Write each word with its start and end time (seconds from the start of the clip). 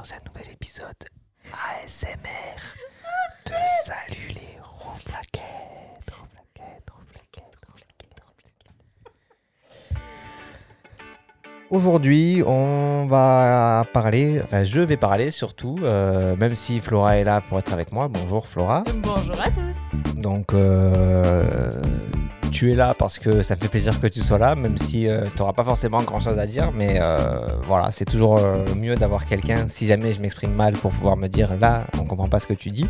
dans 0.00 0.14
un 0.14 0.18
nouvel 0.26 0.50
épisode 0.54 0.96
ASMR 1.52 2.56
de 3.44 3.52
Salut 3.84 4.28
les 4.28 4.58
ronflaquettes. 4.62 6.10
Ronflaquettes, 6.10 6.90
ronflaquettes, 6.90 7.58
ronflaquettes, 7.68 8.20
ronflaquettes. 8.24 8.70
Aujourd'hui, 11.68 12.42
on 12.46 13.08
va 13.08 13.84
parler, 13.92 14.40
enfin 14.42 14.64
je 14.64 14.80
vais 14.80 14.96
parler 14.96 15.30
surtout, 15.30 15.76
euh, 15.82 16.34
même 16.36 16.54
si 16.54 16.80
Flora 16.80 17.18
est 17.18 17.24
là 17.24 17.42
pour 17.42 17.58
être 17.58 17.74
avec 17.74 17.92
moi. 17.92 18.08
Bonjour 18.08 18.48
Flora. 18.48 18.84
Bonjour 19.02 19.38
à 19.38 19.50
tous. 19.50 20.16
Donc 20.18 20.54
euh, 20.54 21.72
tu 22.50 22.72
es 22.72 22.74
là 22.74 22.94
parce 22.98 23.18
que 23.18 23.42
ça 23.42 23.56
fait 23.56 23.68
plaisir 23.68 24.00
que 24.00 24.06
tu 24.06 24.20
sois 24.20 24.38
là, 24.38 24.54
même 24.54 24.78
si 24.78 25.06
tu 25.34 25.38
n'auras 25.38 25.52
pas 25.52 25.64
forcément 25.64 26.02
grand-chose 26.02 26.38
à 26.38 26.46
dire. 26.46 26.72
Mais 26.74 26.98
euh, 27.00 27.60
voilà, 27.62 27.90
c'est 27.90 28.04
toujours 28.04 28.38
euh, 28.38 28.64
mieux 28.76 28.94
d'avoir 28.94 29.24
quelqu'un, 29.24 29.68
si 29.68 29.86
jamais 29.86 30.12
je 30.12 30.20
m'exprime 30.20 30.52
mal, 30.52 30.74
pour 30.74 30.90
pouvoir 30.90 31.16
me 31.16 31.28
dire 31.28 31.56
là, 31.58 31.86
on 31.98 32.04
comprend 32.04 32.28
pas 32.28 32.40
ce 32.40 32.46
que 32.46 32.54
tu 32.54 32.70
dis. 32.70 32.86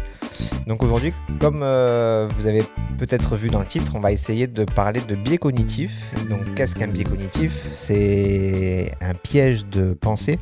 Donc 0.66 0.82
aujourd'hui, 0.82 1.12
comme 1.40 1.60
euh, 1.62 2.28
vous 2.36 2.46
avez 2.46 2.62
peut-être 2.98 3.36
vu 3.36 3.48
dans 3.48 3.60
le 3.60 3.66
titre, 3.66 3.92
on 3.96 4.00
va 4.00 4.12
essayer 4.12 4.46
de 4.46 4.64
parler 4.64 5.00
de 5.00 5.14
biais 5.14 5.38
cognitif. 5.38 6.12
Donc 6.28 6.54
qu'est-ce 6.54 6.74
qu'un 6.74 6.88
biais 6.88 7.04
cognitif? 7.04 7.68
C'est 7.72 8.92
un 9.00 9.14
piège 9.14 9.66
de 9.66 9.92
pensée, 9.94 10.38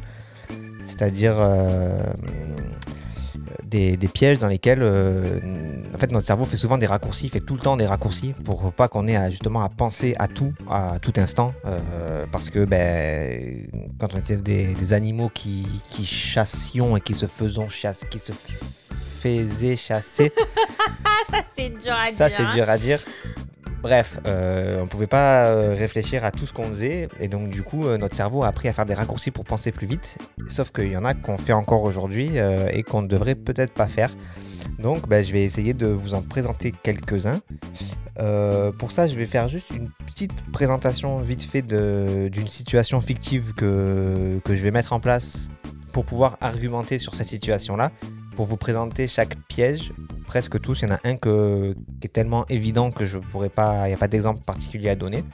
c'est-à-dire 0.87 1.35
euh, 1.39 1.99
des, 3.65 3.97
des 3.97 4.09
pièges 4.09 4.39
dans 4.39 4.47
lesquels 4.47 4.83
euh, 4.83 5.41
en 5.95 5.99
fait 5.99 6.11
notre 6.13 6.27
cerveau 6.27 6.45
fait 6.45 6.57
souvent 6.57 6.79
des 6.79 6.87
raccourcis, 6.87 7.29
fait 7.29 7.41
tout 7.41 7.55
le 7.55 7.61
temps 7.61 7.77
des 7.77 7.87
raccourcis 7.87 8.35
pour 8.45 8.73
pas 8.73 8.89
qu'on 8.89 9.07
ait 9.09 9.17
à, 9.17 9.31
justement 9.31 9.63
à 9.63 9.69
penser 9.69 10.15
à 10.19 10.29
tout, 10.29 10.53
à 10.71 10.99
tout 11.01 11.13
instant, 11.17 11.53
euh, 11.67 12.25
parce 12.31 12.51
que 12.51 12.65
ben, 12.65 13.67
quand 13.99 14.15
on 14.15 14.19
était 14.19 14.37
des, 14.37 14.75
des 14.75 14.93
animaux 14.93 15.31
qui, 15.33 15.67
qui 15.89 16.05
chassions 16.05 16.97
et 16.97 17.01
qui 17.01 17.15
se 17.15 17.27
faisaient 17.27 17.69
chasser, 17.69 18.07
qui 18.09 18.19
se 18.19 18.33
faisaient 18.33 19.77
chasser, 19.77 20.33
ça 21.31 21.43
c'est 21.57 21.71
dur 21.71 21.95
à 21.95 22.13
ça 22.13 22.29
dire. 22.29 22.37
c'est 22.37 22.43
hein. 22.45 22.55
dur 22.55 22.69
à 22.69 22.79
dire. 22.79 23.01
Bref, 23.83 24.19
euh, 24.27 24.81
on 24.83 24.87
pouvait 24.87 25.07
pas 25.07 25.47
euh, 25.47 25.75
réfléchir 25.75 26.25
à 26.25 26.33
tout 26.33 26.47
ce 26.47 26.53
qu'on 26.53 26.65
faisait 26.65 27.09
et 27.21 27.29
donc 27.29 27.49
du 27.49 27.63
coup 27.63 27.87
euh, 27.87 27.97
notre 27.97 28.17
cerveau 28.17 28.43
a 28.43 28.49
appris 28.49 28.69
à 28.69 28.73
faire 28.73 28.87
des 28.87 28.95
raccourcis 28.95 29.31
pour 29.31 29.45
penser 29.45 29.71
plus 29.71 29.87
vite. 29.87 30.19
Sauf 30.49 30.73
qu'il 30.73 30.91
y 30.91 30.97
en 30.97 31.05
a 31.05 31.15
qu'on 31.15 31.39
fait 31.39 31.53
encore 31.53 31.85
aujourd'hui 31.85 32.39
euh, 32.39 32.69
et 32.73 32.83
qu'on 32.83 33.03
ne 33.03 33.07
devrait 33.07 33.37
peut-être 33.37 33.73
pas 33.73 33.87
faire. 33.87 34.13
Donc 34.81 35.09
ben, 35.09 35.25
je 35.25 35.33
vais 35.33 35.45
essayer 35.45 35.75
de 35.75 35.87
vous 35.87 36.15
en 36.15 36.23
présenter 36.23 36.73
quelques-uns. 36.83 37.41
Pour 38.79 38.91
ça, 38.91 39.07
je 39.07 39.15
vais 39.15 39.27
faire 39.27 39.49
juste 39.49 39.71
une 39.71 39.91
petite 40.07 40.33
présentation 40.51 41.21
vite 41.21 41.45
fait 41.45 41.63
d'une 41.63 42.49
situation 42.49 43.01
fictive 43.01 43.53
que, 43.57 44.41
que 44.45 44.57
je 44.57 44.63
vais 44.63 44.73
mettre 44.73 44.93
en 44.93 44.99
place 44.99 45.49
pour 45.93 46.05
pouvoir 46.05 46.37
argumenter 46.41 46.99
sur 46.99 47.15
cette 47.15 47.29
situation-là, 47.29 47.93
pour 48.39 48.47
vous 48.47 48.57
présenter 48.57 49.09
chaque 49.09 49.35
piège, 49.49 49.91
presque 50.29 50.61
tous. 50.61 50.83
Il 50.83 50.89
y 50.89 50.93
en 50.93 50.95
a 50.95 51.01
un 51.03 51.17
qui 51.17 52.07
est 52.07 52.13
tellement 52.13 52.47
évident 52.49 52.93
que 52.93 53.05
je 53.05 53.19
pourrais 53.19 53.49
pas, 53.49 53.87
il 53.87 53.89
n'y 53.89 53.95
a 53.95 53.97
pas 53.97 54.07
d'exemple 54.07 54.45
particulier 54.45 54.91
à 54.91 54.95
donner. 54.95 55.25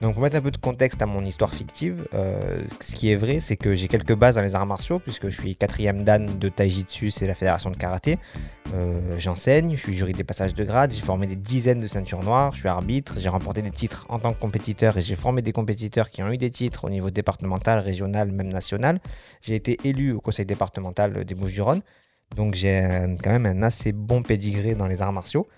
Donc 0.00 0.14
pour 0.14 0.22
mettre 0.22 0.36
un 0.36 0.40
peu 0.40 0.52
de 0.52 0.56
contexte 0.56 1.02
à 1.02 1.06
mon 1.06 1.24
histoire 1.24 1.52
fictive, 1.52 2.06
euh, 2.14 2.62
ce 2.78 2.94
qui 2.94 3.10
est 3.10 3.16
vrai, 3.16 3.40
c'est 3.40 3.56
que 3.56 3.74
j'ai 3.74 3.88
quelques 3.88 4.14
bases 4.14 4.36
dans 4.36 4.42
les 4.42 4.54
arts 4.54 4.66
martiaux, 4.66 5.00
puisque 5.00 5.30
je 5.30 5.40
suis 5.40 5.56
quatrième 5.56 6.04
dan 6.04 6.38
de 6.38 6.48
Taijitsu, 6.48 7.10
c'est 7.10 7.26
la 7.26 7.34
fédération 7.34 7.70
de 7.70 7.76
karaté. 7.76 8.20
Euh, 8.72 9.16
J'enseigne, 9.18 9.74
je 9.74 9.82
suis 9.82 9.94
jury 9.94 10.12
des 10.12 10.22
passages 10.22 10.54
de 10.54 10.62
grade, 10.62 10.92
j'ai 10.92 11.02
formé 11.02 11.26
des 11.26 11.34
dizaines 11.34 11.80
de 11.80 11.88
ceintures 11.88 12.22
noires, 12.22 12.54
je 12.54 12.60
suis 12.60 12.68
arbitre, 12.68 13.14
j'ai 13.18 13.28
remporté 13.28 13.62
des 13.62 13.72
titres 13.72 14.06
en 14.10 14.20
tant 14.20 14.32
que 14.32 14.38
compétiteur 14.38 14.96
et 14.96 15.00
j'ai 15.00 15.16
formé 15.16 15.42
des 15.42 15.50
compétiteurs 15.50 16.08
qui 16.08 16.22
ont 16.22 16.30
eu 16.30 16.38
des 16.38 16.52
titres 16.52 16.84
au 16.84 16.90
niveau 16.90 17.10
départemental, 17.10 17.80
régional, 17.80 18.30
même 18.30 18.52
national. 18.52 19.00
J'ai 19.42 19.56
été 19.56 19.76
élu 19.82 20.12
au 20.12 20.20
conseil 20.20 20.46
départemental 20.46 21.24
des 21.24 21.34
Bouches-du-Rhône, 21.34 21.82
donc 22.36 22.54
j'ai 22.54 22.80
quand 23.22 23.30
même 23.30 23.46
un 23.46 23.62
assez 23.62 23.92
bon 23.92 24.22
pédigré 24.22 24.74
dans 24.74 24.86
les 24.86 25.02
arts 25.02 25.12
martiaux. 25.12 25.48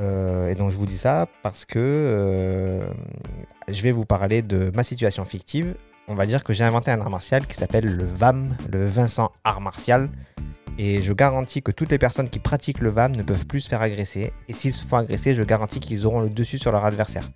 Euh, 0.00 0.48
et 0.48 0.54
donc 0.54 0.70
je 0.70 0.76
vous 0.76 0.86
dis 0.86 0.98
ça 0.98 1.26
parce 1.42 1.64
que 1.64 1.78
euh, 1.78 2.86
je 3.68 3.82
vais 3.82 3.90
vous 3.90 4.04
parler 4.04 4.42
de 4.42 4.70
ma 4.74 4.84
situation 4.84 5.24
fictive. 5.24 5.74
On 6.06 6.14
va 6.14 6.24
dire 6.24 6.44
que 6.44 6.52
j'ai 6.52 6.64
inventé 6.64 6.90
un 6.90 7.00
art 7.00 7.10
martial 7.10 7.46
qui 7.46 7.54
s'appelle 7.54 7.84
le 7.84 8.04
VAM, 8.04 8.56
le 8.70 8.86
Vincent 8.86 9.30
Art 9.44 9.60
Martial. 9.60 10.08
Et 10.78 11.02
je 11.02 11.12
garantis 11.12 11.60
que 11.60 11.72
toutes 11.72 11.90
les 11.90 11.98
personnes 11.98 12.30
qui 12.30 12.38
pratiquent 12.38 12.80
le 12.80 12.90
VAM 12.90 13.14
ne 13.14 13.22
peuvent 13.22 13.46
plus 13.46 13.60
se 13.60 13.68
faire 13.68 13.82
agresser. 13.82 14.32
Et 14.46 14.52
s'ils 14.52 14.72
se 14.72 14.86
font 14.86 14.96
agresser, 14.96 15.34
je 15.34 15.42
garantis 15.42 15.80
qu'ils 15.80 16.06
auront 16.06 16.20
le 16.20 16.30
dessus 16.30 16.58
sur 16.58 16.70
leur 16.70 16.84
adversaire. 16.84 17.28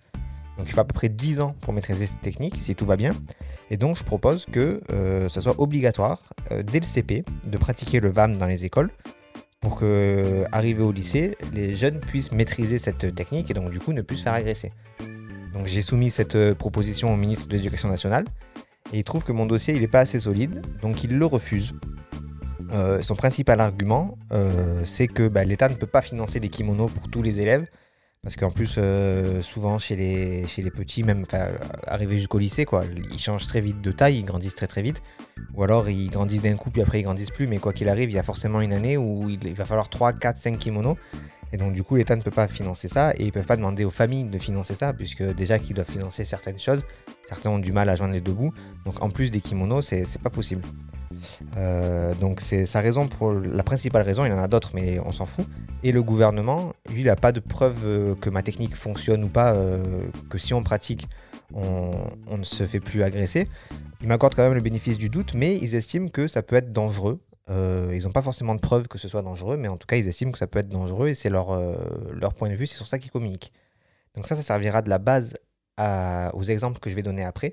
Donc 0.56 0.68
il 0.68 0.72
faut 0.72 0.80
à 0.80 0.84
peu 0.84 0.94
près 0.94 1.08
10 1.08 1.40
ans 1.40 1.52
pour 1.60 1.72
maîtriser 1.72 2.06
cette 2.06 2.20
technique, 2.20 2.56
si 2.56 2.74
tout 2.74 2.86
va 2.86 2.96
bien. 2.96 3.12
Et 3.72 3.78
donc 3.78 3.96
je 3.96 4.04
propose 4.04 4.44
que 4.44 4.82
euh, 4.92 5.30
ça 5.30 5.40
soit 5.40 5.58
obligatoire, 5.58 6.22
euh, 6.50 6.62
dès 6.62 6.78
le 6.78 6.84
CP, 6.84 7.24
de 7.46 7.56
pratiquer 7.56 8.00
le 8.00 8.10
VAM 8.10 8.36
dans 8.36 8.44
les 8.44 8.66
écoles 8.66 8.90
pour 9.62 9.76
que, 9.76 9.86
euh, 9.86 10.84
au 10.84 10.92
lycée, 10.92 11.38
les 11.54 11.74
jeunes 11.74 11.98
puissent 11.98 12.32
maîtriser 12.32 12.78
cette 12.78 13.14
technique 13.14 13.50
et 13.50 13.54
donc 13.54 13.70
du 13.70 13.78
coup 13.78 13.94
ne 13.94 14.02
plus 14.02 14.18
se 14.18 14.24
faire 14.24 14.34
agresser. 14.34 14.72
Donc 15.54 15.68
j'ai 15.68 15.80
soumis 15.80 16.10
cette 16.10 16.52
proposition 16.52 17.14
au 17.14 17.16
ministre 17.16 17.48
de 17.48 17.56
l'Éducation 17.56 17.88
nationale 17.88 18.26
et 18.92 18.98
il 18.98 19.04
trouve 19.04 19.24
que 19.24 19.32
mon 19.32 19.46
dossier 19.46 19.72
n'est 19.72 19.88
pas 19.88 20.00
assez 20.00 20.20
solide, 20.20 20.60
donc 20.82 21.02
il 21.02 21.16
le 21.16 21.24
refuse. 21.24 21.72
Son 23.02 23.14
principal 23.16 23.60
argument, 23.60 24.16
c'est 24.84 25.06
que 25.06 25.28
bah, 25.28 25.44
l'État 25.44 25.68
ne 25.68 25.74
peut 25.74 25.86
pas 25.86 26.00
financer 26.00 26.40
des 26.40 26.48
kimonos 26.48 26.88
pour 26.88 27.10
tous 27.10 27.20
les 27.20 27.38
élèves, 27.38 27.66
parce 28.22 28.36
qu'en 28.36 28.50
plus, 28.50 28.76
euh, 28.78 29.42
souvent 29.42 29.80
chez 29.80 29.96
les, 29.96 30.46
chez 30.46 30.62
les 30.62 30.70
petits, 30.70 31.02
même 31.02 31.24
arrivés 31.88 32.16
jusqu'au 32.16 32.38
lycée, 32.38 32.64
quoi, 32.64 32.84
ils 33.10 33.18
changent 33.18 33.48
très 33.48 33.60
vite 33.60 33.80
de 33.80 33.90
taille, 33.90 34.18
ils 34.20 34.24
grandissent 34.24 34.54
très 34.54 34.68
très 34.68 34.80
vite, 34.80 35.02
ou 35.54 35.64
alors 35.64 35.88
ils 35.88 36.08
grandissent 36.08 36.42
d'un 36.42 36.54
coup, 36.54 36.70
puis 36.70 36.82
après 36.82 37.00
ils 37.00 37.02
grandissent 37.02 37.32
plus, 37.32 37.48
mais 37.48 37.58
quoi 37.58 37.72
qu'il 37.72 37.88
arrive, 37.88 38.10
il 38.10 38.14
y 38.14 38.20
a 38.20 38.22
forcément 38.22 38.60
une 38.60 38.72
année 38.72 38.96
où 38.96 39.28
il, 39.28 39.54
va 39.54 39.64
falloir 39.64 39.88
3, 39.88 40.12
4, 40.12 40.38
5 40.38 40.56
kimonos, 40.56 40.96
et 41.52 41.56
donc 41.56 41.72
du 41.72 41.82
coup 41.82 41.96
l'État 41.96 42.14
ne 42.14 42.22
peut 42.22 42.30
pas 42.30 42.46
financer 42.46 42.86
ça, 42.86 43.12
et 43.14 43.22
ils 43.22 43.26
ne 43.26 43.30
peuvent 43.32 43.46
pas 43.46 43.56
demander 43.56 43.84
aux 43.84 43.90
familles 43.90 44.24
de 44.24 44.38
financer 44.38 44.76
ça, 44.76 44.92
puisque 44.92 45.24
déjà 45.34 45.58
qu'ils 45.58 45.74
doivent 45.74 45.90
financer 45.90 46.24
certaines 46.24 46.60
choses, 46.60 46.84
certains 47.24 47.50
ont 47.50 47.58
du 47.58 47.72
mal 47.72 47.88
à 47.88 47.96
joindre 47.96 48.14
les 48.14 48.20
deux 48.20 48.34
bouts, 48.34 48.54
donc 48.84 49.02
en 49.02 49.10
plus 49.10 49.32
des 49.32 49.40
kimonos, 49.40 49.82
c'est 49.82 50.22
pas 50.22 50.30
possible. 50.30 50.62
Euh, 51.56 52.14
donc 52.14 52.40
c'est 52.40 52.66
sa 52.66 52.80
raison 52.80 53.08
pour 53.08 53.32
la 53.32 53.62
principale 53.62 54.02
raison, 54.02 54.24
il 54.24 54.30
y 54.30 54.32
en 54.32 54.38
a 54.38 54.48
d'autres 54.48 54.72
mais 54.74 54.98
on 55.00 55.12
s'en 55.12 55.26
fout. 55.26 55.46
Et 55.82 55.92
le 55.92 56.02
gouvernement, 56.02 56.72
lui, 56.90 57.00
il 57.00 57.06
n'a 57.06 57.16
pas 57.16 57.32
de 57.32 57.40
preuve 57.40 57.82
euh, 57.84 58.14
que 58.14 58.30
ma 58.30 58.42
technique 58.42 58.76
fonctionne 58.76 59.24
ou 59.24 59.28
pas, 59.28 59.54
euh, 59.54 59.82
que 60.30 60.38
si 60.38 60.54
on 60.54 60.62
pratique, 60.62 61.08
on, 61.54 62.36
ne 62.36 62.44
se 62.44 62.64
fait 62.64 62.80
plus 62.80 63.02
agresser. 63.02 63.48
Il 64.00 64.08
m'accorde 64.08 64.34
quand 64.34 64.42
même 64.42 64.54
le 64.54 64.60
bénéfice 64.60 64.98
du 64.98 65.08
doute, 65.08 65.34
mais 65.34 65.56
ils 65.56 65.74
estiment 65.74 66.08
que 66.08 66.26
ça 66.28 66.42
peut 66.42 66.56
être 66.56 66.72
dangereux. 66.72 67.20
Ils 67.50 68.04
n'ont 68.04 68.12
pas 68.12 68.22
forcément 68.22 68.54
de 68.54 68.60
preuves 68.60 68.88
que 68.88 68.96
ce 68.96 69.08
soit 69.08 69.20
dangereux, 69.20 69.58
mais 69.58 69.68
en 69.68 69.76
tout 69.76 69.86
cas, 69.86 69.96
ils 69.96 70.08
estiment 70.08 70.32
que 70.32 70.38
ça 70.38 70.46
peut 70.46 70.58
être 70.58 70.70
dangereux 70.70 71.08
et 71.08 71.14
c'est 71.14 71.28
leur, 71.28 71.50
leur 72.14 72.32
point 72.32 72.48
de 72.48 72.54
vue, 72.54 72.66
c'est 72.66 72.76
sur 72.76 72.86
ça 72.86 72.98
qu'ils 72.98 73.10
communiquent. 73.10 73.52
Donc 74.14 74.26
ça, 74.26 74.34
ça 74.34 74.42
servira 74.42 74.80
de 74.80 74.88
la 74.88 74.96
base 74.96 75.34
aux 76.32 76.44
exemples 76.44 76.80
que 76.80 76.88
je 76.88 76.94
vais 76.94 77.02
donner 77.02 77.24
après. 77.24 77.52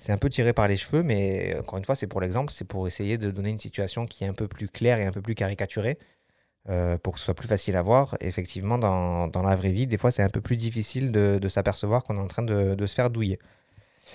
C'est 0.00 0.12
un 0.12 0.16
peu 0.16 0.30
tiré 0.30 0.54
par 0.54 0.66
les 0.66 0.78
cheveux, 0.78 1.02
mais 1.02 1.54
encore 1.58 1.76
une 1.76 1.84
fois, 1.84 1.94
c'est 1.94 2.06
pour 2.06 2.22
l'exemple, 2.22 2.50
c'est 2.54 2.64
pour 2.64 2.88
essayer 2.88 3.18
de 3.18 3.30
donner 3.30 3.50
une 3.50 3.58
situation 3.58 4.06
qui 4.06 4.24
est 4.24 4.26
un 4.26 4.32
peu 4.32 4.48
plus 4.48 4.66
claire 4.66 4.98
et 4.98 5.04
un 5.04 5.12
peu 5.12 5.20
plus 5.20 5.34
caricaturée, 5.34 5.98
euh, 6.70 6.96
pour 6.96 7.12
que 7.12 7.18
ce 7.18 7.26
soit 7.26 7.34
plus 7.34 7.48
facile 7.48 7.76
à 7.76 7.82
voir. 7.82 8.16
Effectivement, 8.22 8.78
dans, 8.78 9.28
dans 9.28 9.42
la 9.42 9.54
vraie 9.56 9.72
vie, 9.72 9.86
des 9.86 9.98
fois, 9.98 10.10
c'est 10.10 10.22
un 10.22 10.30
peu 10.30 10.40
plus 10.40 10.56
difficile 10.56 11.12
de, 11.12 11.38
de 11.38 11.48
s'apercevoir 11.50 12.02
qu'on 12.02 12.16
est 12.16 12.20
en 12.20 12.28
train 12.28 12.42
de, 12.42 12.74
de 12.74 12.86
se 12.86 12.94
faire 12.94 13.10
douiller. 13.10 13.38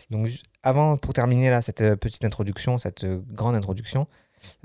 Donc, 0.09 0.28
avant, 0.63 0.97
pour 0.97 1.13
terminer 1.13 1.51
là, 1.51 1.62
cette 1.62 1.81
euh, 1.81 1.96
petite 1.96 2.25
introduction, 2.25 2.79
cette 2.79 3.03
euh, 3.03 3.22
grande 3.31 3.53
introduction, 3.53 4.07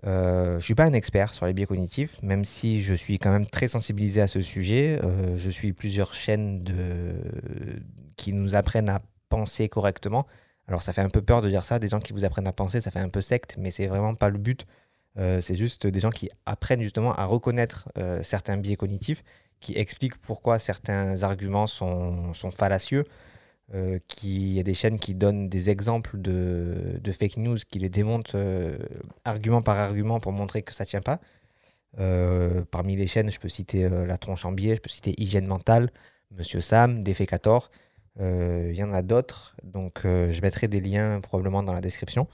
je 0.03 0.55
ne 0.57 0.61
suis 0.61 0.75
pas 0.75 0.85
un 0.85 0.95
expert 0.95 1.35
sur 1.35 1.45
les 1.45 1.53
biais 1.53 1.67
cognitifs, 1.67 2.19
même 2.23 2.47
si 2.47 2.83
je 2.83 2.95
suis 2.95 3.19
quand 3.19 3.31
même 3.31 3.47
très 3.47 3.69
sensibilisé 3.69 4.23
à 4.23 4.27
ce 4.27 4.41
sujet. 4.41 5.01
Je 5.37 5.51
suis 5.51 5.73
plusieurs 5.73 6.13
chaînes 6.13 6.65
de... 6.65 6.75
qui 8.17 8.33
nous 8.33 8.57
apprennent 8.57 8.89
à 8.89 9.01
penser 9.29 9.69
correctement. 9.69 10.27
Alors 10.71 10.83
ça 10.83 10.93
fait 10.93 11.01
un 11.01 11.09
peu 11.09 11.21
peur 11.21 11.43
de 11.43 11.49
dire 11.49 11.65
ça, 11.65 11.81
des 11.81 11.89
gens 11.89 11.99
qui 11.99 12.13
vous 12.13 12.25
apprennent 12.25 12.47
à 12.47 12.53
penser, 12.53 12.81
ça 12.81 12.93
fait 12.93 13.01
un 13.01 13.09
peu 13.09 13.21
secte, 13.21 13.57
mais 13.59 13.73
c'est 13.73 13.89
vraiment 13.89 14.15
pas 14.15 14.29
le 14.29 14.39
but. 14.39 14.67
Euh, 15.19 15.41
c'est 15.41 15.57
juste 15.57 15.89
des 15.89 15.99
gens 15.99 16.13
qui 16.13 16.31
apprennent 16.47 16.81
justement 16.81 17.13
à 17.13 17.25
reconnaître 17.25 17.89
euh, 17.99 18.23
certains 18.23 18.57
biais 18.57 18.77
cognitifs, 18.77 19.25
qui 19.59 19.77
expliquent 19.77 20.17
pourquoi 20.19 20.61
certains 20.61 21.25
arguments 21.25 21.67
sont, 21.67 22.33
sont 22.35 22.53
fallacieux. 22.53 23.05
Euh, 23.75 23.99
qui, 24.07 24.37
il 24.37 24.53
y 24.53 24.61
a 24.61 24.63
des 24.63 24.75
chaînes 24.75 25.01
qui 25.01 25.17
donnent 25.17 25.49
des 25.49 25.71
exemples 25.71 26.21
de, 26.21 27.01
fake 27.13 27.39
news, 27.39 27.59
qui 27.69 27.81
les 27.81 27.89
démontent 27.89 28.37
argument 29.25 29.63
par 29.63 29.77
argument 29.77 30.21
pour 30.21 30.31
montrer 30.31 30.63
que 30.63 30.73
ça 30.73 30.85
tient 30.85 31.03
pas. 31.03 31.19
Parmi 32.71 32.95
les 32.95 33.09
chaînes, 33.09 33.33
je 33.33 33.41
peux 33.41 33.49
citer 33.49 33.89
La 33.89 34.19
Tronche 34.19 34.45
en 34.45 34.53
Biais, 34.53 34.77
je 34.77 34.81
peux 34.81 34.89
citer 34.89 35.21
Hygiène 35.21 35.47
Mentale, 35.47 35.91
Monsieur 36.31 36.61
Sam, 36.61 37.03
Défécator. 37.03 37.73
Euh, 38.21 38.71
Il 38.73 38.79
y 38.79 38.83
en 38.83 38.93
a 38.93 39.03
d'autres, 39.03 39.57
donc 39.65 40.03
euh, 40.05 40.31
je 40.33 40.43
mettrai 40.43 40.69
des 40.69 40.81
liens 40.81 41.21
probablement 41.21 41.63
dans 41.63 41.73
la 41.73 41.81
description. 41.81 42.29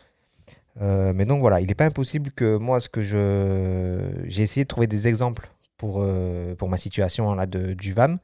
Euh, 0.80 1.12
mais 1.14 1.24
donc 1.24 1.40
voilà, 1.40 1.60
il 1.60 1.66
n'est 1.68 1.74
pas 1.74 1.86
impossible 1.86 2.30
que 2.32 2.56
moi, 2.56 2.80
ce 2.80 2.88
que 2.88 3.02
je. 3.02 4.24
J'ai 4.26 4.42
essayé 4.42 4.64
de 4.64 4.68
trouver 4.68 4.86
des 4.86 5.08
exemples 5.08 5.48
pour, 5.78 6.02
euh, 6.02 6.54
pour 6.54 6.68
ma 6.68 6.76
situation 6.76 7.34
là, 7.34 7.46
de, 7.46 7.72
du 7.72 7.92
VAM. 7.92 8.18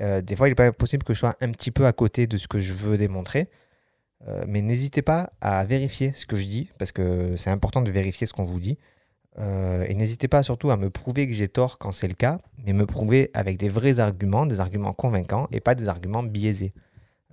Euh, 0.00 0.22
des 0.22 0.36
fois, 0.36 0.48
il 0.48 0.52
n'est 0.52 0.56
pas 0.56 0.66
impossible 0.66 1.04
que 1.04 1.12
je 1.12 1.18
sois 1.18 1.34
un 1.40 1.50
petit 1.50 1.70
peu 1.70 1.86
à 1.86 1.92
côté 1.92 2.26
de 2.26 2.36
ce 2.38 2.48
que 2.48 2.60
je 2.60 2.72
veux 2.72 2.96
démontrer. 2.96 3.48
Euh, 4.28 4.44
mais 4.46 4.62
n'hésitez 4.62 5.02
pas 5.02 5.32
à 5.40 5.64
vérifier 5.64 6.12
ce 6.12 6.26
que 6.26 6.36
je 6.36 6.46
dis, 6.46 6.70
parce 6.78 6.92
que 6.92 7.36
c'est 7.36 7.50
important 7.50 7.82
de 7.82 7.90
vérifier 7.90 8.26
ce 8.26 8.32
qu'on 8.32 8.44
vous 8.44 8.60
dit. 8.60 8.78
Euh, 9.38 9.84
et 9.88 9.94
n'hésitez 9.94 10.28
pas 10.28 10.42
surtout 10.42 10.70
à 10.70 10.76
me 10.76 10.90
prouver 10.90 11.26
que 11.26 11.32
j'ai 11.32 11.48
tort 11.48 11.78
quand 11.78 11.92
c'est 11.92 12.08
le 12.08 12.14
cas, 12.14 12.38
mais 12.64 12.72
me 12.72 12.86
prouver 12.86 13.30
avec 13.34 13.56
des 13.58 13.68
vrais 13.68 13.98
arguments, 13.98 14.46
des 14.46 14.60
arguments 14.60 14.92
convaincants 14.92 15.48
et 15.52 15.60
pas 15.60 15.74
des 15.74 15.88
arguments 15.88 16.22
biaisés. 16.22 16.72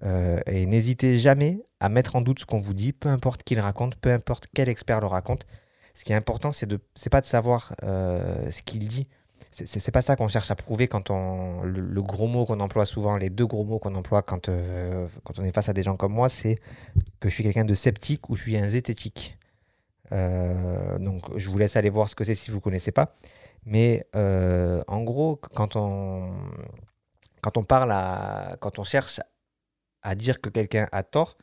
Euh, 0.04 0.40
et 0.46 0.66
n'hésitez 0.66 1.18
jamais 1.18 1.62
à 1.80 1.90
mettre 1.90 2.16
en 2.16 2.22
doute 2.22 2.40
ce 2.40 2.46
qu'on 2.46 2.60
vous 2.60 2.74
dit, 2.74 2.94
peu 2.94 3.10
importe 3.10 3.44
qui 3.44 3.56
le 3.56 3.62
raconte, 3.62 3.96
peu 3.96 4.12
importe 4.12 4.48
quel 4.54 4.69
expert 4.69 5.01
le 5.01 5.07
raconte. 5.07 5.46
Ce 5.94 6.06
qui 6.06 6.13
est 6.13 6.16
important, 6.16 6.51
c'est 6.51 6.66
de, 6.66 6.80
c'est 6.96 7.10
pas 7.10 7.22
de 7.22 7.25
savoir 7.25 7.74
euh, 7.84 8.50
ce 8.51 8.62
qu'il 8.62 8.88
dit. 8.88 9.07
C'est, 9.51 9.66
c'est 9.66 9.92
pas 9.92 10.01
ça 10.01 10.16
qu'on 10.16 10.28
cherche 10.28 10.51
à 10.51 10.56
prouver 10.56 10.88
quand 10.88 11.10
on. 11.10 11.63
Le, 11.63 12.01
gros 12.01 12.28
mot 12.28 12.46
qu'on 12.46 12.60
emploie 12.60 12.86
souvent, 12.86 13.18
les 13.18 13.30
deux 13.30 13.48
gros 13.48 13.63
mots 13.63 13.80
qu'on 13.80 13.96
emploie 13.96 14.22
quand, 14.22 14.48
euh, 14.48 15.07
quand 15.24 15.40
on 15.40 15.44
est 15.44 15.51
face 15.51 15.69
à 15.69 15.74
des 15.74 15.84
gens 15.84 15.98
comme 15.98 16.13
moi, 16.13 16.30
c'est 16.30 16.60
que 17.19 17.30
je 17.30 17.34
suis 17.34 17.44
quelqu'un 17.44 17.66
de 17.66 17.74
sceptique 17.74 18.30
ou 18.30 18.36
je 18.36 18.44
suis 18.44 18.57
un 18.57 18.68
zététique. 18.69 19.38
Donc 20.12 21.38
je 21.38 21.50
vous 21.50 21.57
laisse 21.57 21.75
aller 21.75 21.90
voir 21.92 22.10
ce 22.10 22.16
que 22.16 22.24
c'est 22.24 22.36
si 22.36 22.50
vous 22.52 22.60
connaissez 22.60 22.92
pas. 22.92 23.16
Mais 23.66 24.06
en 24.13 25.02
gros, 25.04 25.36
quand 25.36 25.75
on, 25.75 26.31
quand 27.42 27.57
on 27.57 27.63
parle 27.63 27.92
à, 27.92 28.56
quand 28.60 28.80
on 28.80 28.84
cherche 28.84 29.19
à 30.01 30.16
dire 30.16 30.42
que 30.42 30.50
quelqu'un 30.50 30.88
a 30.92 31.04
tort, 31.04 31.38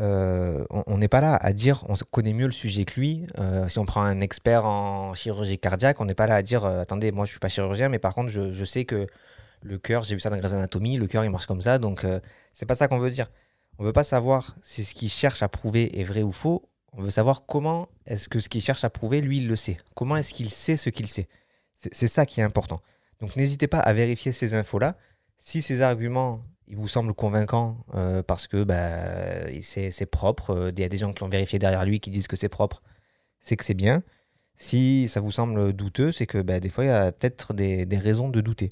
euh, 0.00 0.64
on 0.70 0.98
n'est 0.98 1.08
pas 1.08 1.20
là 1.20 1.34
à 1.34 1.52
dire 1.52 1.84
on 1.88 1.94
connaît 2.10 2.32
mieux 2.32 2.46
le 2.46 2.52
sujet 2.52 2.84
que 2.84 3.00
lui. 3.00 3.26
Euh, 3.38 3.68
si 3.68 3.78
on 3.78 3.84
prend 3.84 4.02
un 4.02 4.20
expert 4.20 4.64
en 4.64 5.14
chirurgie 5.14 5.58
cardiaque, 5.58 6.00
on 6.00 6.04
n'est 6.04 6.14
pas 6.14 6.26
là 6.26 6.36
à 6.36 6.42
dire 6.42 6.64
euh, 6.64 6.80
attendez, 6.80 7.10
moi 7.10 7.24
je 7.24 7.32
suis 7.32 7.40
pas 7.40 7.48
chirurgien, 7.48 7.88
mais 7.88 7.98
par 7.98 8.14
contre 8.14 8.28
je, 8.28 8.52
je 8.52 8.64
sais 8.64 8.84
que 8.84 9.08
le 9.62 9.78
cœur, 9.78 10.04
j'ai 10.04 10.14
vu 10.14 10.20
ça 10.20 10.30
dans 10.30 10.36
Grey's 10.36 10.52
Anatomy, 10.52 10.98
le 10.98 11.08
cœur 11.08 11.24
il 11.24 11.30
marche 11.30 11.46
comme 11.46 11.60
ça, 11.60 11.78
donc 11.78 12.06
c'est 12.52 12.66
pas 12.66 12.76
ça 12.76 12.86
qu'on 12.86 12.98
veut 12.98 13.10
dire. 13.10 13.28
On 13.78 13.84
veut 13.84 13.92
pas 13.92 14.04
savoir 14.04 14.56
si 14.62 14.84
ce 14.84 14.94
qu'il 14.94 15.08
cherche 15.08 15.42
à 15.42 15.48
prouver 15.48 16.00
est 16.00 16.04
vrai 16.04 16.22
ou 16.22 16.30
faux. 16.30 16.68
On 16.92 17.02
veut 17.02 17.10
savoir 17.10 17.44
comment 17.46 17.88
est-ce 18.06 18.28
que 18.28 18.40
ce 18.40 18.48
qu'il 18.48 18.60
cherche 18.60 18.84
à 18.84 18.90
prouver, 18.90 19.20
lui, 19.20 19.38
il 19.38 19.48
le 19.48 19.56
sait. 19.56 19.78
Comment 19.94 20.16
est-ce 20.16 20.32
qu'il 20.32 20.50
sait 20.50 20.76
ce 20.76 20.90
qu'il 20.90 21.06
sait? 21.06 21.28
C'est 21.74 22.08
ça 22.08 22.26
qui 22.26 22.40
est 22.40 22.44
important. 22.44 22.80
Donc 23.20 23.36
n'hésitez 23.36 23.68
pas 23.68 23.78
à 23.78 23.92
vérifier 23.92 24.32
ces 24.32 24.54
infos-là. 24.54 24.96
Si 25.36 25.62
ces 25.62 25.80
arguments 25.80 26.42
ils 26.68 26.76
vous 26.76 26.88
semblent 26.88 27.14
convaincants 27.14 27.78
euh, 27.94 28.22
parce 28.22 28.46
que 28.46 28.62
bah, 28.62 29.48
c'est 29.62 30.06
propre, 30.06 30.50
euh, 30.50 30.70
il 30.76 30.80
y 30.80 30.84
a 30.84 30.88
des 30.88 30.98
gens 30.98 31.12
qui 31.12 31.22
l'ont 31.22 31.28
vérifié 31.28 31.58
derrière 31.58 31.84
lui 31.84 32.00
qui 32.00 32.10
disent 32.10 32.28
que 32.28 32.36
c'est 32.36 32.48
propre, 32.48 32.82
c'est 33.40 33.56
que 33.56 33.64
c'est 33.64 33.74
bien. 33.74 34.02
Si 34.56 35.08
ça 35.08 35.20
vous 35.20 35.30
semble 35.30 35.72
douteux, 35.72 36.12
c'est 36.12 36.26
que 36.26 36.38
bah, 36.38 36.60
des 36.60 36.68
fois 36.68 36.84
il 36.84 36.88
y 36.88 36.90
a 36.90 37.12
peut-être 37.12 37.54
des, 37.54 37.86
des 37.86 37.98
raisons 37.98 38.28
de 38.28 38.40
douter. 38.40 38.68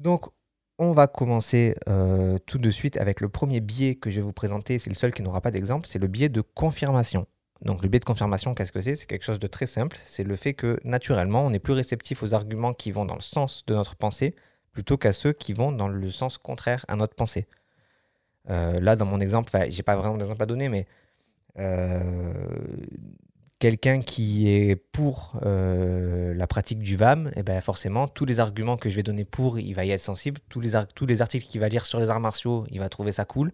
Donc 0.00 0.30
on 0.78 0.92
va 0.92 1.06
commencer 1.06 1.74
euh, 1.88 2.38
tout 2.46 2.58
de 2.58 2.70
suite 2.70 2.96
avec 2.96 3.20
le 3.20 3.28
premier 3.28 3.60
biais 3.60 3.94
que 3.94 4.10
je 4.10 4.16
vais 4.16 4.22
vous 4.22 4.32
présenter. 4.32 4.78
C'est 4.78 4.90
le 4.90 4.96
seul 4.96 5.12
qui 5.12 5.22
n'aura 5.22 5.42
pas 5.42 5.50
d'exemple. 5.50 5.86
C'est 5.86 5.98
le 5.98 6.08
biais 6.08 6.30
de 6.30 6.40
confirmation. 6.40 7.26
Donc 7.60 7.82
le 7.82 7.88
biais 7.90 8.00
de 8.00 8.04
confirmation, 8.06 8.54
qu'est-ce 8.54 8.72
que 8.72 8.80
c'est? 8.80 8.96
C'est 8.96 9.04
quelque 9.04 9.24
chose 9.24 9.38
de 9.38 9.46
très 9.46 9.66
simple. 9.66 9.98
C'est 10.06 10.24
le 10.24 10.34
fait 10.36 10.54
que 10.54 10.80
naturellement, 10.82 11.44
on 11.44 11.52
est 11.52 11.58
plus 11.58 11.74
réceptif 11.74 12.22
aux 12.22 12.32
arguments 12.32 12.72
qui 12.72 12.90
vont 12.90 13.04
dans 13.04 13.14
le 13.14 13.20
sens 13.20 13.64
de 13.66 13.74
notre 13.74 13.94
pensée 13.94 14.34
plutôt 14.72 14.96
qu'à 14.96 15.12
ceux 15.12 15.32
qui 15.32 15.52
vont 15.52 15.72
dans 15.72 15.88
le 15.88 16.10
sens 16.10 16.38
contraire 16.38 16.84
à 16.88 16.96
notre 16.96 17.14
pensée. 17.14 17.46
Euh, 18.48 18.80
là, 18.80 18.96
dans 18.96 19.06
mon 19.06 19.20
exemple, 19.20 19.52
j'ai 19.68 19.82
pas 19.82 19.96
vraiment 19.96 20.16
d'exemple 20.16 20.42
à 20.42 20.46
donner, 20.46 20.68
mais 20.68 20.86
euh, 21.58 22.44
quelqu'un 23.58 24.00
qui 24.00 24.48
est 24.48 24.76
pour 24.76 25.38
euh, 25.44 26.34
la 26.34 26.46
pratique 26.46 26.78
du 26.78 26.96
VAM, 26.96 27.30
et 27.36 27.42
ben 27.42 27.60
forcément, 27.60 28.08
tous 28.08 28.24
les 28.24 28.40
arguments 28.40 28.76
que 28.76 28.88
je 28.88 28.96
vais 28.96 29.02
donner 29.02 29.24
pour, 29.24 29.58
il 29.58 29.74
va 29.74 29.84
y 29.84 29.90
être 29.90 30.00
sensible. 30.00 30.40
Tous 30.48 30.60
les, 30.60 30.74
articles 30.76 31.46
qu'il 31.46 31.60
va 31.60 31.68
lire 31.68 31.84
sur 31.86 32.00
les 32.00 32.10
arts 32.10 32.20
martiaux, 32.20 32.66
il 32.70 32.78
va 32.80 32.88
trouver 32.88 33.12
ça 33.12 33.24
cool. 33.24 33.52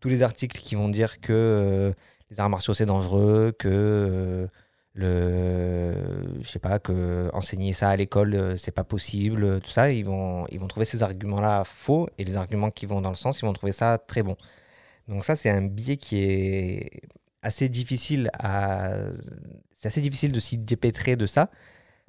Tous 0.00 0.08
les 0.08 0.22
articles 0.22 0.60
qui 0.60 0.74
vont 0.74 0.88
dire 0.88 1.20
que 1.20 1.94
les 2.30 2.40
arts 2.40 2.50
martiaux 2.50 2.74
c'est 2.74 2.86
dangereux, 2.86 3.54
que 3.58 4.48
le, 4.96 5.94
je 6.40 6.48
sais 6.48 6.58
pas, 6.58 6.78
que 6.78 7.30
enseigner 7.32 7.72
ça 7.72 7.90
à 7.90 7.96
l'école 7.96 8.34
euh, 8.34 8.56
c'est 8.56 8.70
pas 8.72 8.84
possible, 8.84 9.44
euh, 9.44 9.60
tout 9.60 9.70
ça, 9.70 9.92
ils 9.92 10.04
vont, 10.04 10.46
ils 10.48 10.58
vont 10.58 10.66
trouver 10.68 10.86
ces 10.86 11.02
arguments-là 11.02 11.64
faux 11.64 12.08
et 12.18 12.24
les 12.24 12.36
arguments 12.36 12.70
qui 12.70 12.86
vont 12.86 13.00
dans 13.02 13.10
le 13.10 13.14
sens, 13.16 13.40
ils 13.40 13.44
vont 13.46 13.52
trouver 13.52 13.72
ça 13.72 13.98
très 13.98 14.22
bon. 14.22 14.36
Donc 15.08 15.24
ça, 15.24 15.36
c'est 15.36 15.50
un 15.50 15.62
biais 15.62 15.96
qui 15.98 16.18
est 16.22 17.02
assez 17.42 17.68
difficile 17.68 18.30
à, 18.38 18.94
c'est 19.72 19.88
assez 19.88 20.00
difficile 20.00 20.32
de 20.32 20.40
s'y 20.40 20.56
dépêtrer 20.58 21.14
de 21.16 21.26
ça 21.26 21.50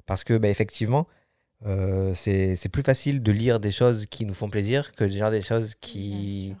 parce 0.06 0.24
que 0.24 0.36
bah, 0.38 0.48
effectivement, 0.48 1.06
euh, 1.66 2.12
c'est 2.14 2.68
plus 2.72 2.82
facile 2.82 3.22
de 3.22 3.32
lire 3.32 3.60
des 3.60 3.70
choses 3.70 4.06
qui 4.06 4.24
nous 4.24 4.34
font 4.34 4.48
plaisir 4.48 4.92
que 4.92 5.04
de 5.04 5.10
lire 5.10 5.30
des 5.30 5.42
choses 5.42 5.74
qui 5.80 6.54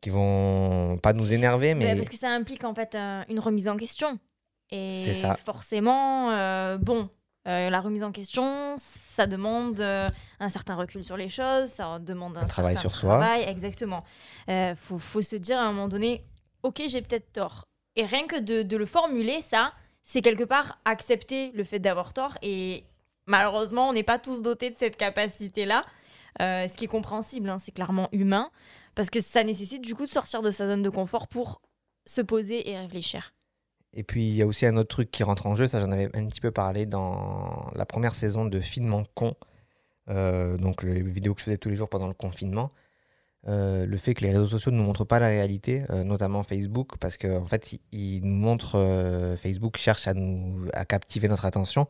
qui 0.00 0.10
vont 0.10 0.98
pas 0.98 1.14
nous 1.14 1.32
énerver, 1.32 1.74
mais 1.74 1.86
Ouais, 1.86 1.96
parce 1.96 2.10
que 2.10 2.16
ça 2.18 2.28
implique 2.28 2.62
en 2.64 2.74
fait 2.74 2.94
un- 2.94 3.24
une 3.30 3.40
remise 3.40 3.68
en 3.68 3.76
question. 3.78 4.18
Et 4.70 5.14
ça. 5.14 5.36
forcément, 5.36 6.30
euh, 6.30 6.78
bon, 6.78 7.08
euh, 7.46 7.68
la 7.68 7.80
remise 7.80 8.02
en 8.02 8.10
question, 8.10 8.76
ça 8.78 9.26
demande 9.26 9.78
euh, 9.80 10.08
un 10.40 10.48
certain 10.48 10.74
recul 10.74 11.04
sur 11.04 11.16
les 11.18 11.28
choses, 11.28 11.68
ça 11.68 11.98
demande 11.98 12.38
un, 12.38 12.42
Un 12.42 12.46
travail 12.46 12.74
certain 12.74 12.88
sur 12.88 12.98
soi. 12.98 13.18
travail, 13.18 13.42
Exactement. 13.42 14.02
Euh, 14.48 14.74
faut, 14.74 14.98
faut 14.98 15.20
se 15.20 15.36
dire 15.36 15.58
à 15.58 15.64
un 15.64 15.72
moment 15.72 15.88
donné, 15.88 16.24
ok, 16.62 16.82
j'ai 16.86 17.02
peut-être 17.02 17.32
tort. 17.32 17.64
Et 17.96 18.06
rien 18.06 18.26
que 18.26 18.40
de, 18.40 18.62
de 18.62 18.76
le 18.76 18.86
formuler, 18.86 19.42
ça, 19.42 19.72
c'est 20.02 20.22
quelque 20.22 20.44
part 20.44 20.78
accepter 20.86 21.52
le 21.52 21.64
fait 21.64 21.78
d'avoir 21.78 22.14
tort. 22.14 22.38
Et 22.40 22.84
malheureusement, 23.26 23.88
on 23.90 23.92
n'est 23.92 24.02
pas 24.02 24.18
tous 24.18 24.40
dotés 24.40 24.70
de 24.70 24.76
cette 24.76 24.96
capacité-là. 24.96 25.84
Ce 26.40 26.74
qui 26.74 26.86
est 26.86 26.88
compréhensible, 26.88 27.48
hein, 27.50 27.58
c'est 27.60 27.70
clairement 27.72 28.08
humain. 28.10 28.50
Parce 28.94 29.10
que 29.10 29.20
ça 29.20 29.44
nécessite 29.44 29.82
du 29.82 29.94
coup 29.94 30.06
de 30.06 30.10
sortir 30.10 30.42
de 30.42 30.50
sa 30.50 30.66
zone 30.66 30.82
de 30.82 30.90
confort 30.90 31.28
pour 31.28 31.60
se 32.06 32.20
poser 32.20 32.70
et 32.70 32.78
réfléchir. 32.78 33.33
Et 33.94 34.02
puis 34.02 34.24
il 34.24 34.34
y 34.34 34.42
a 34.42 34.46
aussi 34.46 34.66
un 34.66 34.76
autre 34.76 34.88
truc 34.88 35.10
qui 35.10 35.22
rentre 35.22 35.46
en 35.46 35.54
jeu, 35.54 35.68
ça 35.68 35.80
j'en 35.80 35.92
avais 35.92 36.10
un 36.14 36.26
petit 36.26 36.40
peu 36.40 36.50
parlé 36.50 36.84
dans 36.84 37.70
la 37.74 37.86
première 37.86 38.14
saison 38.14 38.44
de 38.44 38.60
Finement 38.60 39.04
Con, 39.14 39.34
euh, 40.10 40.56
donc 40.56 40.82
les 40.82 41.00
vidéos 41.00 41.34
que 41.34 41.40
je 41.40 41.44
faisais 41.44 41.56
tous 41.56 41.70
les 41.70 41.76
jours 41.76 41.88
pendant 41.88 42.08
le 42.08 42.14
confinement. 42.14 42.70
Euh, 43.46 43.84
le 43.84 43.96
fait 43.98 44.14
que 44.14 44.24
les 44.24 44.30
réseaux 44.30 44.46
sociaux 44.46 44.72
ne 44.72 44.78
nous 44.78 44.84
montrent 44.84 45.04
pas 45.04 45.18
la 45.18 45.28
réalité, 45.28 45.84
euh, 45.90 46.02
notamment 46.02 46.42
Facebook, 46.42 46.96
parce 46.98 47.18
qu'en 47.18 47.42
en 47.42 47.46
fait, 47.46 47.78
ils 47.92 48.22
nous 48.22 48.34
montrent, 48.34 49.36
Facebook 49.38 49.76
cherche 49.76 50.08
à 50.08 50.14
nous 50.14 50.66
à 50.72 50.84
captiver 50.84 51.28
notre 51.28 51.44
attention. 51.44 51.86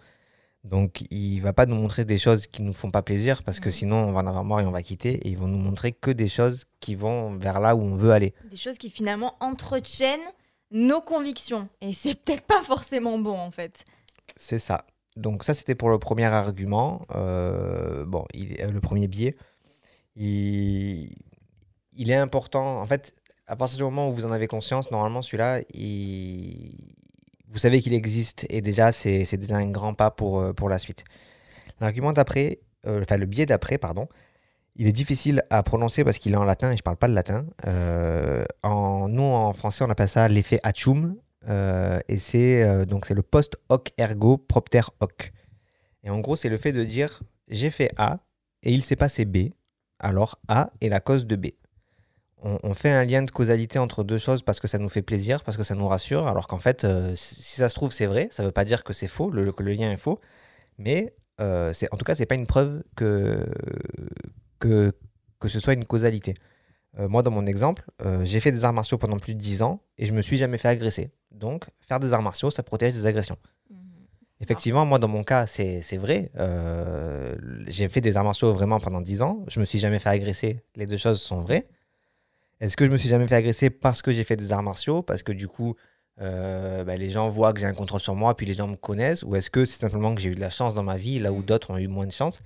Donc, 0.65 1.05
il 1.11 1.41
va 1.41 1.53
pas 1.53 1.67
nous 1.67 1.77
montrer 1.77 2.05
des 2.05 2.19
choses 2.19 2.47
qui 2.47 2.63
nous 2.63 2.73
font 2.73 2.91
pas 2.91 3.03
plaisir, 3.03 3.43
parce 3.45 3.61
que 3.61 3.71
sinon, 3.71 3.97
on 3.97 4.13
va 4.13 4.21
en 4.21 4.27
avoir 4.27 4.45
marre 4.45 4.61
et 4.61 4.67
on 4.67 4.73
va 4.73 4.83
quitter. 4.83 5.13
Et 5.13 5.29
ils 5.29 5.39
vont 5.39 5.47
nous 5.47 5.59
montrer 5.59 5.93
que 5.93 6.11
des 6.11 6.27
choses 6.27 6.65
qui 6.81 6.97
vont 6.97 7.37
vers 7.37 7.61
là 7.61 7.77
où 7.77 7.83
on 7.83 7.95
veut 7.95 8.11
aller. 8.11 8.35
Des 8.51 8.57
choses 8.57 8.79
qui 8.79 8.91
finalement 8.91 9.35
entretiennent 9.41 10.27
nos 10.75 11.01
convictions. 11.01 11.69
Et 11.81 11.95
c'est 11.95 12.15
peut-être 12.15 12.43
pas 12.45 12.63
forcément 12.63 13.19
bon 13.19 13.39
en 13.39 13.51
fait. 13.51 13.85
C'est 14.37 14.59
ça. 14.59 14.85
Donc 15.17 15.45
ça, 15.45 15.55
c'était 15.55 15.75
pour 15.77 15.89
le 15.91 15.99
premier 15.99 16.25
argument. 16.27 17.07
Euh, 17.15 18.05
bon, 18.05 18.25
il, 18.35 18.61
euh, 18.61 18.71
le 18.71 18.81
premier 18.81 19.07
biais. 19.09 19.37
Il, 20.17 21.11
il 21.97 22.11
est 22.11 22.17
important. 22.17 22.81
En 22.81 22.87
fait, 22.87 23.15
à 23.47 23.57
partir 23.57 23.79
du 23.79 23.85
moment 23.85 24.09
où 24.09 24.13
vous 24.13 24.27
en 24.27 24.33
avez 24.33 24.47
conscience, 24.49 24.91
normalement, 24.91 25.23
celui-là, 25.23 25.61
il- 25.73 26.73
vous 27.49 27.59
savez 27.59 27.81
qu'il 27.81 27.95
existe. 27.95 28.45
Et 28.51 28.61
déjà, 28.61 28.91
c'est 28.91 29.37
déjà 29.37 29.57
un 29.57 29.71
grand 29.71 29.95
pas 29.95 30.11
pour, 30.11 30.41
euh, 30.41 30.53
pour 30.53 30.69
la 30.69 30.79
suite. 30.81 31.05
L'argument 31.81 32.13
d'après, 32.13 32.59
enfin 32.85 33.17
le 33.17 33.27
biais 33.27 33.47
d'après, 33.47 33.79
pardon, 33.79 34.09
il 34.77 34.87
est 34.87 34.93
difficile 34.93 35.45
à 35.51 35.63
prononcer 35.63 36.05
parce 36.05 36.19
qu'il 36.19 36.33
est 36.33 36.37
en 36.37 36.45
latin 36.45 36.73
et 36.73 36.77
je 36.77 36.83
parle 36.83 36.97
pas 36.97 37.09
le 37.09 37.15
latin. 37.15 37.47
Euh, 37.67 38.45
en, 38.63 39.09
nous, 39.09 39.23
en 39.23 39.53
français, 39.53 39.85
on 39.85 39.91
appelle 39.91 40.09
ça 40.09 40.29
l'effet 40.29 40.59
Hatchum. 40.63 41.17
Euh, 41.49 42.01
et 42.09 42.19
c'est 42.19 42.63
euh, 42.63 42.85
le 42.87 43.23
post 43.23 43.57
hoc 43.69 43.93
ergo 43.99 44.39
propter 44.39 44.81
hoc. 45.01 45.33
Et 46.03 46.11
en 46.11 46.21
gros, 46.21 46.37
c'est 46.37 46.49
le 46.49 46.59
fait 46.59 46.73
de 46.73 46.85
dire 46.85 47.23
j'ai 47.49 47.71
fait 47.71 47.91
A 47.97 48.21
et 48.63 48.73
il 48.73 48.83
s'est 48.83 48.97
passé 48.97 49.25
B, 49.25 49.51
alors 49.99 50.39
A 50.49 50.71
est 50.81 50.89
la 50.89 51.01
cause 51.01 51.27
de 51.27 51.37
B. 51.37 51.49
On, 52.47 52.75
fait 52.75 52.91
un 52.91 53.07
lien 53.07 53.23
de 53.23 53.31
causalité 53.31 53.79
entre 53.79 54.05
deux 54.05 54.19
choses 54.19 54.43
parce 54.43 54.61
que 54.61 54.69
ça 54.69 54.77
nous 54.77 54.91
fait 54.91 55.01
plaisir, 55.01 55.43
parce 55.43 55.57
que 55.57 55.63
ça 55.63 55.75
nous 55.75 55.89
rassure, 55.89 56.27
alors 56.27 56.47
qu'en 56.47 56.59
fait, 56.59 56.85
euh, 56.85 57.15
si 57.17 57.57
ça 57.57 57.71
se 57.71 57.75
trouve, 57.75 57.91
c'est 57.91 58.05
vrai. 58.05 58.29
Ça 58.31 58.43
ne 58.43 58.49
veut 58.49 58.53
pas 58.53 58.67
dire 58.67 58.85
que 58.85 58.93
c'est 58.93 59.09
faux, 59.09 59.31
que 59.31 59.63
le 59.63 59.73
lien 59.73 59.91
est 59.91 59.97
faux, 59.97 60.21
mais 60.77 61.15
en 61.41 61.97
tout 61.97 62.05
cas, 62.05 62.15
c'est 62.15 62.27
pas 62.27 62.35
une 62.35 62.47
preuve 62.47 62.83
que, 62.97 63.47
que, 64.65 64.93
que 65.41 65.49
ce 65.49 65.61
soit 65.61 65.75
une 65.75 65.85
causalité. 65.85 66.35
Euh, 66.99 67.09
moi, 67.09 67.23
dans 67.23 67.31
mon 67.31 67.47
exemple, 67.47 67.85
euh, 68.05 68.25
j'ai 68.25 68.41
fait 68.41 68.53
des 68.53 68.65
arts 68.65 68.73
martiaux 68.73 68.99
pendant 68.99 69.19
plus 69.19 69.35
de 69.35 69.41
10 69.41 69.63
ans 69.63 69.81
et 69.99 70.07
je 70.07 70.13
me 70.13 70.23
suis 70.23 70.37
jamais 70.37 70.59
fait 70.59 70.69
agresser. 70.69 71.11
Donc, 71.33 71.65
faire 71.81 72.01
des 72.01 72.13
arts 72.13 72.23
martiaux, 72.23 72.51
ça 72.51 72.63
protège 72.63 72.93
des 72.93 73.07
agressions. 73.07 73.37
Effectivement, 74.41 74.85
moi, 74.85 74.99
dans 74.99 75.09
mon 75.09 75.23
cas, 75.25 75.47
c'est 75.47 75.97
vrai. 75.97 76.31
Euh, 76.37 77.37
j'ai 77.67 77.89
fait 77.89 78.01
des 78.01 78.17
arts 78.17 78.25
martiaux 78.25 78.53
vraiment 78.53 78.79
pendant 78.81 79.01
10 79.01 79.23
ans. 79.23 79.45
Je 79.49 79.59
me 79.61 79.65
suis 79.65 79.79
jamais 79.79 79.99
fait 79.99 80.11
agresser. 80.11 80.63
Les 80.77 80.87
deux 80.87 80.97
choses 80.99 81.21
sont 81.21 81.41
vraies. 81.41 81.67
Est-ce 82.61 82.77
que 82.77 82.85
je 82.85 82.91
me 82.91 82.99
suis 82.99 83.09
jamais 83.09 83.27
fait 83.27 83.37
agresser 83.37 83.71
parce 83.71 84.03
que 84.03 84.13
j'ai 84.13 84.25
fait 84.25 84.37
des 84.37 84.53
arts 84.53 84.63
martiaux? 84.63 85.03
Parce 85.03 85.23
que 85.23 85.33
du 85.33 85.49
coup, 85.49 85.75
bah, 86.19 86.97
les 86.97 87.11
gens 87.11 87.29
voient 87.29 87.53
que 87.53 87.61
j'ai 87.61 87.67
un 87.67 87.75
contrôle 87.75 88.01
sur 88.01 88.15
moi, 88.15 88.37
puis 88.37 88.47
les 88.47 88.55
gens 88.55 88.69
me 88.69 88.77
connaissent? 88.77 89.23
Ou 89.23 89.35
est-ce 89.37 89.51
que 89.51 89.65
c'est 89.65 89.81
simplement 89.81 90.15
que 90.15 90.21
j'ai 90.21 90.31
eu 90.31 90.35
de 90.35 90.41
la 90.41 90.51
chance 90.51 90.75
dans 90.75 90.83
ma 90.85 90.97
vie, 90.97 91.19
là 91.19 91.33
où 91.33 91.39
Mm. 91.39 91.45
d'autres 91.45 91.71
ont 91.71 91.79
eu 91.79 91.89
moins 91.89 92.07
de 92.07 92.13
chance? 92.13 92.41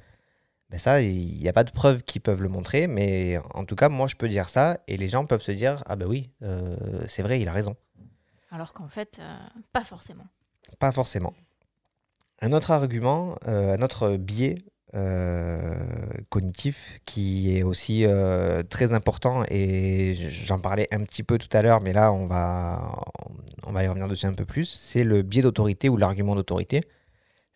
Ben 0.70 0.78
Ça, 0.78 1.00
il 1.00 1.38
n'y 1.38 1.48
a 1.48 1.52
pas 1.52 1.64
de 1.64 1.70
preuves 1.70 2.02
qui 2.02 2.20
peuvent 2.20 2.42
le 2.42 2.48
montrer. 2.48 2.86
Mais 2.86 3.38
en 3.54 3.64
tout 3.64 3.76
cas, 3.76 3.88
moi, 3.88 4.06
je 4.06 4.16
peux 4.16 4.28
dire 4.28 4.48
ça. 4.48 4.78
Et 4.86 4.96
les 4.96 5.08
gens 5.08 5.24
peuvent 5.26 5.42
se 5.42 5.52
dire 5.52 5.82
Ah, 5.86 5.96
ben 5.96 6.06
oui, 6.06 6.30
euh, 6.42 6.76
c'est 7.06 7.22
vrai, 7.22 7.40
il 7.40 7.48
a 7.48 7.52
raison. 7.52 7.74
Alors 8.50 8.72
qu'en 8.72 8.88
fait, 8.88 9.18
euh, 9.20 9.36
pas 9.72 9.84
forcément. 9.84 10.26
Pas 10.78 10.92
forcément. 10.92 11.34
Un 12.40 12.52
autre 12.52 12.70
argument, 12.70 13.36
euh, 13.46 13.74
un 13.74 13.82
autre 13.82 14.16
biais 14.16 14.56
cognitif 16.30 16.98
qui 17.04 17.54
est 17.54 17.62
aussi 17.62 18.06
très 18.70 18.94
important 18.94 19.44
et 19.50 20.14
j'en 20.14 20.58
parlais 20.58 20.88
un 20.90 21.04
petit 21.04 21.22
peu 21.22 21.36
tout 21.36 21.54
à 21.54 21.60
l'heure, 21.60 21.82
mais 21.82 21.92
là 21.92 22.10
on 22.10 22.26
va, 22.26 23.04
on 23.66 23.72
va 23.72 23.84
y 23.84 23.86
revenir 23.86 24.08
dessus 24.08 24.24
un 24.24 24.32
peu 24.32 24.46
plus, 24.46 24.64
c'est 24.64 25.04
le 25.04 25.20
biais 25.20 25.42
d'autorité 25.42 25.90
ou 25.90 25.98
l'argument 25.98 26.34
d'autorité. 26.34 26.80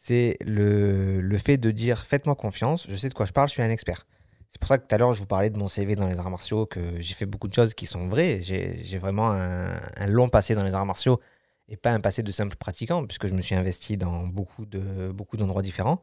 C'est 0.05 0.37
le, 0.45 1.21
le 1.21 1.39
fait 1.39 1.59
de 1.59 1.71
dire 1.71 2.05
faites-moi 2.05 2.35
confiance, 2.35 2.87
je 2.89 2.97
sais 2.97 3.09
de 3.09 3.15
quoi 3.15 3.25
je 3.25 3.31
parle, 3.33 3.47
je 3.47 3.53
suis 3.53 3.63
un 3.63 3.71
expert. 3.71 4.05
C'est 4.51 4.61
pour 4.61 4.67
ça 4.67 4.77
que 4.77 4.85
tout 4.85 4.93
à 4.93 4.99
l'heure 4.99 5.13
je 5.13 5.21
vous 5.21 5.27
parlais 5.27 5.49
de 5.49 5.57
mon 5.57 5.69
CV 5.69 5.95
dans 5.95 6.09
les 6.09 6.19
arts 6.19 6.29
martiaux, 6.29 6.67
que 6.67 6.81
j'ai 7.01 7.15
fait 7.15 7.25
beaucoup 7.25 7.47
de 7.47 7.55
choses 7.55 7.73
qui 7.73 7.87
sont 7.87 8.09
vraies. 8.09 8.41
J'ai 8.43 8.99
vraiment 8.99 9.31
un, 9.31 9.71
un 9.97 10.07
long 10.09 10.29
passé 10.29 10.57
dans 10.57 10.65
les 10.65 10.75
arts 10.75 10.87
martiaux 10.87 11.21
et 11.69 11.77
pas 11.77 11.93
un 11.93 12.01
passé 12.01 12.25
de 12.25 12.33
simple 12.33 12.57
pratiquant, 12.57 13.07
puisque 13.07 13.29
je 13.29 13.33
me 13.33 13.43
suis 13.43 13.55
investi 13.55 13.97
dans 13.97 14.27
beaucoup 14.27 14.67
d'endroits 14.67 15.13
beaucoup 15.13 15.63
différents. 15.63 16.03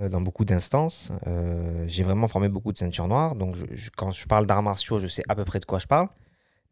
Euh, 0.00 0.08
dans 0.08 0.20
beaucoup 0.20 0.44
d'instances. 0.44 1.12
Euh, 1.28 1.84
j'ai 1.86 2.02
vraiment 2.02 2.26
formé 2.26 2.48
beaucoup 2.48 2.72
de 2.72 2.78
ceintures 2.78 3.06
noires. 3.06 3.36
Donc, 3.36 3.56
quand 3.96 4.10
je 4.10 4.26
parle 4.26 4.44
d'arts 4.44 4.64
martiaux, 4.64 4.98
je 4.98 5.06
sais 5.06 5.22
à 5.28 5.36
peu 5.36 5.44
près 5.44 5.60
de 5.60 5.64
quoi 5.66 5.78
je 5.78 5.86
parle, 5.86 6.08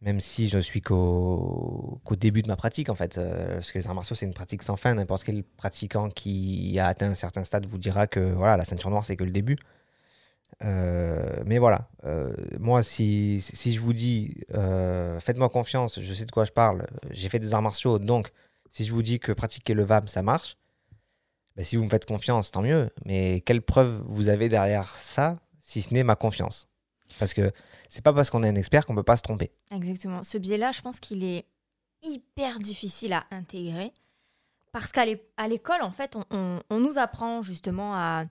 même 0.02 0.20
si 0.20 0.48
je 0.48 0.56
ne 0.56 0.62
suis 0.62 0.82
qu'au 0.82 2.00
début 2.18 2.42
de 2.42 2.48
ma 2.48 2.56
pratique, 2.56 2.90
en 2.90 2.94
fait. 2.94 3.18
Euh, 3.18 3.54
parce 3.54 3.72
que 3.72 3.78
les 3.78 3.86
arts 3.86 3.94
martiaux, 3.94 4.16
c'est 4.16 4.26
une 4.26 4.34
pratique 4.34 4.62
sans 4.62 4.76
fin. 4.76 4.94
N'importe 4.94 5.24
quel 5.24 5.42
pratiquant 5.42 6.10
qui 6.10 6.78
a 6.78 6.86
atteint 6.86 7.10
un 7.10 7.14
certain 7.14 7.44
stade 7.44 7.66
vous 7.66 7.78
dira 7.78 8.06
que 8.06 8.20
voilà, 8.20 8.56
la 8.56 8.64
ceinture 8.64 8.90
noire, 8.90 9.04
c'est 9.04 9.16
que 9.16 9.24
le 9.24 9.30
début. 9.30 9.56
mais 10.60 11.58
voilà, 11.58 11.88
moi, 12.60 12.82
si, 12.82 13.40
je 13.40 13.80
vous 13.80 13.92
dis, 13.92 14.34
faites-moi 15.20 15.48
confiance, 15.48 16.00
je 16.00 16.14
sais 16.14 16.24
de 16.26 16.30
quoi 16.30 16.44
je 16.44 16.52
parle, 16.52 16.86
j'ai 17.10 17.28
fait 17.28 17.38
des 17.38 17.54
arts 17.54 17.62
martiaux, 17.62 17.98
donc 17.98 18.32
si 18.70 18.84
je 18.84 18.92
vous 18.92 19.02
dis 19.02 19.18
que 19.18 19.32
pratiquer 19.32 19.74
le 19.74 19.84
VAB, 19.84 20.08
ça 20.08 20.22
marche, 20.22 20.56
bah, 21.56 21.64
si 21.64 21.76
vous 21.76 21.84
me 21.84 21.90
faites 21.90 22.06
confiance, 22.06 22.50
tant 22.50 22.62
mieux. 22.62 22.90
Mais 23.04 23.42
quelle 23.42 23.62
preuve 23.62 24.02
vous 24.06 24.28
avez 24.28 24.48
derrière 24.48 24.88
ça, 24.88 25.38
si 25.60 25.82
ce 25.82 25.92
n'est 25.92 26.04
ma 26.04 26.16
confiance? 26.16 26.68
Parce 27.18 27.34
que 27.34 27.52
c'est 27.92 28.02
pas 28.02 28.14
parce 28.14 28.30
qu'on 28.30 28.42
est 28.42 28.48
un 28.48 28.54
expert 28.54 28.86
qu'on 28.86 28.94
peut 28.94 29.02
pas 29.02 29.18
se 29.18 29.22
tromper. 29.22 29.52
Exactement. 29.70 30.22
Ce 30.22 30.38
biais-là, 30.38 30.72
je 30.72 30.80
pense 30.80 30.98
qu'il 30.98 31.22
est 31.22 31.44
hyper 32.02 32.58
difficile 32.58 33.12
à 33.12 33.26
intégrer. 33.30 33.92
Parce 34.72 34.90
qu'à 34.92 35.04
l'école, 35.46 35.82
en 35.82 35.90
fait, 35.90 36.16
on, 36.30 36.62
nous 36.70 36.96
apprend 36.96 37.42
justement 37.42 37.94
à, 37.94 38.24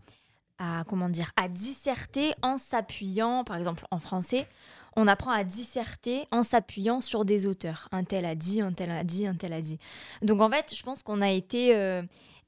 comment 0.88 1.10
dire, 1.10 1.32
à 1.36 1.48
disserter 1.48 2.34
en 2.41 2.58
s'appuyant, 2.58 3.44
par 3.44 3.56
exemple 3.56 3.86
en 3.91 4.00
français, 4.00 4.48
on 4.96 5.08
apprend 5.08 5.30
à 5.30 5.44
disserter 5.44 6.25
en 6.32 6.41
s'appuyant 6.41 7.00
sur 7.00 7.24
des 7.24 7.46
auteurs. 7.46 7.88
Un 7.91 8.03
tel 8.03 8.25
a 8.25 8.34
dit, 8.34 8.62
un 8.62 8.74
tel 8.74 8.89
a 8.89 9.03
dit, 9.03 9.27
un 9.27 9.36
tel 9.36 9.53
a 9.53 9.62
dit. 9.62 9.77
Donc 10.24 10.41
en 10.41 10.50
fait, 10.50 10.74
je 10.75 10.82
pense 10.82 11.03
qu'on 11.03 11.22
a 11.22 11.30
été 11.30 11.75
euh, 11.75 12.01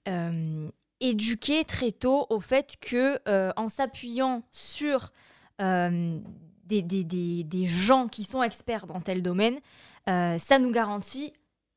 euh, 0.08 0.68
éduquer 1.00 1.64
très 1.64 1.92
tôt 1.92 2.26
au 2.32 2.40
fait 2.40 2.76
que 2.82 3.20
euh, 3.28 3.54
en 3.56 3.70
s'appuyant 3.70 4.42
sur 4.52 5.12
des, 6.64 6.82
des, 6.82 7.04
des, 7.04 7.68
gens 7.68 8.08
qui 8.08 8.24
sont 8.24 8.44
experts 8.44 8.88
dans 8.88 9.02
tel 9.02 9.22
domaine, 9.22 9.60
ça 10.06 10.60
nous 10.60 10.72
garantit 10.72 11.34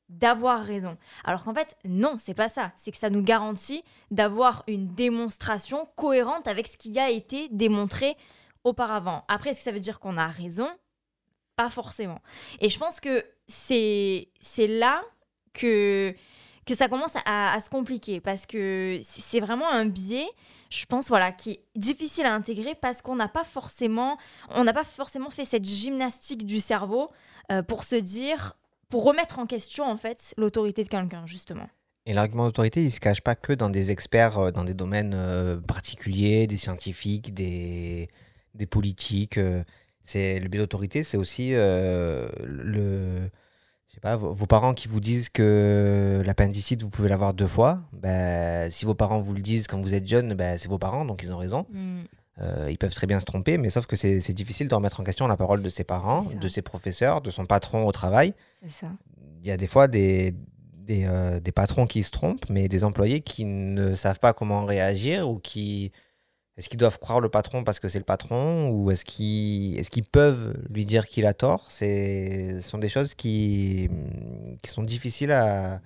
d'avoir 0.08 0.62
raison. 0.62 0.96
Alors 1.24 1.44
qu'en 1.44 1.54
fait, 1.54 1.76
non, 1.84 2.16
c'est 2.18 2.34
pas 2.34 2.48
ça. 2.48 2.72
C'est 2.76 2.92
que 2.92 2.98
ça 2.98 3.10
nous 3.10 3.22
garantit 3.22 3.82
d'avoir 4.10 4.62
une 4.68 4.88
démonstration 4.94 5.88
cohérente 5.96 6.46
avec 6.46 6.68
ce 6.68 6.76
qui 6.76 6.98
a 6.98 7.10
été 7.10 7.48
démontré 7.50 8.16
auparavant. 8.64 9.24
Après, 9.28 9.50
est-ce 9.50 9.60
que 9.60 9.64
ça 9.64 9.72
veut 9.72 9.80
dire 9.80 10.00
qu'on 10.00 10.16
a 10.16 10.28
raison? 10.28 10.68
Pas 11.56 11.70
forcément. 11.70 12.20
Et 12.60 12.68
je 12.68 12.78
pense 12.78 13.00
que 13.00 13.24
c'est 13.48 14.28
là 14.58 15.02
que 15.52 16.14
que 16.66 16.74
ça 16.74 16.88
commence 16.88 17.12
à, 17.24 17.56
se 17.60 17.70
compliquer 17.70 18.20
parce 18.20 18.44
que 18.44 18.98
c'est 19.04 19.38
vraiment 19.38 19.70
un 19.70 19.86
biais 19.86 20.26
je 20.70 20.84
pense 20.86 21.08
voilà 21.08 21.32
qui 21.32 21.52
est 21.52 21.60
difficile 21.74 22.26
à 22.26 22.34
intégrer 22.34 22.74
parce 22.74 23.02
qu'on 23.02 23.16
n'a 23.16 23.28
pas 23.28 23.44
forcément 23.44 24.18
on 24.50 24.64
n'a 24.64 24.72
pas 24.72 24.84
forcément 24.84 25.30
fait 25.30 25.44
cette 25.44 25.64
gymnastique 25.64 26.46
du 26.46 26.60
cerveau 26.60 27.10
euh, 27.50 27.62
pour 27.62 27.84
se 27.84 27.96
dire 27.96 28.56
pour 28.88 29.04
remettre 29.04 29.38
en 29.38 29.46
question 29.46 29.84
en 29.84 29.96
fait 29.96 30.34
l'autorité 30.36 30.84
de 30.84 30.88
quelqu'un 30.88 31.26
justement 31.26 31.68
et 32.08 32.14
l'argument 32.14 32.44
d'autorité, 32.44 32.84
il 32.84 32.92
se 32.92 33.00
cache 33.00 33.20
pas 33.20 33.34
que 33.34 33.52
dans 33.52 33.68
des 33.68 33.90
experts, 33.90 34.38
euh, 34.38 34.50
dans 34.52 34.62
des 34.62 34.74
domaines 34.74 35.12
euh, 35.12 35.56
particuliers, 35.56 36.46
des 36.46 36.56
scientifiques, 36.56 37.34
des, 37.34 38.06
des 38.54 38.66
politiques. 38.66 39.40
c'est 40.02 40.38
le 40.38 40.46
biais 40.46 40.60
d'autorité, 40.60 41.02
c'est 41.02 41.16
aussi 41.16 41.50
le, 41.50 43.28
pas, 44.00 44.16
vos 44.16 44.46
parents 44.46 44.74
qui 44.74 44.88
vous 44.88 45.00
disent 45.00 45.28
que 45.28 46.22
l'appendicite, 46.24 46.82
vous 46.82 46.90
pouvez 46.90 47.08
l'avoir 47.08 47.34
deux 47.34 47.46
fois, 47.46 47.80
ben, 47.92 48.70
si 48.70 48.84
vos 48.84 48.94
parents 48.94 49.20
vous 49.20 49.34
le 49.34 49.40
disent 49.40 49.66
quand 49.66 49.80
vous 49.80 49.94
êtes 49.94 50.06
jeune, 50.06 50.34
ben, 50.34 50.58
c'est 50.58 50.68
vos 50.68 50.78
parents, 50.78 51.04
donc 51.04 51.22
ils 51.22 51.32
ont 51.32 51.38
raison. 51.38 51.66
Mm. 51.70 52.02
Euh, 52.42 52.68
ils 52.70 52.76
peuvent 52.76 52.94
très 52.94 53.06
bien 53.06 53.18
se 53.18 53.24
tromper, 53.24 53.56
mais 53.56 53.70
sauf 53.70 53.86
que 53.86 53.96
c'est 53.96 54.32
difficile 54.34 54.68
de 54.68 54.74
remettre 54.74 55.00
en 55.00 55.04
question 55.04 55.26
la 55.26 55.36
parole 55.36 55.62
de 55.62 55.68
ses 55.70 55.84
parents, 55.84 56.22
de 56.22 56.48
ses 56.48 56.62
professeurs, 56.62 57.22
de 57.22 57.30
son 57.30 57.46
patron 57.46 57.86
au 57.86 57.92
travail. 57.92 58.34
Il 59.42 59.48
y 59.48 59.50
a 59.50 59.56
des 59.56 59.66
fois 59.66 59.88
des, 59.88 60.34
des, 60.86 61.06
euh, 61.06 61.40
des, 61.40 61.52
patrons 61.52 61.86
qui 61.86 62.02
se 62.02 62.10
trompent, 62.10 62.48
mais 62.50 62.68
des 62.68 62.84
employés 62.84 63.20
qui 63.20 63.44
ne 63.44 63.94
savent 63.94 64.20
pas 64.20 64.34
comment 64.34 64.66
réagir 64.66 65.28
ou 65.28 65.38
qui, 65.38 65.92
est-ce 66.56 66.70
qu'ils 66.70 66.78
doivent 66.78 66.98
croire 66.98 67.20
le 67.20 67.28
patron 67.28 67.64
parce 67.64 67.80
que 67.80 67.88
c'est 67.88 67.98
le 67.98 68.04
patron 68.04 68.70
ou 68.70 68.90
est-ce 68.90 69.04
qu'ils 69.04 70.04
peuvent 70.04 70.56
lui 70.70 70.86
dire 70.86 71.06
qu'il 71.06 71.26
a 71.26 71.34
tort? 71.34 71.70
Ce 71.70 72.60
sont 72.62 72.78
des 72.78 72.88
choses 72.88 73.14
qui, 73.14 73.90
sont 74.64 74.82
difficiles 74.82 75.32
à... 75.32 75.80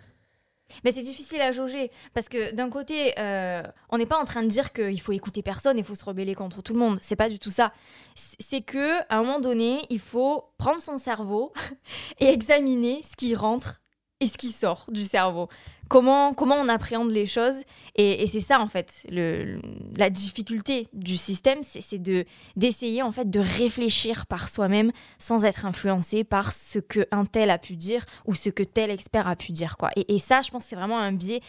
Mais 0.84 0.92
c'est 0.92 1.02
difficile 1.02 1.40
à 1.40 1.50
jauger 1.50 1.90
parce 2.14 2.28
que 2.28 2.54
d'un 2.54 2.70
côté, 2.70 3.18
euh, 3.18 3.64
on 3.88 3.98
n'est 3.98 4.06
pas 4.06 4.20
en 4.20 4.24
train 4.24 4.44
de 4.44 4.48
dire 4.48 4.72
qu'il 4.72 5.00
faut 5.00 5.10
écouter 5.10 5.42
personne, 5.42 5.76
il 5.76 5.82
faut 5.84 5.96
se 5.96 6.04
rebeller 6.04 6.36
contre 6.36 6.62
tout 6.62 6.72
le 6.72 6.78
monde. 6.78 6.98
C'est 7.00 7.16
pas 7.16 7.28
du 7.28 7.40
tout 7.40 7.50
ça. 7.50 7.72
C'est 8.14 8.60
que 8.60 9.00
à 9.08 9.16
un 9.16 9.24
moment 9.24 9.40
donné, 9.40 9.80
il 9.90 9.98
faut 9.98 10.44
prendre 10.56 10.80
son 10.80 10.98
cerveau 10.98 11.52
et 12.20 12.28
examiner 12.28 13.02
ce 13.02 13.16
qui 13.16 13.34
rentre 13.34 13.79
et 14.20 14.26
ce 14.26 14.36
qui 14.36 14.48
sort 14.48 14.86
du 14.88 15.04
cerveau 15.04 15.48
comment, 15.90 16.32
comment 16.32 16.54
on 16.54 16.68
appréhende 16.68 17.10
les 17.10 17.26
choses. 17.26 17.56
Et, 17.96 18.26
c'est 18.28 18.40
ça, 18.40 18.60
en 18.60 18.68
fait, 18.68 19.06
la 19.10 20.08
difficulté 20.08 20.88
du 20.94 21.18
système, 21.18 21.58
c'est 21.62 21.98
de, 21.98 22.24
d'essayer, 22.56 23.02
en 23.02 23.12
fait, 23.12 23.28
de 23.28 23.40
réfléchir 23.40 24.24
par 24.26 24.48
soi-même 24.48 24.92
sans 25.18 25.44
être 25.44 25.66
influencé 25.66 26.24
par 26.24 26.52
ce 26.54 26.78
que 26.78 27.06
un 27.10 27.26
tel 27.26 27.50
a 27.50 27.58
pu 27.58 27.76
dire 27.76 28.06
ou 28.24 28.34
ce 28.34 28.48
que 28.48 28.62
tel 28.62 28.90
expert 28.90 29.28
a 29.28 29.36
pu 29.36 29.52
dire, 29.52 29.76
quoi. 29.76 29.90
Et, 29.96 30.18
ça, 30.18 30.40
je 30.40 30.50
pense, 30.50 30.64
c'est 30.64 30.76
vraiment 30.76 30.98
un 30.98 31.12
biais 31.12 31.42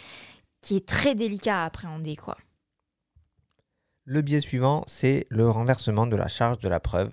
qui 0.61 0.75
est 0.75 0.85
très 0.85 1.15
délicat 1.15 1.61
à 1.61 1.65
appréhender, 1.65 2.17
quoi. 2.17 2.35
Le 4.03 4.21
biais 4.21 4.41
suivant, 4.41 4.83
c'est 4.87 5.27
le 5.29 5.47
renversement 5.47 6.07
de 6.07 6.15
la 6.15 6.27
charge 6.27 6.57
de 6.57 6.67
la 6.67 6.79
preuve. 6.79 7.11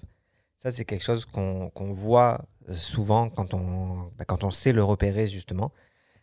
Ça, 0.56 0.72
c'est 0.72 0.86
quelque 0.86 1.04
chose 1.04 1.26
qu'on 1.26 1.70
voit 1.90 2.46
souvent 2.68 3.30
quand 3.30 3.54
on, 3.54 4.10
bah, 4.16 4.24
quand 4.26 4.44
on 4.44 4.50
sait 4.50 4.72
le 4.72 4.84
repérer, 4.84 5.26
justement 5.26 5.72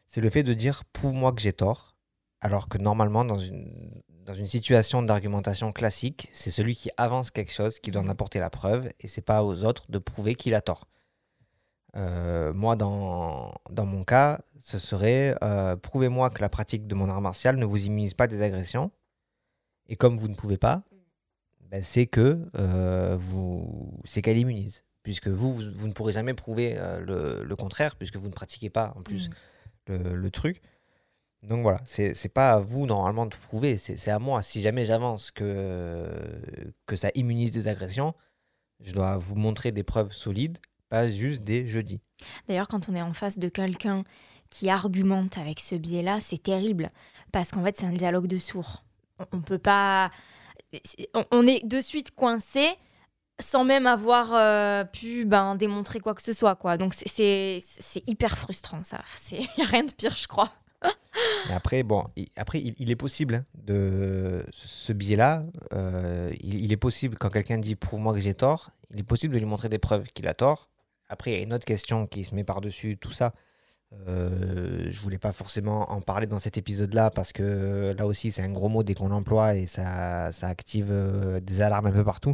c'est 0.08 0.22
le 0.22 0.30
fait 0.30 0.44
de 0.44 0.54
dire 0.54 0.84
prouve-moi 0.86 1.34
que 1.34 1.42
j'ai 1.42 1.54
tort, 1.54 1.96
alors 2.42 2.70
que 2.70 2.78
normalement, 2.78 3.26
dans 3.26 3.40
une, 3.40 4.02
dans 4.10 4.34
une 4.34 4.48
situation 4.48 5.02
d'argumentation 5.02 5.72
classique, 5.72 6.30
c'est 6.32 6.52
celui 6.52 6.76
qui 6.76 6.90
avance 6.98 7.32
quelque 7.32 7.52
chose 7.52 7.80
qui 7.80 7.92
doit 7.92 8.02
en 8.02 8.10
apporter 8.10 8.40
la 8.40 8.50
preuve, 8.50 8.90
et 9.00 9.08
c'est 9.08 9.22
pas 9.22 9.44
aux 9.44 9.66
autres 9.66 9.90
de 9.90 9.98
prouver 9.98 10.36
qu'il 10.36 10.54
a 10.54 10.62
tort. 10.62 10.86
Euh, 11.96 12.54
moi, 12.54 12.76
dans, 12.76 13.54
dans 13.72 13.86
mon 13.86 14.04
cas, 14.04 14.42
ce 14.60 14.80
serait 14.80 15.36
euh, 15.42 15.78
prouvez-moi 15.78 16.30
que 16.30 16.42
la 16.42 16.50
pratique 16.50 16.88
de 16.88 16.96
mon 16.96 17.10
art 17.10 17.22
martial 17.22 17.56
ne 17.56 17.66
vous 17.66 17.86
immunise 17.86 18.14
pas 18.14 18.28
des 18.28 18.42
agressions. 18.42 18.92
Et 19.88 19.96
comme 19.96 20.18
vous 20.18 20.28
ne 20.28 20.36
pouvez 20.36 20.58
pas, 20.58 20.84
ben, 21.62 21.84
c'est 21.84 22.06
que 22.06 22.50
euh, 22.58 23.16
vous, 23.18 24.02
c'est 24.04 24.22
qu'elle 24.22 24.38
immunise, 24.38 24.84
puisque 25.06 25.30
vous, 25.30 25.54
vous, 25.54 25.88
ne 25.88 25.94
pourrez 25.94 26.12
jamais 26.12 26.34
prouver 26.34 26.78
le, 27.00 27.44
le, 27.44 27.56
contraire, 27.56 27.96
puisque 27.96 28.18
vous 28.18 28.28
ne 28.28 28.34
pratiquez 28.34 28.70
pas 28.70 28.94
en 28.98 29.02
plus. 29.02 29.30
Mm 29.30 29.34
le, 29.88 30.30
truc. 30.32 30.62
Donc 31.44 31.62
voilà, 31.62 31.82
c'est 31.86 32.34
pas 32.34 32.54
à 32.54 32.60
vous 32.60 32.86
normalement 32.86 33.26
de 33.26 33.36
prouver, 33.36 33.78
c'est 33.78 34.10
à 34.12 34.20
moi. 34.20 34.42
Si 34.42 34.62
jamais 34.62 34.86
j'avance 34.86 35.32
que, 35.32 36.10
que 36.88 36.96
ça 36.96 37.10
immunise 37.14 37.52
des 37.52 37.68
agressions, 37.68 38.14
je 38.80 38.94
dois 38.94 39.18
vous 39.18 39.36
montrer 39.36 39.72
des 39.72 39.84
preuves 39.84 40.12
solides, 40.12 40.58
pas 40.90 41.10
juste 41.10 41.44
des 41.44 41.68
jeudis. 41.68 42.02
D'ailleurs, 42.48 42.68
quand 42.68 42.90
on 42.90 42.96
est 42.96 43.02
en 43.02 43.14
face 43.14 43.38
de 43.38 43.50
quelqu'un 43.50 44.04
qui 44.50 44.70
argumente 44.70 45.38
avec 45.38 45.60
ce 45.60 45.76
biais-là, 45.76 46.20
c'est 46.20 46.42
terrible, 46.42 46.90
parce 47.32 47.52
qu'en 47.52 47.64
fait, 47.64 47.78
c'est 47.78 47.86
un 47.86 47.94
dialogue 47.94 48.28
de 48.28 48.40
sourds. 48.40 48.84
On, 49.32 49.42
peut 49.42 49.60
pas. 49.60 50.12
On, 51.32 51.48
est 51.48 51.66
de 51.66 51.80
suite 51.80 52.12
coincé 52.16 52.68
sans 53.40 53.66
même 53.66 53.88
avoir 53.88 54.34
euh, 54.34 54.84
pu 54.84 55.26
ben, 55.26 55.56
démontrer 55.56 56.00
quoi 56.00 56.16
que 56.16 56.22
ce 56.22 56.34
soit. 56.34 56.56
Quoi. 56.56 56.78
Donc 56.78 56.94
c'est 56.94 57.62
hyper 58.08 58.38
frustrant 58.38 58.84
ça. 58.84 59.02
Il 59.32 59.40
n'y 59.58 59.64
a 59.64 59.68
rien 59.68 59.84
de 59.84 59.92
pire, 59.92 60.16
je 60.16 60.28
crois. 60.28 60.52
après, 61.50 61.84
bon, 61.84 62.06
il, 62.16 62.28
après, 62.36 62.62
il, 62.62 62.92
est 62.92 62.96
possible 62.96 63.36
hein, 63.36 63.46
de 63.56 64.46
ce, 64.52 64.94
biais-là. 64.94 65.44
Euh, 65.74 66.32
il, 66.42 66.72
est 66.72 66.78
possible 66.78 67.18
quand 67.18 67.30
quelqu'un 67.30 67.58
dit 67.58 67.76
prouve-moi 67.76 68.14
que 68.14 68.20
j'ai 68.20 68.34
tort, 68.34 68.72
il 68.92 69.00
est 69.00 69.04
possible 69.04 69.34
de 69.34 69.40
lui 69.40 69.46
montrer 69.46 69.70
des 69.70 69.80
preuves 69.80 70.08
qu'il 70.14 70.28
a 70.28 70.34
tort. 70.34 70.70
Après, 71.10 71.32
il 71.32 71.38
y 71.38 71.40
a 71.40 71.44
une 71.44 71.54
autre 71.54 71.66
question 71.66 72.08
qui 72.08 72.24
se 72.24 72.36
met 72.36 72.44
par-dessus 72.44 72.98
tout 72.98 73.12
ça. 73.12 73.34
Euh, 74.08 74.88
je 74.90 75.00
voulais 75.02 75.18
pas 75.18 75.32
forcément 75.32 75.92
en 75.92 76.02
parler 76.02 76.28
dans 76.28 76.40
cet 76.40 76.58
épisode-là 76.58 77.12
parce 77.12 77.32
que 77.32 77.94
là 77.98 78.06
aussi 78.06 78.32
c'est 78.32 78.42
un 78.42 78.52
gros 78.52 78.68
mot 78.68 78.84
dès 78.84 78.94
qu'on 78.94 79.08
l'emploie 79.10 79.56
et 79.56 79.68
ça, 79.68 80.32
ça 80.32 80.48
active 80.48 80.90
euh, 80.92 81.40
des 81.40 81.62
alarmes 81.62 81.86
un 81.86 81.92
peu 81.92 82.04
partout. 82.04 82.34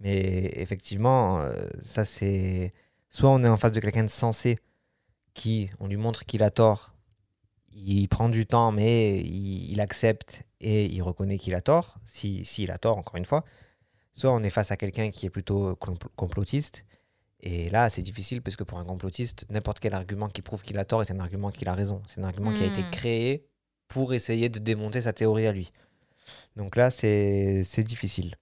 Mais 0.00 0.52
effectivement, 0.56 1.40
euh, 1.40 1.52
ça 1.82 2.04
c'est 2.04 2.72
soit 3.10 3.30
on 3.30 3.44
est 3.44 3.48
en 3.48 3.56
face 3.56 3.72
de 3.72 3.80
quelqu'un 3.80 4.04
de 4.04 4.08
sensé 4.10 4.58
qui, 5.34 5.70
on 5.80 5.88
lui 5.88 5.96
montre 5.96 6.26
qu'il 6.26 6.42
a 6.42 6.50
tort, 6.50 6.94
il 7.72 8.08
prend 8.08 8.28
du 8.28 8.46
temps 8.46 8.72
mais 8.72 9.20
il, 9.20 9.72
il 9.72 9.80
accepte 9.80 10.42
et 10.60 10.86
il 10.86 11.02
reconnaît 11.02 11.38
qu'il 11.38 11.54
a 11.54 11.60
tort, 11.62 11.96
s'il 12.04 12.46
si, 12.46 12.54
s'il 12.54 12.70
a 12.70 12.78
tort 12.78 12.98
encore 12.98 13.16
une 13.16 13.24
fois. 13.24 13.44
Soit 14.12 14.32
on 14.32 14.42
est 14.42 14.50
face 14.50 14.70
à 14.72 14.76
quelqu'un 14.76 15.10
qui 15.10 15.26
est 15.26 15.30
plutôt 15.30 15.72
compl- 15.74 16.08
complotiste 16.16 16.84
et 17.40 17.70
là, 17.70 17.88
c'est 17.90 18.02
difficile 18.02 18.42
parce 18.42 18.56
que 18.56 18.64
pour 18.64 18.78
un 18.78 18.84
complotiste, 18.84 19.46
n'importe 19.50 19.80
quel 19.80 19.94
argument 19.94 20.28
qui 20.28 20.42
prouve 20.42 20.62
qu'il 20.62 20.78
a 20.78 20.84
tort 20.84 21.02
est 21.02 21.10
un 21.12 21.20
argument 21.20 21.50
qu'il 21.52 21.68
a 21.68 21.74
raison. 21.74 22.02
C'est 22.06 22.20
un 22.20 22.24
argument 22.24 22.52
qui 22.52 22.64
a 22.64 22.66
été 22.66 22.84
Hmm. 22.84 22.90
créé 22.90 23.46
pour 23.88 24.14
essayer 24.14 24.48
de 24.48 24.58
démonter 24.60 25.02
sa 25.02 25.12
théorie 25.12 25.46
à 25.46 25.52
lui. 25.52 25.72
Donc 26.56 26.76
là, 26.76 26.90
c'est 26.90 27.64
difficile. 27.84 28.36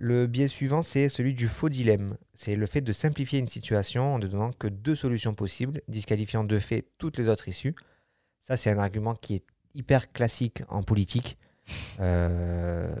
Le 0.00 0.26
biais 0.28 0.46
suivant, 0.48 0.82
c'est 0.82 1.08
celui 1.08 1.34
du 1.34 1.48
faux 1.48 1.68
dilemme. 1.68 2.16
C'est 2.32 2.54
le 2.54 2.66
fait 2.66 2.80
de 2.80 2.92
simplifier 2.92 3.40
une 3.40 3.46
situation 3.46 4.14
en 4.14 4.18
ne 4.20 4.28
donnant 4.28 4.52
que 4.52 4.68
deux 4.68 4.94
solutions 4.94 5.34
possibles, 5.34 5.80
disqualifiant 5.88 6.44
de 6.44 6.58
fait 6.60 6.86
toutes 6.98 7.18
les 7.18 7.28
autres 7.28 7.48
issues. 7.48 7.74
Ça, 8.42 8.56
c'est 8.56 8.70
un 8.70 8.78
argument 8.78 9.14
qui 9.14 9.34
est 9.34 9.44
hyper 9.74 10.12
classique 10.12 10.62
en 10.68 10.82
politique. 10.84 11.36
Euh, 12.00 12.94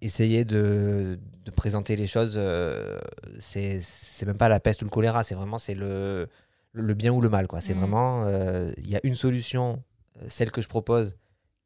essayer 0.00 0.44
de, 0.44 1.18
de 1.44 1.50
présenter 1.50 1.94
les 1.94 2.06
choses, 2.06 2.34
euh, 2.36 2.98
c'est 3.38 3.82
même 4.26 4.36
pas 4.38 4.48
la 4.48 4.60
peste 4.60 4.82
ou 4.82 4.86
le 4.86 4.90
choléra, 4.90 5.22
c'est 5.22 5.34
vraiment 5.36 5.58
c'est 5.58 5.74
le, 5.74 6.28
le 6.72 6.94
bien 6.94 7.12
ou 7.12 7.20
le 7.20 7.28
mal. 7.28 7.46
C'est 7.60 7.74
Mm. 7.74 7.78
vraiment, 7.78 8.24
euh, 8.24 8.72
il 8.78 8.88
y 8.88 8.96
a 8.96 9.00
une 9.04 9.14
solution, 9.14 9.82
euh, 10.16 10.24
celle 10.28 10.50
que 10.50 10.60
je 10.62 10.68
propose, 10.68 11.16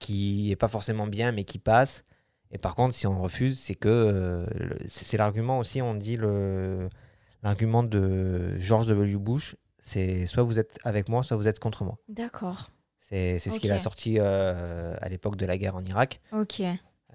qui 0.00 0.50
est 0.50 0.56
pas 0.56 0.68
forcément 0.68 1.06
bien, 1.06 1.32
mais 1.32 1.44
qui 1.44 1.58
passe. 1.58 2.04
Et 2.54 2.58
par 2.58 2.76
contre, 2.76 2.94
si 2.94 3.06
on 3.08 3.20
refuse, 3.20 3.58
c'est 3.58 3.74
que 3.74 3.88
euh, 3.88 4.46
c'est 4.88 5.18
l'argument 5.18 5.58
aussi, 5.58 5.82
on 5.82 5.94
dit 5.94 6.16
le 6.16 6.88
l'argument 7.42 7.82
de 7.82 8.56
George 8.60 8.86
W. 8.86 9.16
Bush, 9.16 9.56
c'est 9.82 10.24
soit 10.26 10.44
vous 10.44 10.60
êtes 10.60 10.78
avec 10.84 11.08
moi, 11.08 11.24
soit 11.24 11.36
vous 11.36 11.48
êtes 11.48 11.58
contre 11.58 11.84
moi. 11.84 11.98
D'accord. 12.08 12.70
C'est 13.00 13.38
ce 13.38 13.58
qu'il 13.58 13.72
a 13.72 13.78
sorti 13.78 14.16
euh, 14.18 14.94
à 15.00 15.08
l'époque 15.08 15.36
de 15.36 15.44
la 15.44 15.58
guerre 15.58 15.76
en 15.76 15.84
Irak. 15.84 16.20
Ok. 16.32 16.62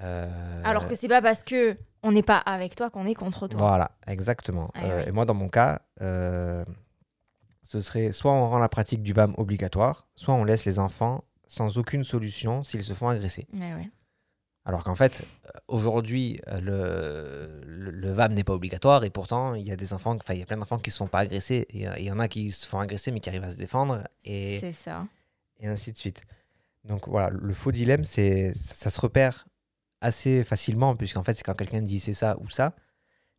Euh, 0.01 0.61
Alors 0.63 0.87
que 0.87 0.95
c'est 0.95 1.07
pas 1.07 1.21
parce 1.21 1.43
que 1.43 1.75
on 2.03 2.11
n'est 2.11 2.23
pas 2.23 2.37
avec 2.37 2.75
toi 2.75 2.89
qu'on 2.89 3.05
est 3.07 3.15
contre 3.15 3.47
toi. 3.47 3.59
Voilà, 3.59 3.91
exactement. 4.07 4.71
Ouais. 4.75 5.07
Et 5.07 5.11
moi, 5.11 5.25
dans 5.25 5.33
mon 5.33 5.49
cas, 5.49 5.81
ce 5.99 7.81
serait 7.81 8.11
soit 8.11 8.33
on 8.33 8.49
rend 8.49 8.59
la 8.59 8.69
pratique 8.69 9.01
du 9.03 9.13
VAM 9.13 9.33
obligatoire, 9.37 10.05
soit 10.15 10.33
on 10.33 10.43
laisse 10.43 10.65
les 10.65 10.79
enfants 10.79 11.23
sans 11.47 11.77
aucune 11.77 12.03
solution 12.03 12.61
s'ils 12.61 12.83
se 12.83 12.93
font 12.93 13.07
agresser. 13.07 13.47
Ouais, 13.53 13.73
ouais. 13.73 13.89
Alors 14.65 14.83
qu'en 14.83 14.95
fait, 14.95 15.23
euh, 15.45 15.49
aujourd'hui, 15.67 16.39
euh, 16.47 16.59
le, 16.59 17.61
le, 17.65 17.91
le 17.91 18.11
VAM 18.11 18.33
n'est 18.33 18.43
pas 18.43 18.53
obligatoire 18.53 19.03
et 19.03 19.09
pourtant, 19.09 19.55
il 19.55 19.63
y 19.65 19.71
a 19.71 19.75
des 19.75 19.93
enfants, 19.93 20.15
enfin, 20.15 20.33
il 20.33 20.39
y 20.39 20.43
a 20.43 20.45
plein 20.45 20.57
d'enfants 20.57 20.77
qui 20.77 20.91
se 20.91 20.97
font 20.97 21.07
pas 21.07 21.19
agresser. 21.19 21.65
Il 21.73 22.03
y 22.03 22.11
en 22.11 22.19
a 22.19 22.27
qui 22.27 22.51
se 22.51 22.67
font 22.67 22.79
agresser 22.79 23.11
mais 23.11 23.19
qui 23.19 23.29
arrivent 23.29 23.43
à 23.43 23.51
se 23.51 23.57
défendre 23.57 24.03
et, 24.23 24.59
C'est 24.59 24.73
ça. 24.73 25.07
et 25.59 25.67
ainsi 25.67 25.91
de 25.91 25.97
suite. 25.97 26.21
Donc 26.83 27.07
voilà, 27.07 27.29
le 27.29 27.53
faux 27.53 27.71
dilemme, 27.71 28.03
c'est 28.03 28.53
ça, 28.53 28.75
ça 28.75 28.89
se 28.89 28.99
repère 29.01 29.47
assez 30.01 30.43
facilement 30.43 30.95
puisqu'en 30.95 31.23
fait, 31.23 31.33
c'est 31.33 31.43
quand 31.43 31.55
quelqu'un 31.55 31.81
dit 31.81 31.99
c'est 31.99 32.13
ça 32.13 32.37
ou 32.39 32.49
ça. 32.49 32.75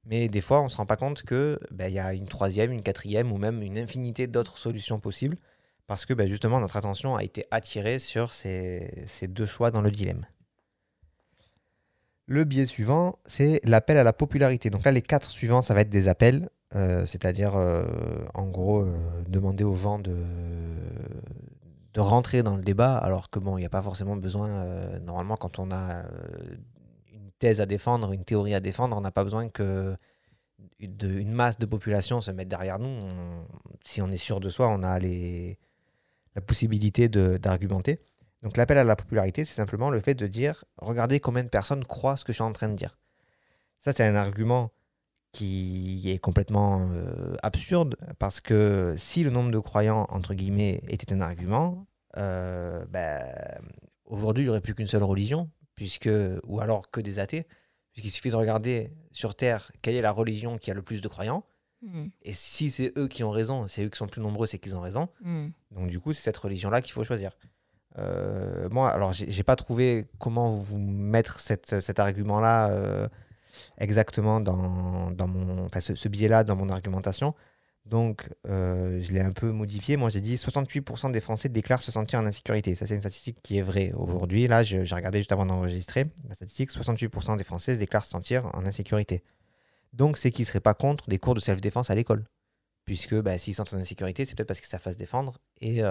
Mais 0.04 0.28
des 0.28 0.40
fois, 0.40 0.62
on 0.62 0.68
se 0.68 0.76
rend 0.78 0.86
pas 0.86 0.96
compte 0.96 1.22
que 1.22 1.60
ben, 1.70 1.92
y 1.92 1.98
a 1.98 2.14
une 2.14 2.26
troisième, 2.26 2.72
une 2.72 2.82
quatrième 2.82 3.30
ou 3.32 3.36
même 3.36 3.62
une 3.62 3.78
infinité 3.78 4.26
d'autres 4.26 4.58
solutions 4.58 4.98
possibles 4.98 5.36
parce 5.86 6.06
que 6.06 6.14
ben, 6.14 6.26
justement 6.26 6.58
notre 6.60 6.76
attention 6.76 7.16
a 7.16 7.22
été 7.22 7.44
attirée 7.50 7.98
sur 7.98 8.32
ces, 8.32 9.04
ces 9.08 9.28
deux 9.28 9.46
choix 9.46 9.70
dans 9.70 9.80
le 9.82 9.90
dilemme. 9.90 10.26
Le 12.30 12.44
biais 12.44 12.66
suivant, 12.66 13.18
c'est 13.26 13.60
l'appel 13.64 13.96
à 13.96 14.04
la 14.04 14.12
popularité. 14.12 14.70
Donc 14.70 14.84
là, 14.84 14.92
les 14.92 15.02
quatre 15.02 15.32
suivants, 15.32 15.62
ça 15.62 15.74
va 15.74 15.80
être 15.80 15.90
des 15.90 16.06
appels, 16.06 16.48
euh, 16.76 17.04
c'est-à-dire 17.04 17.56
euh, 17.56 17.82
en 18.34 18.46
gros 18.46 18.82
euh, 18.82 18.96
demander 19.28 19.64
aux 19.64 19.74
gens 19.74 19.98
de, 19.98 20.14
rentrer 21.96 22.44
dans 22.44 22.54
le 22.54 22.62
débat, 22.62 22.96
alors 22.96 23.30
que 23.30 23.40
bon, 23.40 23.58
il 23.58 23.62
n'y 23.62 23.66
a 23.66 23.68
pas 23.68 23.82
forcément 23.82 24.14
besoin. 24.14 24.64
normalement, 25.00 25.36
quand 25.36 25.58
on 25.58 25.72
a 25.72 26.04
une 27.12 27.32
thèse 27.40 27.60
à 27.60 27.66
défendre, 27.66 28.12
une 28.12 28.24
théorie 28.24 28.54
à 28.54 28.60
défendre, 28.60 28.96
on 28.96 29.00
n'a 29.00 29.10
pas 29.10 29.24
besoin 29.24 29.48
que 29.48 29.96
une 30.78 31.32
masse 31.32 31.58
de 31.58 31.66
population 31.66 32.20
se 32.20 32.30
mette 32.30 32.48
derrière 32.48 32.78
nous. 32.78 33.00
Si 33.84 34.00
on 34.00 34.08
est 34.12 34.16
sûr 34.16 34.38
de 34.38 34.48
soi, 34.50 34.68
on 34.68 34.84
a 34.84 35.00
la 35.00 36.40
possibilité 36.46 37.08
d'argumenter. 37.08 37.98
Donc 38.42 38.56
l'appel 38.56 38.78
à 38.78 38.84
la 38.84 38.96
popularité, 38.96 39.44
c'est 39.44 39.54
simplement 39.54 39.90
le 39.90 40.00
fait 40.00 40.14
de 40.14 40.26
dire, 40.26 40.64
regardez 40.78 41.20
combien 41.20 41.44
de 41.44 41.48
personnes 41.48 41.84
croient 41.84 42.16
ce 42.16 42.24
que 42.24 42.32
je 42.32 42.36
suis 42.36 42.42
en 42.42 42.52
train 42.52 42.68
de 42.68 42.74
dire. 42.74 42.98
Ça, 43.80 43.92
c'est 43.92 44.04
un 44.04 44.14
argument 44.14 44.72
qui 45.32 46.10
est 46.10 46.18
complètement 46.18 46.90
euh, 46.90 47.36
absurde 47.42 47.96
parce 48.18 48.40
que 48.40 48.94
si 48.96 49.22
le 49.22 49.30
nombre 49.30 49.50
de 49.50 49.58
croyants, 49.58 50.06
entre 50.08 50.34
guillemets, 50.34 50.82
était 50.88 51.12
un 51.12 51.20
argument, 51.20 51.86
euh, 52.16 52.84
ben, 52.86 53.22
aujourd'hui, 54.04 54.44
il 54.44 54.46
n'y 54.46 54.50
aurait 54.50 54.60
plus 54.60 54.74
qu'une 54.74 54.88
seule 54.88 55.04
religion, 55.04 55.50
puisque, 55.76 56.10
ou 56.44 56.60
alors 56.60 56.90
que 56.90 57.00
des 57.00 57.18
athées, 57.18 57.46
puisqu'il 57.92 58.10
suffit 58.10 58.30
de 58.30 58.36
regarder 58.36 58.92
sur 59.12 59.34
Terre 59.34 59.70
quelle 59.82 59.94
est 59.94 60.02
la 60.02 60.12
religion 60.12 60.58
qui 60.58 60.70
a 60.70 60.74
le 60.74 60.82
plus 60.82 61.00
de 61.00 61.08
croyants, 61.08 61.44
Hmm. 61.82 62.08
et 62.22 62.34
si 62.34 62.70
c'est 62.70 62.92
eux 62.98 63.08
qui 63.08 63.24
ont 63.24 63.30
raison, 63.30 63.66
c'est 63.66 63.84
eux 63.84 63.88
qui 63.88 63.96
sont 63.96 64.06
plus 64.06 64.20
nombreux, 64.20 64.46
c'est 64.46 64.58
qu'ils 64.58 64.76
ont 64.76 64.80
raison. 64.80 65.08
Hmm. 65.22 65.48
Donc 65.70 65.88
du 65.88 65.98
coup, 65.98 66.12
c'est 66.12 66.22
cette 66.22 66.36
religion-là 66.36 66.82
qu'il 66.82 66.92
faut 66.92 67.04
choisir. 67.04 67.32
Euh, 67.98 68.68
moi, 68.70 68.90
alors, 68.90 69.12
j'ai 69.12 69.42
pas 69.42 69.56
trouvé 69.56 70.06
comment 70.18 70.52
vous 70.52 70.78
mettre 70.78 71.40
cet 71.40 71.98
argument-là 71.98 72.70
euh, 72.70 73.08
exactement 73.78 74.40
dans, 74.40 74.56
mon, 74.56 75.64
enfin, 75.66 75.80
ce, 75.80 75.94
ce 75.94 76.08
biais-là 76.08 76.44
dans 76.44 76.56
mon 76.56 76.68
argumentation. 76.68 77.34
Donc, 77.86 78.28
euh, 78.46 79.02
je 79.02 79.12
l'ai 79.12 79.20
un 79.20 79.32
peu 79.32 79.50
modifié. 79.50 79.96
Moi, 79.96 80.10
j'ai 80.10 80.20
dit 80.20 80.36
68% 80.36 81.10
des 81.10 81.20
Français 81.20 81.48
déclarent 81.48 81.82
se 81.82 81.90
sentir 81.90 82.20
en 82.20 82.26
insécurité. 82.26 82.76
Ça, 82.76 82.86
c'est 82.86 82.94
une 82.94 83.00
statistique 83.00 83.38
qui 83.42 83.58
est 83.58 83.62
vraie. 83.62 83.92
Aujourd'hui, 83.96 84.46
là, 84.46 84.62
j'ai 84.62 84.80
regardé 84.80 85.18
juste 85.18 85.32
avant 85.32 85.46
d'enregistrer 85.46 86.06
la 86.28 86.34
statistique 86.34 86.70
68% 86.70 87.36
des 87.36 87.44
Françaises 87.44 87.78
déclarent 87.78 88.04
se 88.04 88.10
sentir 88.10 88.48
en 88.52 88.64
insécurité. 88.64 89.24
Donc, 89.92 90.18
c'est 90.18 90.30
qu'ils 90.30 90.44
ne 90.44 90.48
seraient 90.48 90.60
pas 90.60 90.74
contre 90.74 91.08
des 91.08 91.18
cours 91.18 91.34
de 91.34 91.40
self-défense 91.40 91.90
à 91.90 91.96
l'école. 91.96 92.24
Puisque 92.84 93.14
bah, 93.16 93.38
s'ils 93.38 93.54
sont 93.54 93.74
en 93.74 93.78
insécurité, 93.78 94.24
c'est 94.24 94.36
peut-être 94.36 94.48
parce 94.48 94.60
qu'ils 94.60 94.68
savent 94.68 94.82
se 94.84 94.96
défendre. 94.96 95.38
Et 95.60 95.82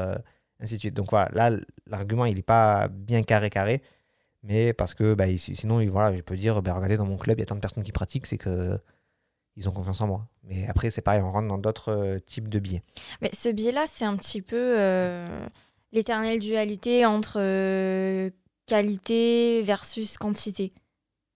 ainsi. 0.60 0.91
Donc 0.91 1.10
voilà, 1.12 1.30
là, 1.50 1.58
l'argument, 1.88 2.26
il 2.26 2.36
n'est 2.36 2.41
pas 2.41 2.88
bien 2.89 3.24
carré 3.24 3.50
carré, 3.50 3.82
mais 4.43 4.74
parce 4.74 4.93
que 4.93 5.13
bah, 5.13 5.26
sinon, 5.38 5.80
il- 5.82 5.89
voilà, 5.89 6.15
je 6.15 6.22
peux 6.22 6.36
dire, 6.36 6.62
bah, 6.62 6.74
regardez, 6.74 6.98
dans 6.98 7.06
mon 7.06 7.17
club, 7.17 7.38
il 7.38 7.41
y 7.41 7.43
a 7.43 7.45
tant 7.45 7.56
de 7.56 7.60
personnes 7.62 7.84
qui 7.84 7.91
pratiquent, 7.91 8.26
c'est 8.26 8.38
que 8.38 8.78
ils 9.56 9.67
ont 9.67 9.72
confiance 9.74 10.00
en 10.02 10.08
moi. 10.08 10.28
Mais 10.43 10.67
après, 10.67 10.89
c'est 10.89 11.02
pareil, 11.02 11.22
on 11.22 11.32
rentre 11.32 11.48
dans 11.50 11.58
d'autres 11.58 11.89
euh, 11.91 12.19
types 12.19 12.48
de 12.48 12.60
biais. 12.60 12.82
Mais 13.22 13.30
ce 13.34 13.50
biais-là, 13.50 13.86
c'est 13.88 14.06
un 14.06 14.15
petit 14.15 14.41
peu 14.41 14.76
euh, 14.80 15.26
l'éternelle 15.91 16.39
dualité 16.39 17.06
entre 17.06 17.38
euh, 17.41 18.30
qualité 18.67 19.62
versus 19.63 20.17
quantité. 20.17 20.72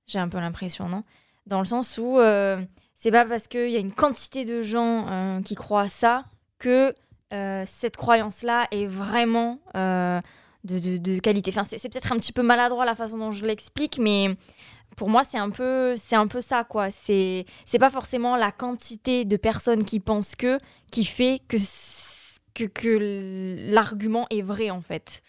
J'ai 0.08 0.20
un 0.20 0.30
peu 0.30 0.40
l'impression, 0.40 0.88
non? 0.88 1.04
Dans 1.48 1.60
le 1.60 1.66
sens 1.66 1.98
où 1.98 2.20
euh, 2.20 2.62
c'est 2.96 3.12
pas 3.12 3.26
parce 3.26 3.48
qu'il 3.50 3.70
y 3.72 3.76
a 3.76 3.80
une 3.80 3.92
quantité 3.92 4.46
de 4.46 4.62
gens 4.62 5.42
qui 5.44 5.56
croient 5.56 5.82
à 5.82 5.90
ça 5.90 6.24
que 6.60 6.96
euh, 7.34 7.64
cette 7.66 7.98
croyance-là 7.98 8.68
est 8.72 8.86
vraiment 8.86 9.60
euh, 9.76 10.22
de, 10.64 10.80
de- 10.80 10.98
de 10.98 11.20
qualité. 11.20 11.52
Enfin, 11.52 11.64
c'est 11.64 11.90
peut-être 11.90 12.12
un 12.12 12.18
petit 12.18 12.32
peu 12.32 12.44
maladroit 12.44 12.86
la 12.86 12.96
façon 12.96 13.18
dont 13.18 13.32
je 13.32 13.46
l'explique, 13.46 13.98
mais 14.00 14.36
pour 14.96 15.10
moi, 15.10 15.24
c'est 15.24 15.40
un 15.40 15.50
peu, 15.50 15.96
c'est 15.98 16.16
un 16.16 16.28
peu 16.28 16.40
ça, 16.42 16.64
quoi. 16.64 16.92
C'est, 16.92 17.46
c'est 17.66 17.80
pas 17.80 17.90
forcément 17.90 18.36
la 18.36 18.52
quantité 18.52 19.26
de 19.26 19.38
personnes 19.38 19.84
qui 19.84 20.00
pensent 20.00 20.36
que 20.36 20.60
qui 20.92 21.06
fait 21.06 21.40
que 21.48 21.58
que, 22.54 22.66
que 22.66 23.68
l'argument 23.72 24.28
est 24.30 24.44
vrai, 24.44 24.70
en 24.70 24.82
fait. 24.82 25.24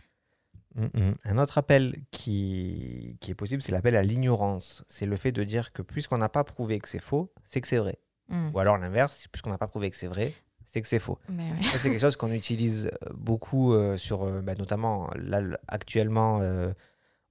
Mm, 0.75 0.85
mm. 0.93 1.15
Un 1.25 1.39
autre 1.39 1.57
appel 1.57 1.97
qui, 2.11 3.17
qui 3.21 3.31
est 3.31 3.35
possible, 3.35 3.63
c'est 3.63 3.73
l'appel 3.73 3.97
à 3.97 4.03
l'ignorance. 4.03 4.85
C'est 4.89 5.07
le 5.07 5.17
fait 5.17 5.33
de 5.33 5.43
dire 5.45 5.73
que 5.73 5.81
puisqu'on 5.81 6.19
n'a 6.19 6.29
pas 6.29 6.45
prouvé 6.45 6.79
que 6.81 6.89
c'est 6.89 6.99
faux, 6.99 7.33
c'est 7.45 7.61
que 7.63 7.69
c'est 7.69 7.79
vrai. 7.79 7.99
Mm. 8.29 8.51
Ou 8.53 8.59
alors 8.59 8.77
l'inverse, 8.77 9.27
puisqu'on 9.33 9.51
n'a 9.51 9.59
pas 9.59 9.69
prouvé 9.69 9.89
que 9.91 9.97
c'est 9.97 10.07
vrai, 10.09 10.35
c'est 10.67 10.81
que 10.83 10.89
c'est 10.89 10.99
faux. 10.99 11.19
Ouais. 11.29 11.51
C'est 11.79 11.91
quelque 11.91 12.01
chose 12.01 12.17
qu'on 12.17 12.33
utilise 12.33 12.87
euh, 12.87 13.11
beaucoup 13.15 13.73
euh, 13.73 13.97
sur, 13.97 14.23
euh, 14.25 14.41
bah, 14.43 14.55
notamment 14.55 15.09
là, 15.17 15.43
actuellement 15.69 16.41
euh, 16.41 16.73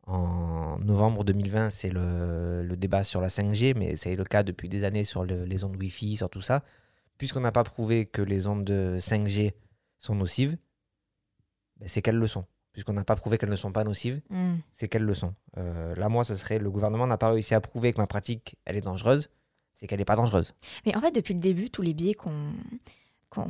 en 0.05 0.77
novembre 0.79 1.23
2020, 1.23 1.69
c'est 1.69 1.89
le, 1.89 2.61
le 2.63 2.75
débat 2.77 3.03
sur 3.03 3.21
la 3.21 3.29
5G, 3.29 3.73
mais 3.77 3.95
c'est 3.95 4.15
le 4.15 4.23
cas 4.25 4.43
depuis 4.43 4.67
des 4.69 4.83
années 4.83 5.03
sur 5.05 5.23
le- 5.25 5.45
les 5.45 5.63
ondes 5.63 5.75
Wi-Fi, 5.77 6.17
sur 6.17 6.29
tout 6.29 6.41
ça. 6.41 6.63
Puisqu'on 7.17 7.39
n'a 7.41 7.51
pas 7.53 7.63
prouvé 7.63 8.05
que 8.05 8.21
les 8.21 8.47
ondes 8.47 8.65
de 8.65 8.97
5G 8.99 9.53
sont 9.97 10.15
nocives, 10.15 10.57
bah, 11.79 11.85
c'est 11.87 12.01
qu'elles 12.01 12.17
le 12.17 12.27
sont. 12.27 12.45
Puisqu'on 12.73 12.93
n'a 12.93 13.03
pas 13.03 13.15
prouvé 13.15 13.37
qu'elles 13.37 13.51
ne 13.51 13.55
sont 13.55 13.71
pas 13.71 13.83
nocives, 13.83 14.19
Mm. 14.29 14.55
c'est 14.71 14.87
qu'elles 14.87 15.03
le 15.03 15.13
sont. 15.13 15.35
Là, 15.55 16.09
moi, 16.09 16.23
ce 16.25 16.35
serait 16.35 16.57
le 16.59 16.71
gouvernement 16.71 17.05
n'a 17.07 17.17
pas 17.19 17.29
réussi 17.29 17.53
à 17.53 17.61
prouver 17.61 17.93
que 17.93 17.99
ma 17.99 18.07
pratique, 18.07 18.55
elle 18.65 18.75
est 18.75 18.81
dangereuse, 18.81 19.29
c'est 19.75 19.85
qu'elle 19.87 19.99
n'est 19.99 20.05
pas 20.05 20.15
dangereuse. 20.15 20.53
Mais 20.85 20.95
en 20.95 21.01
fait, 21.01 21.11
depuis 21.11 21.35
le 21.35 21.39
début, 21.39 21.69
tous 21.69 21.83
les 21.83 21.93
biais 21.93 22.15
qu'on 22.15 22.51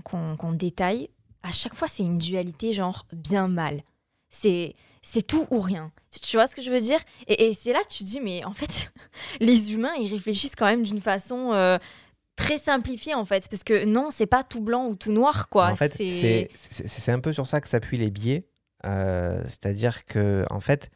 qu'on 0.04 0.52
détaille, 0.54 1.10
à 1.43 1.52
chaque 1.52 1.76
fois, 1.76 1.88
c'est 1.88 2.04
une 2.04 2.17
dualité 2.17 2.74
genre 2.74 3.06
bien-mal. 3.12 3.84
C'est 4.30 4.76
c'est 5.04 5.28
tout 5.28 5.46
ou 5.52 5.60
rien. 5.60 5.91
Tu 6.22 6.38
vois 6.38 6.48
ce 6.48 6.56
que 6.56 6.62
je 6.62 6.72
veux 6.72 6.80
dire? 6.80 7.00
Et, 7.28 7.54
c'est 7.54 7.74
là 7.74 7.80
que 7.84 7.89
tu 7.89 8.04
te 8.04 8.10
dis, 8.10 8.22
mais 8.22 8.43
en 8.46 8.54
fait, 8.54 8.91
les 9.41 9.74
humains, 9.74 9.93
ils 10.00 10.12
réfléchissent 10.12 10.56
quand 10.56 10.65
même 10.65 10.84
d'une 10.84 11.02
façon 11.02 11.52
euh, 11.52 11.78
très 12.38 12.58
simplifiée, 12.58 13.13
en 13.13 13.26
fait. 13.26 13.48
Parce 13.50 13.63
que 13.63 13.84
non, 13.84 14.10
c'est 14.12 14.26
pas 14.26 14.43
tout 14.43 14.62
blanc 14.62 14.88
ou 14.88 14.96
tout 14.96 15.12
noir, 15.12 15.50
quoi. 15.50 15.67
En 15.67 15.76
fait, 15.76 15.93
c'est 15.98 17.12
un 17.12 17.19
peu 17.19 17.34
sur 17.34 17.48
ça 17.48 17.60
que 17.60 17.67
s'appuient 17.67 17.98
les 17.98 18.10
biais. 18.10 18.48
Euh, 18.86 19.41
c'est-à-dire 19.43 20.06
que, 20.06 20.46
en 20.50 20.62
fait, 20.62 20.89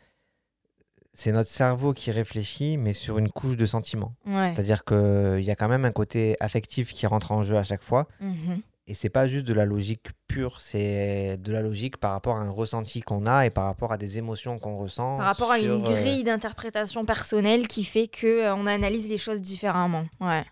c'est 1.12 1.34
notre 1.34 1.50
cerveau 1.50 1.92
qui 1.94 2.12
réfléchit, 2.12 2.78
mais 2.78 2.94
sur 2.94 3.18
une 3.18 3.30
couche 3.30 3.58
de 3.58 3.66
sentiments. 3.66 4.16
C'est-à-dire 4.26 4.86
qu'il 4.86 5.44
y 5.44 5.52
a 5.52 5.56
quand 5.56 5.68
même 5.68 5.84
un 5.84 5.92
côté 5.92 6.38
affectif 6.40 6.94
qui 6.94 7.08
rentre 7.08 7.34
en 7.34 7.44
jeu 7.44 7.58
à 7.58 7.64
chaque 7.64 7.84
fois. 7.84 8.08
Mmh 8.22 8.56
et 8.88 8.94
c'est 8.94 9.10
pas 9.10 9.28
juste 9.28 9.46
de 9.46 9.54
la 9.54 9.66
logique 9.66 10.08
pure, 10.28 10.62
c'est 10.62 11.36
de 11.38 11.52
la 11.52 11.62
logique 11.62 11.98
par 11.98 12.14
rapport 12.14 12.38
à 12.38 12.40
un 12.40 12.50
ressenti 12.50 13.02
qu'on 13.02 13.26
a 13.26 13.46
et 13.46 13.50
par 13.50 13.66
rapport 13.66 13.92
à 13.92 13.98
des 13.98 14.18
émotions 14.18 14.60
qu'on 14.60 14.78
ressent. 14.78 15.18
Par 15.18 15.26
rapport 15.26 15.52
à 15.52 15.60
une 15.60 15.72
euh, 15.72 15.80
grille 15.80 16.24
d'interprétation 16.24 17.06
personnelle 17.06 17.68
qui 17.68 17.84
fait 17.84 18.08
que 18.08 18.46
euh, 18.46 18.56
on 18.56 18.66
analyse 18.66 19.10
les 19.10 19.18
choses 19.18 19.42
différemment. 19.42 20.06
Ouais. 20.22 20.46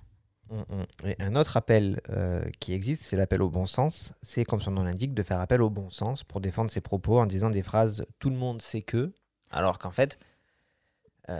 Hum, 0.49 0.65
hum. 0.69 0.85
Et 1.05 1.15
un 1.19 1.37
autre 1.37 1.55
appel 1.55 2.01
euh, 2.09 2.43
qui 2.59 2.73
existe, 2.73 3.03
c'est 3.03 3.15
l'appel 3.15 3.41
au 3.41 3.49
bon 3.49 3.65
sens. 3.65 4.11
C'est, 4.21 4.43
comme 4.43 4.59
son 4.59 4.71
nom 4.71 4.83
l'indique, 4.83 5.13
de 5.13 5.23
faire 5.23 5.39
appel 5.39 5.61
au 5.61 5.69
bon 5.69 5.89
sens 5.89 6.25
pour 6.25 6.41
défendre 6.41 6.69
ses 6.69 6.81
propos 6.81 7.19
en 7.19 7.25
disant 7.25 7.49
des 7.49 7.63
phrases 7.63 8.05
tout 8.19 8.29
le 8.29 8.35
monde 8.35 8.61
sait 8.61 8.81
que, 8.81 9.13
alors 9.49 9.79
qu'en 9.79 9.91
fait, 9.91 10.19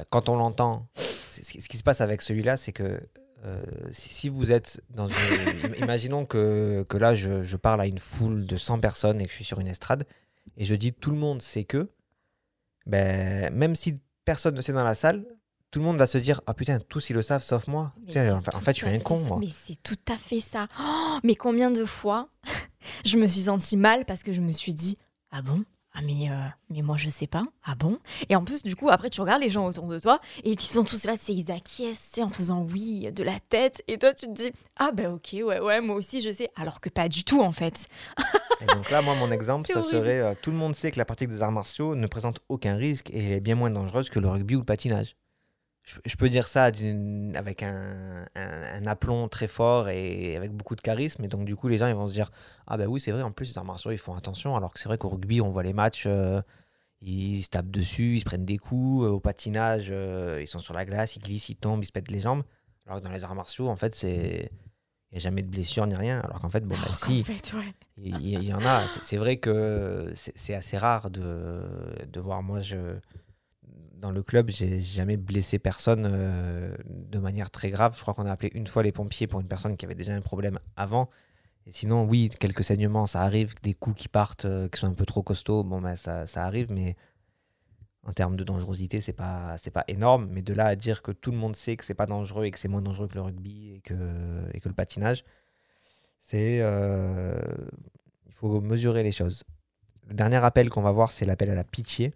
quand 0.10 0.30
on 0.30 0.36
l'entend, 0.36 0.88
ce 0.96 1.68
qui 1.68 1.78
se 1.78 1.84
passe 1.84 2.02
avec 2.02 2.24
celui-là, 2.24 2.58
c'est 2.58 2.72
que 2.72 3.00
euh, 3.44 3.64
si, 3.92 4.30
vous 4.30 4.52
êtes 4.52 4.82
dans 4.90 5.08
une... 5.08 5.76
imaginons 5.80 6.26
que, 6.26 6.86
que 6.88 6.98
là, 6.98 7.16
je, 7.16 7.44
je, 7.44 7.58
parle 7.58 7.82
à 7.82 7.86
une 7.86 8.00
foule 8.00 8.46
de 8.46 8.56
100 8.56 8.80
personnes 8.80 9.22
et 9.22 9.26
que 9.26 9.30
je 9.30 9.36
suis 9.36 9.46
sur 9.46 9.60
une 9.60 9.68
estrade, 9.68 10.06
et 10.58 10.66
je 10.66 10.76
dis 10.76 10.94
tout 10.94 11.12
le 11.12 11.18
monde 11.18 11.42
sait 11.42 11.64
que, 11.64 11.90
ben, 12.86 13.54
même 13.54 13.76
si 13.76 14.00
personne 14.24 14.56
ne 14.56 14.62
sait 14.62 14.74
dans 14.74 14.84
la 14.84 14.96
salle, 14.96 15.26
tout 15.76 15.80
le 15.80 15.86
monde 15.86 15.98
va 15.98 16.08
se 16.08 16.18
dire 16.18 16.42
Ah 16.48 16.54
putain, 16.54 16.80
tous 16.80 17.10
ils 17.10 17.14
le 17.14 17.22
savent 17.22 17.44
sauf 17.44 17.68
moi. 17.68 17.94
en 18.08 18.62
fait, 18.62 18.74
je 18.74 18.86
suis 18.86 18.88
un 18.88 19.00
con, 19.00 19.20
moi. 19.20 19.38
Mais 19.40 19.50
c'est 19.50 19.82
tout 19.84 19.98
à 20.08 20.18
fait 20.18 20.40
ça. 20.40 20.68
Oh, 20.80 21.20
mais 21.24 21.36
combien 21.36 21.70
de 21.70 21.86
fois 21.86 22.30
je 23.06 23.18
me 23.18 23.28
suis 23.28 23.42
sentie 23.42 23.78
mal 23.78 24.06
parce 24.06 24.24
que 24.24 24.32
je 24.32 24.42
me 24.42 24.52
suis 24.52 24.74
dit 24.74 24.98
Ah 25.32 25.42
bon? 25.42 25.66
Ah 25.98 26.02
mais, 26.04 26.30
euh, 26.30 26.34
mais 26.70 26.82
moi 26.82 26.98
je 26.98 27.08
sais 27.08 27.28
pas. 27.28 27.46
Ah 27.64 27.76
bon? 27.76 28.00
Et 28.28 28.36
en 28.36 28.44
plus 28.44 28.64
du 28.64 28.76
coup 28.76 28.90
après 28.90 29.10
tu 29.10 29.22
regardes 29.22 29.42
les 29.42 29.50
gens 29.50 29.66
autour 29.66 29.88
de 29.88 29.98
toi 29.98 30.20
et 30.44 30.58
qui 30.58 30.68
sont 30.68 30.84
tous 30.84 31.06
là, 31.06 31.14
c'est 31.18 31.34
ils 31.34 31.52
acquiescent 31.52 32.24
en 32.24 32.30
faisant 32.30 32.64
oui 32.64 33.12
de 33.14 33.24
la 33.24 33.40
tête 33.40 33.82
et 33.88 33.98
toi 33.98 34.14
tu 34.14 34.26
te 34.28 34.32
dis 34.32 34.52
ah 34.76 34.92
ben 34.92 35.14
ok 35.14 35.30
ouais 35.34 35.60
ouais 35.60 35.80
moi 35.80 35.96
aussi 35.96 36.22
je 36.22 36.32
sais 36.32 36.50
alors 36.58 36.82
que 36.82 36.90
pas 36.90 37.08
du 37.08 37.24
tout 37.24 37.42
en 37.42 37.54
fait. 37.54 37.88
et 38.62 38.66
donc 38.66 38.90
là 38.92 39.02
moi 39.02 39.16
mon 39.16 39.32
exemple 39.32 39.72
ça 39.72 39.82
serait 39.82 40.20
euh, 40.20 40.34
tout 40.42 40.52
le 40.52 40.58
monde 40.58 40.76
sait 40.76 40.92
que 40.92 40.98
la 40.98 41.06
pratique 41.06 41.30
des 41.30 41.42
arts 41.42 41.52
martiaux 41.52 41.96
ne 41.96 42.08
présente 42.08 42.42
aucun 42.50 42.76
risque 42.76 43.10
et 43.12 43.34
est 43.34 43.40
bien 43.40 43.56
moins 43.56 43.72
dangereuse 43.72 44.10
que 44.10 44.20
le 44.20 44.28
rugby 44.28 44.56
ou 44.56 44.60
le 44.60 44.66
patinage 44.66 45.16
je, 45.86 46.16
peux 46.16 46.30
dire 46.30 46.48
ça 46.48 46.66
avec 47.36 47.62
un, 47.62 48.26
un, 48.36 48.88
aplomb 48.88 49.28
très 49.28 49.48
fort 49.48 49.90
et 49.90 50.36
avec 50.36 50.52
beaucoup 50.52 50.76
de 50.76 50.82
charisme. 50.82 51.24
Et 51.24 51.28
donc, 51.28 51.46
du 51.46 51.56
coup, 51.56 51.68
les 51.68 51.78
gens 51.78 51.88
ils 51.88 51.94
vont 51.94 52.08
se 52.08 52.14
dire 52.14 52.32
Ah, 52.66 52.76
ben 52.78 52.88
oui, 52.88 53.00
c'est 53.00 53.12
vrai, 53.12 53.22
en 53.22 53.32
plus, 53.32 53.50
les 53.50 53.58
arts 53.58 53.66
martiaux, 53.66 53.92
ils 53.92 54.00
font 54.00 54.16
attention. 54.16 54.56
Alors 54.56 54.74
que 54.74 54.80
c'est 54.80 54.90
vrai 54.90 54.98
qu'au 54.98 55.10
rugby, 55.10 55.42
on 55.42 55.50
voit 55.50 55.62
les 55.62 55.74
matchs, 55.74 56.06
euh, 56.08 56.42
ils 57.02 57.44
se 57.44 57.50
tapent 57.50 57.70
dessus, 57.70 58.16
ils 58.16 58.20
se 58.22 58.26
prennent 58.26 58.46
des 58.46 58.58
coups. 58.58 59.06
Euh, 59.06 59.10
au 59.10 59.20
patinage, 59.20 59.90
euh, 59.92 60.40
ils 60.42 60.48
sont 60.48 60.60
sur 60.60 60.74
la 60.74 60.86
glace, 60.86 61.18
ils 61.18 61.22
glissent, 61.22 61.50
ils 61.50 61.56
tombent, 61.56 61.84
ils 61.84 61.88
se 61.88 61.92
pètent 61.92 62.12
les 62.12 62.20
jambes. 62.20 62.44
Alors 62.88 63.00
que 63.00 63.06
dans 63.06 63.12
les 63.12 63.24
arts 63.24 63.36
martiaux, 63.36 63.70
en 63.70 63.76
fait, 63.76 63.94
c'est. 63.94 64.52
Il 65.12 65.20
n'y 65.20 65.22
a 65.22 65.22
jamais 65.22 65.44
de 65.44 65.48
blessure 65.48 65.86
ni 65.86 65.96
rien. 65.96 66.20
Alors 66.22 66.42
qu'en 66.42 66.50
fait, 66.50 66.66
bon, 66.66 66.76
bah, 66.76 66.92
si, 66.92 67.24
il 67.96 68.44
y, 68.44 68.54
en 68.54 68.66
a. 68.66 68.86
C'est 69.02 69.18
vrai 69.18 69.38
que 69.38 70.12
c'est 70.16 70.56
assez 70.56 70.78
rare 70.78 71.10
de, 71.10 71.62
de 72.12 72.20
voir. 72.20 72.42
Moi, 72.44 72.60
je 72.60 72.98
dans 74.00 74.12
le 74.12 74.24
club, 74.24 74.50
j'ai 74.50 74.80
jamais 74.82 75.18
blessé 75.18 75.60
personne 75.60 76.08
euh, 76.10 76.76
de 76.88 77.20
manière 77.20 77.50
très 77.50 77.70
grave. 77.70 77.96
Je 77.96 78.02
crois 78.02 78.14
qu'on 78.14 78.26
a 78.26 78.32
appelé 78.32 78.52
une 78.54 78.68
fois 78.68 78.84
les 78.84 78.92
pompiers 78.92 79.28
pour 79.28 79.40
une 79.40 79.48
personne 79.48 79.78
qui 79.78 79.86
avait 79.86 79.96
déjà 79.96 80.14
un 80.14 80.22
problème 80.22 80.60
avant. 80.76 81.10
Et 81.66 81.72
sinon, 81.72 82.06
oui, 82.06 82.30
quelques 82.40 82.64
saignements, 82.64 83.08
ça 83.08 83.22
arrive, 83.22 83.54
des 83.64 83.74
coups 83.74 84.04
qui 84.04 84.08
partent, 84.08 84.46
euh, 84.46 84.68
qui 84.70 84.80
sont 84.80 84.88
un 84.88 84.94
peu 84.94 85.06
trop 85.06 85.24
costauds, 85.24 85.64
bon, 85.64 85.82
ben, 85.82 85.96
ça, 85.96 86.28
ça 86.28 86.46
arrive, 86.46 86.72
mais 86.72 86.96
en 88.04 88.14
termes 88.14 88.36
de 88.36 88.44
dangerosité, 88.44 89.02
c'est 89.02 89.14
pas, 89.14 89.58
pas 89.74 89.84
énorme. 89.88 90.28
Mais 90.32 90.42
de 90.44 90.54
là 90.54 90.68
à 90.68 90.76
dire 90.76 91.02
que 91.02 91.12
tout 91.12 91.32
le 91.32 91.38
monde 91.38 91.56
sait 91.56 91.76
que 91.76 91.84
c'est 91.84 91.96
pas 91.96 92.06
dangereux 92.06 92.46
et 92.46 92.52
que 92.52 92.60
c'est 92.60 92.68
moins 92.68 92.82
dangereux 92.82 93.08
que 93.08 93.16
le 93.16 93.22
rugby 93.22 93.74
et 93.76 93.82
que, 93.82 93.96
et 94.54 94.60
que 94.60 94.70
le 94.70 94.76
patinage, 94.76 95.24
c'est. 96.20 96.60
Euh, 96.62 97.40
il 98.28 98.34
faut 98.34 98.62
mesurer 98.62 99.02
les 99.02 99.12
choses. 99.12 99.44
Le 100.08 100.14
dernier 100.14 100.38
appel 100.38 100.70
qu'on 100.70 100.82
va 100.82 100.92
voir, 100.92 101.12
c'est 101.12 101.26
l'appel 101.26 101.50
à 101.50 101.56
la 101.56 101.64
pitié. 101.64 102.14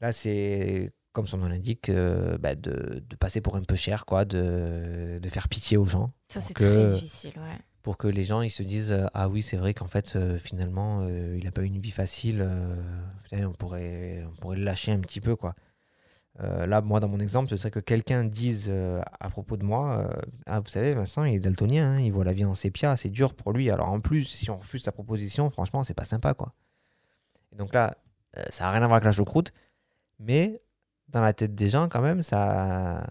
Là, 0.00 0.12
c'est 0.12 0.92
comme 1.12 1.26
son 1.26 1.38
nom 1.38 1.48
l'indique, 1.48 1.88
euh, 1.88 2.38
bah, 2.38 2.54
de, 2.54 3.02
de, 3.08 3.16
passer 3.16 3.40
pour 3.40 3.56
un 3.56 3.62
peu 3.62 3.74
cher, 3.74 4.04
quoi, 4.04 4.24
de, 4.24 5.18
de 5.20 5.28
faire 5.28 5.48
pitié 5.48 5.76
aux 5.76 5.84
gens. 5.84 6.12
Ça, 6.28 6.40
c'est 6.40 6.54
très 6.54 6.86
difficile, 6.94 7.32
ouais. 7.36 7.58
Pour 7.82 7.96
que 7.96 8.06
les 8.06 8.24
gens 8.24 8.42
ils 8.42 8.50
se 8.50 8.62
disent 8.62 8.92
euh, 8.92 9.06
Ah 9.14 9.30
oui, 9.30 9.42
c'est 9.42 9.56
vrai 9.56 9.72
qu'en 9.72 9.88
fait, 9.88 10.14
euh, 10.14 10.38
finalement, 10.38 11.06
il 11.08 11.42
n'a 11.42 11.50
pas 11.50 11.62
eu 11.62 11.66
une 11.66 11.80
vie 11.80 11.90
facile, 11.90 12.46
on, 13.32 13.52
pourrait, 13.52 14.24
on 14.30 14.36
pourrait 14.36 14.58
le 14.58 14.64
lâcher 14.64 14.92
un 14.92 15.00
petit 15.00 15.20
peu, 15.20 15.34
quoi. 15.34 15.54
là, 16.38 16.80
moi, 16.80 17.00
dans 17.00 17.08
mon 17.08 17.18
exemple, 17.18 17.48
ce 17.48 17.56
serait 17.56 17.70
que 17.70 17.80
quelqu'un 17.80 18.24
dise 18.24 18.70
à 18.70 19.30
propos 19.30 19.56
de 19.56 19.64
moi 19.64 20.10
Ah, 20.46 20.60
vous 20.60 20.68
savez, 20.68 20.94
Vincent, 20.94 21.24
il 21.24 21.36
est 21.36 21.40
daltonien, 21.40 21.92
hein, 21.92 22.00
il 22.00 22.12
voit 22.12 22.24
la 22.24 22.34
vie 22.34 22.44
en 22.44 22.54
sépia, 22.54 22.96
c'est 22.96 23.10
dur 23.10 23.34
pour 23.34 23.52
lui. 23.52 23.70
Alors, 23.70 23.88
en 23.88 24.00
plus, 24.00 24.24
si 24.24 24.50
on 24.50 24.58
refuse 24.58 24.82
sa 24.82 24.92
proposition, 24.92 25.50
franchement, 25.50 25.82
c'est 25.82 25.94
pas 25.94 26.04
sympa, 26.04 26.34
quoi. 26.34 26.52
Et 27.52 27.56
donc 27.56 27.74
là, 27.74 27.96
ça 28.50 28.64
n'a 28.64 28.70
rien 28.70 28.82
à 28.82 28.86
voir 28.86 28.96
avec 28.98 29.06
la 29.06 29.12
choucroute, 29.12 29.52
mais 30.20 30.60
dans 31.12 31.20
la 31.20 31.32
tête 31.32 31.54
des 31.54 31.70
gens, 31.70 31.88
quand 31.88 32.00
même, 32.00 32.22
ça, 32.22 33.06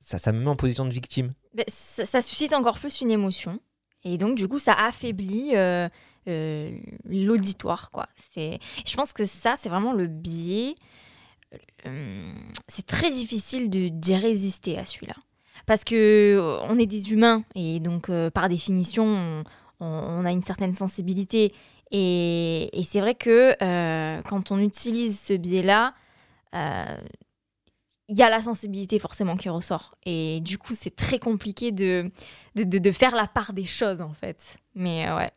ça, 0.00 0.32
me 0.32 0.40
met 0.40 0.48
en 0.48 0.56
position 0.56 0.84
de 0.84 0.90
victime. 0.90 1.32
ça, 1.68 2.22
suscite 2.22 2.52
encore 2.52 2.78
plus 2.78 3.00
une 3.00 3.10
émotion. 3.10 3.60
Et 4.04 4.18
donc, 4.18 4.36
du 4.36 4.48
coup, 4.48 4.58
ça 4.58 4.72
affaiblit 4.72 5.54
euh, 5.54 5.88
euh, 6.28 6.76
l'auditoire. 7.04 7.90
quoi. 7.90 8.06
Je 8.36 8.96
pense 8.96 9.12
que 9.12 9.24
ça, 9.24 9.54
c'est 9.56 9.68
vraiment 9.68 9.92
le 9.92 10.06
biais. 10.06 10.74
Euh, 11.86 12.32
c'est 12.68 12.86
très 12.86 13.10
difficile 13.10 13.70
d'y 13.70 14.16
résister 14.16 14.78
à 14.78 14.84
celui-là. 14.84 15.14
Parce 15.66 15.84
que 15.84 16.58
on 16.68 16.78
est 16.78 16.86
des 16.86 17.12
humains 17.12 17.44
et 17.54 17.78
donc, 17.78 18.10
par 18.30 18.48
définition, 18.48 19.44
on, 19.78 20.24
a 20.24 20.32
une 20.32 20.42
certaine 20.42 20.74
sensibilité. 20.74 21.52
Et 21.92 22.82
c'est 22.84 23.00
vrai 23.00 23.14
que 23.14 23.54
quand 24.28 24.50
on 24.50 24.58
utilise 24.58 25.20
ce 25.20 25.34
biais-là, 25.34 25.94
il 28.12 28.18
y 28.18 28.22
a 28.22 28.28
la 28.28 28.42
sensibilité 28.42 28.98
forcément 28.98 29.36
qui 29.36 29.48
ressort. 29.48 29.96
Et 30.04 30.40
du 30.42 30.58
coup, 30.58 30.74
c'est 30.78 30.94
très 30.94 31.18
compliqué 31.18 31.72
de 31.72 32.10
de, 32.54 32.64
de, 32.64 32.92
faire 32.92 33.14
la 33.14 33.26
part 33.26 33.54
des 33.54 33.64
choses, 33.64 34.02
en 34.02 34.12
fait. 34.12 34.58
Mais 34.74 35.08
euh, 35.08 35.16
ouais. 35.16 35.30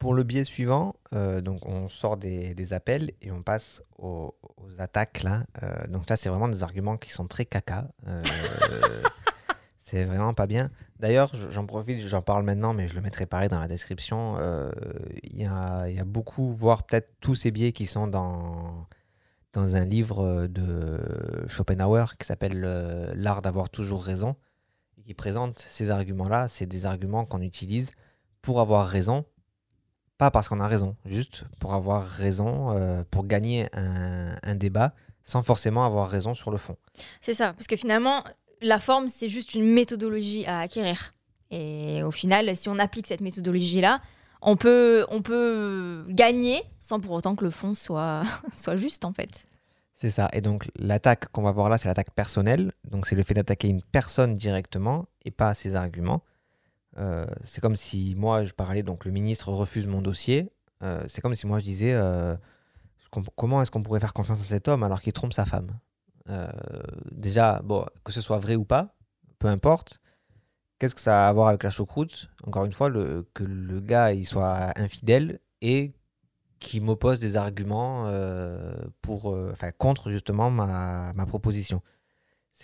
Pour 0.00 0.14
le 0.14 0.24
biais 0.24 0.42
suivant, 0.42 0.96
euh, 1.14 1.40
donc 1.40 1.64
on 1.64 1.88
sort 1.88 2.16
des, 2.16 2.54
des, 2.54 2.72
appels 2.72 3.12
et 3.22 3.30
on 3.30 3.42
passe 3.44 3.84
aux, 3.96 4.34
aux 4.56 4.80
attaques. 4.80 5.22
Là. 5.22 5.44
Euh, 5.62 5.86
donc 5.86 6.10
là, 6.10 6.16
c'est 6.16 6.28
vraiment 6.28 6.48
des 6.48 6.64
arguments 6.64 6.96
qui 6.96 7.10
sont 7.10 7.26
très 7.26 7.44
caca. 7.44 7.86
c'est 9.76 10.02
vraiment 10.02 10.34
pas 10.34 10.48
bien. 10.48 10.68
D'ailleurs, 10.98 11.32
j'en 11.50 11.64
profite, 11.64 12.00
j'en 12.00 12.22
parle 12.22 12.42
maintenant, 12.42 12.74
mais 12.74 12.88
je 12.88 12.96
le 12.96 13.02
mettrai 13.02 13.26
pareil 13.26 13.48
dans 13.48 13.60
la 13.60 13.68
description. 13.68 14.36
Il 15.22 15.40
y, 15.40 15.46
a, 15.46 15.88
y 15.88 16.00
a 16.00 16.04
beaucoup, 16.04 16.50
voire 16.50 16.82
peut-être 16.82 17.12
tous 17.20 17.36
ces 17.36 17.52
biais 17.52 17.70
qui 17.70 17.86
sont 17.86 18.08
dans 18.08 18.88
dans 19.52 19.76
un 19.76 19.84
livre 19.84 20.20
euh, 20.20 20.48
de 20.48 21.46
Schopenhauer 21.46 22.16
qui 22.18 22.26
s'appelle 22.26 22.62
euh, 22.64 23.12
L'art 23.14 23.42
d'avoir 23.42 23.70
toujours 23.70 24.02
raison, 24.02 24.36
et 24.98 25.02
qui 25.02 25.14
présente 25.14 25.58
ces 25.58 25.90
arguments-là. 25.90 26.48
C'est 26.48 26.66
des 26.66 26.86
arguments 26.86 27.24
qu'on 27.24 27.42
utilise 27.42 27.90
pour 28.40 28.60
avoir 28.60 28.86
raison, 28.86 29.24
pas 30.18 30.30
parce 30.30 30.48
qu'on 30.48 30.60
a 30.60 30.68
raison, 30.68 30.96
juste 31.04 31.44
pour 31.58 31.74
avoir 31.74 32.06
raison, 32.06 32.70
euh, 32.76 33.02
pour 33.10 33.26
gagner 33.26 33.68
un, 33.72 34.34
un, 34.42 34.54
débat 34.54 34.94
sans 35.22 35.42
forcément 35.42 35.84
avoir 35.86 36.08
raison 36.08 36.34
sur 36.34 36.50
le 36.50 36.58
fond. 36.58 36.76
C'est 37.20 37.34
ça, 37.34 37.52
parce 37.52 37.66
que 37.66 37.76
finalement, 37.76 38.24
la 38.60 38.80
forme, 38.80 39.08
c'est 39.08 39.28
juste 39.28 39.54
une 39.54 39.64
méthodologie 39.64 40.46
à 40.46 40.60
acquérir. 40.60 41.14
Et 41.50 42.02
au 42.02 42.10
final, 42.10 42.56
si 42.56 42.68
on 42.68 42.78
applique 42.78 43.06
cette 43.06 43.20
méthodologie-là, 43.20 44.00
on 44.42 44.56
peut, 44.56 45.06
on 45.08 45.22
peut 45.22 46.04
gagner 46.08 46.62
sans 46.80 47.00
pour 47.00 47.12
autant 47.12 47.36
que 47.36 47.44
le 47.44 47.50
fond 47.50 47.74
soit, 47.74 48.24
soit 48.56 48.76
juste 48.76 49.04
en 49.04 49.12
fait. 49.12 49.46
C'est 49.94 50.10
ça. 50.10 50.28
Et 50.32 50.40
donc 50.40 50.68
l'attaque 50.76 51.28
qu'on 51.28 51.42
va 51.42 51.52
voir 51.52 51.68
là, 51.68 51.78
c'est 51.78 51.88
l'attaque 51.88 52.10
personnelle. 52.10 52.72
Donc 52.90 53.06
c'est 53.06 53.14
le 53.14 53.22
fait 53.22 53.34
d'attaquer 53.34 53.68
une 53.68 53.82
personne 53.82 54.34
directement 54.34 55.06
et 55.24 55.30
pas 55.30 55.54
ses 55.54 55.76
arguments. 55.76 56.22
Euh, 56.98 57.24
c'est 57.44 57.60
comme 57.60 57.76
si 57.76 58.14
moi 58.16 58.44
je 58.44 58.52
parlais, 58.52 58.82
donc 58.82 59.04
le 59.04 59.12
ministre 59.12 59.52
refuse 59.52 59.86
mon 59.86 60.02
dossier. 60.02 60.50
Euh, 60.82 61.04
c'est 61.06 61.20
comme 61.20 61.36
si 61.36 61.46
moi 61.46 61.60
je 61.60 61.64
disais 61.64 61.94
euh, 61.94 62.36
comment 63.36 63.62
est-ce 63.62 63.70
qu'on 63.70 63.82
pourrait 63.82 64.00
faire 64.00 64.12
confiance 64.12 64.40
à 64.40 64.44
cet 64.44 64.66
homme 64.66 64.82
alors 64.82 65.00
qu'il 65.00 65.12
trompe 65.12 65.32
sa 65.32 65.46
femme? 65.46 65.78
Déjà, 67.10 67.60
bon, 67.62 67.84
que 68.04 68.12
ce 68.12 68.20
soit 68.20 68.38
vrai 68.38 68.54
ou 68.54 68.64
pas, 68.64 68.94
peu 69.38 69.48
importe 69.48 70.00
qu'est-ce 70.82 70.96
que 70.96 71.00
ça 71.00 71.26
a 71.26 71.28
à 71.28 71.32
voir 71.32 71.46
avec 71.46 71.62
la 71.62 71.70
choucroute? 71.70 72.28
Encore 72.44 72.64
une 72.64 72.72
fois, 72.72 72.90
que 72.90 73.44
le 73.44 73.80
gars 73.80 74.12
il 74.12 74.26
soit 74.26 74.76
infidèle 74.76 75.38
et 75.60 75.92
qui 76.58 76.80
m'oppose 76.80 77.20
des 77.20 77.36
arguments 77.36 78.08
euh, 78.08 78.74
pour, 79.00 79.32
euh, 79.32 79.50
enfin, 79.52 79.70
contre 79.70 80.10
justement 80.10 80.50
ma, 80.50 81.12
ma 81.12 81.24
proposition. 81.24 81.82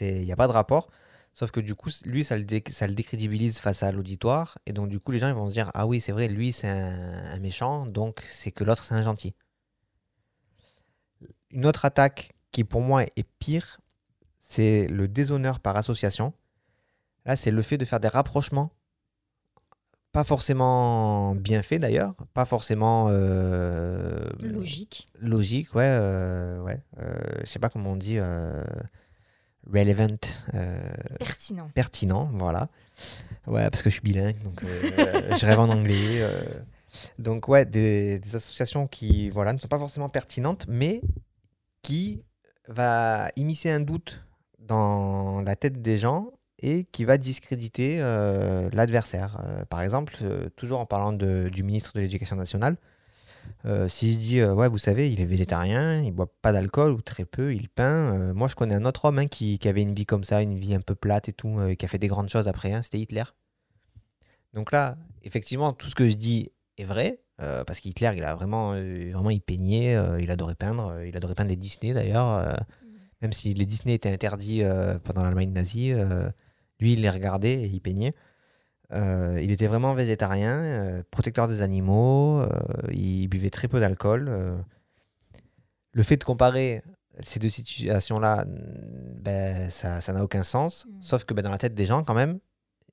Il 0.00 0.24
n'y 0.24 0.32
a 0.32 0.36
pas 0.36 0.48
de 0.48 0.52
rapport. 0.52 0.90
Sauf 1.32 1.52
que 1.52 1.60
du 1.60 1.76
coup, 1.76 1.90
lui, 2.06 2.24
ça 2.24 2.36
le, 2.36 2.44
ça 2.70 2.88
le 2.88 2.94
décrédibilise 2.94 3.60
face 3.60 3.84
à 3.84 3.92
l'auditoire. 3.92 4.58
Et 4.66 4.72
donc, 4.72 4.88
du 4.88 4.98
coup, 4.98 5.12
les 5.12 5.20
gens 5.20 5.28
ils 5.28 5.34
vont 5.34 5.46
se 5.46 5.52
dire 5.52 5.70
Ah 5.74 5.86
oui, 5.86 6.00
c'est 6.00 6.10
vrai, 6.10 6.26
lui, 6.26 6.50
c'est 6.50 6.68
un 6.68 7.38
méchant, 7.38 7.86
donc 7.86 8.20
c'est 8.24 8.50
que 8.50 8.64
l'autre, 8.64 8.82
c'est 8.82 8.94
un 8.94 9.02
gentil. 9.02 9.36
Une 11.50 11.66
autre 11.66 11.84
attaque 11.84 12.32
qui, 12.50 12.64
pour 12.64 12.80
moi, 12.80 13.04
est 13.04 13.28
pire, 13.38 13.80
c'est 14.40 14.88
le 14.88 15.06
déshonneur 15.06 15.60
par 15.60 15.76
association. 15.76 16.32
Là, 17.26 17.36
c'est 17.36 17.50
le 17.50 17.62
fait 17.62 17.76
de 17.78 17.84
faire 17.84 18.00
des 18.00 18.08
rapprochements, 18.08 18.70
pas 20.12 20.24
forcément 20.24 21.34
bien 21.34 21.62
faits 21.62 21.80
d'ailleurs, 21.82 22.14
pas 22.32 22.44
forcément 22.46 23.06
euh, 23.10 24.28
Logique. 24.42 25.06
logique, 25.20 25.74
ouais, 25.74 25.84
euh, 25.88 26.60
ouais. 26.62 26.80
euh, 26.98 27.18
je 27.40 27.46
sais 27.46 27.58
pas 27.58 27.68
comment 27.68 27.90
on 27.90 27.96
dit, 27.96 28.16
euh, 28.18 28.64
relevant, 29.70 30.16
Pertinent. 31.18 31.70
pertinent, 31.74 32.30
voilà. 32.32 32.68
Ouais, 33.46 33.68
parce 33.70 33.82
que 33.82 33.90
je 33.90 33.94
suis 33.94 34.02
bilingue, 34.02 34.42
donc 34.42 34.62
je 34.64 35.46
rêve 35.46 35.60
en 35.60 35.68
anglais. 35.68 36.26
Donc 37.18 37.46
ouais, 37.48 37.66
des, 37.66 38.18
des 38.18 38.34
associations 38.36 38.86
qui, 38.86 39.28
voilà, 39.28 39.52
ne 39.52 39.58
sont 39.58 39.68
pas 39.68 39.78
forcément 39.78 40.08
pertinentes, 40.08 40.64
mais 40.68 41.02
qui 41.82 42.24
va 42.66 43.30
immiscer 43.36 43.70
un 43.70 43.80
doute 43.80 44.24
dans 44.58 45.42
la 45.42 45.54
tête 45.54 45.80
des 45.82 45.98
gens 45.98 46.32
et 46.60 46.84
qui 46.84 47.04
va 47.04 47.18
discréditer 47.18 47.98
euh, 48.00 48.68
l'adversaire. 48.72 49.40
Euh, 49.44 49.64
par 49.64 49.80
exemple, 49.82 50.14
euh, 50.22 50.48
toujours 50.56 50.80
en 50.80 50.86
parlant 50.86 51.12
de- 51.12 51.48
du 51.48 51.62
ministre 51.62 51.92
de 51.94 52.00
l'Éducation 52.00 52.36
nationale, 52.36 52.76
si 53.88 54.12
je 54.12 54.18
dis, 54.18 54.42
ouais, 54.42 54.68
vous 54.68 54.78
savez, 54.78 55.10
il 55.10 55.20
est 55.20 55.26
végétarien, 55.26 56.00
il 56.02 56.12
boit 56.12 56.32
pas 56.42 56.52
d'alcool 56.52 56.92
ou 56.92 57.02
très 57.02 57.24
peu, 57.24 57.54
il 57.54 57.68
peint. 57.68 58.32
moi, 58.32 58.46
je 58.48 58.54
connais 58.54 58.74
un 58.74 58.84
autre 58.84 59.04
homme 59.06 59.18
hein, 59.18 59.26
qui, 59.26 59.58
qui 59.58 59.68
avait 59.68 59.82
une 59.82 59.94
vie 59.94 60.06
comme 60.06 60.24
ça, 60.24 60.42
une 60.42 60.58
vie 60.58 60.74
un 60.74 60.80
peu 60.80 60.94
plate 60.94 61.28
et 61.28 61.32
tout, 61.32 61.58
euh, 61.58 61.74
qui 61.74 61.84
a 61.84 61.88
fait 61.88 61.98
des 61.98 62.08
grandes 62.08 62.28
choses 62.28 62.46
après, 62.46 62.72
hein, 62.72 62.82
c'était 62.82 62.98
Hitler. 62.98 63.24
Donc 64.54 64.72
là, 64.72 64.96
effectivement, 65.22 65.72
tout 65.72 65.86
ce 65.88 65.94
que 65.94 66.08
je 66.08 66.14
dis 66.14 66.50
est 66.78 66.84
vrai, 66.84 67.20
parce 67.36 67.80
qu'Hitler, 67.80 68.12
il 68.16 68.24
a 68.24 68.34
vraiment, 68.34 68.70
vraiment, 68.70 69.30
il 69.30 69.40
peignait, 69.40 69.96
il 70.20 70.30
adorait 70.30 70.54
peindre, 70.54 71.02
il 71.04 71.16
adorait 71.16 71.34
peindre 71.34 71.50
les 71.50 71.56
Disney 71.56 71.92
d'ailleurs, 71.92 72.30
euh, 72.32 72.52
même 73.22 73.32
si 73.32 73.54
les 73.54 73.66
Disney 73.66 73.94
étaient 73.94 74.10
interdits 74.12 74.62
pendant 75.04 75.22
l'Allemagne 75.22 75.52
nazie, 75.52 75.94
lui, 76.80 76.92
il 76.92 77.02
les 77.02 77.10
regardait 77.10 77.54
et 77.54 77.66
il 77.66 77.80
peignait. 77.80 78.14
Euh, 78.92 79.38
il 79.42 79.50
était 79.50 79.66
vraiment 79.66 79.94
végétarien, 79.94 80.58
euh, 80.58 81.02
protecteur 81.10 81.46
des 81.46 81.60
animaux, 81.60 82.40
euh, 82.40 82.48
il 82.90 83.28
buvait 83.28 83.50
très 83.50 83.68
peu 83.68 83.80
d'alcool. 83.80 84.64
Le 85.92 86.02
fait 86.02 86.16
de 86.16 86.24
comparer 86.24 86.82
ces 87.22 87.38
deux 87.38 87.48
situations-là, 87.48 88.44
mm, 88.44 89.20
ben, 89.20 89.70
ça 89.70 90.00
ça 90.00 90.12
n'a 90.12 90.24
aucun 90.24 90.42
sens. 90.42 90.86
Mm. 90.86 91.02
Sauf 91.02 91.24
que 91.24 91.34
ben, 91.34 91.42
dans 91.42 91.50
la 91.50 91.58
tête 91.58 91.74
des 91.74 91.86
gens, 91.86 92.02
quand 92.02 92.14
même, 92.14 92.38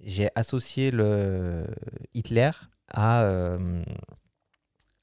j'ai 0.01 0.29
associé 0.35 0.91
le 0.91 1.65
Hitler 2.13 2.51
à, 2.89 3.25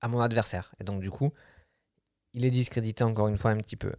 à 0.00 0.08
mon 0.08 0.20
adversaire. 0.20 0.74
Et 0.80 0.84
donc, 0.84 1.00
du 1.00 1.10
coup, 1.10 1.30
il 2.34 2.44
est 2.44 2.50
discrédité 2.50 3.02
encore 3.04 3.28
une 3.28 3.38
fois 3.38 3.50
un 3.50 3.56
petit 3.56 3.76
peu. 3.76 3.92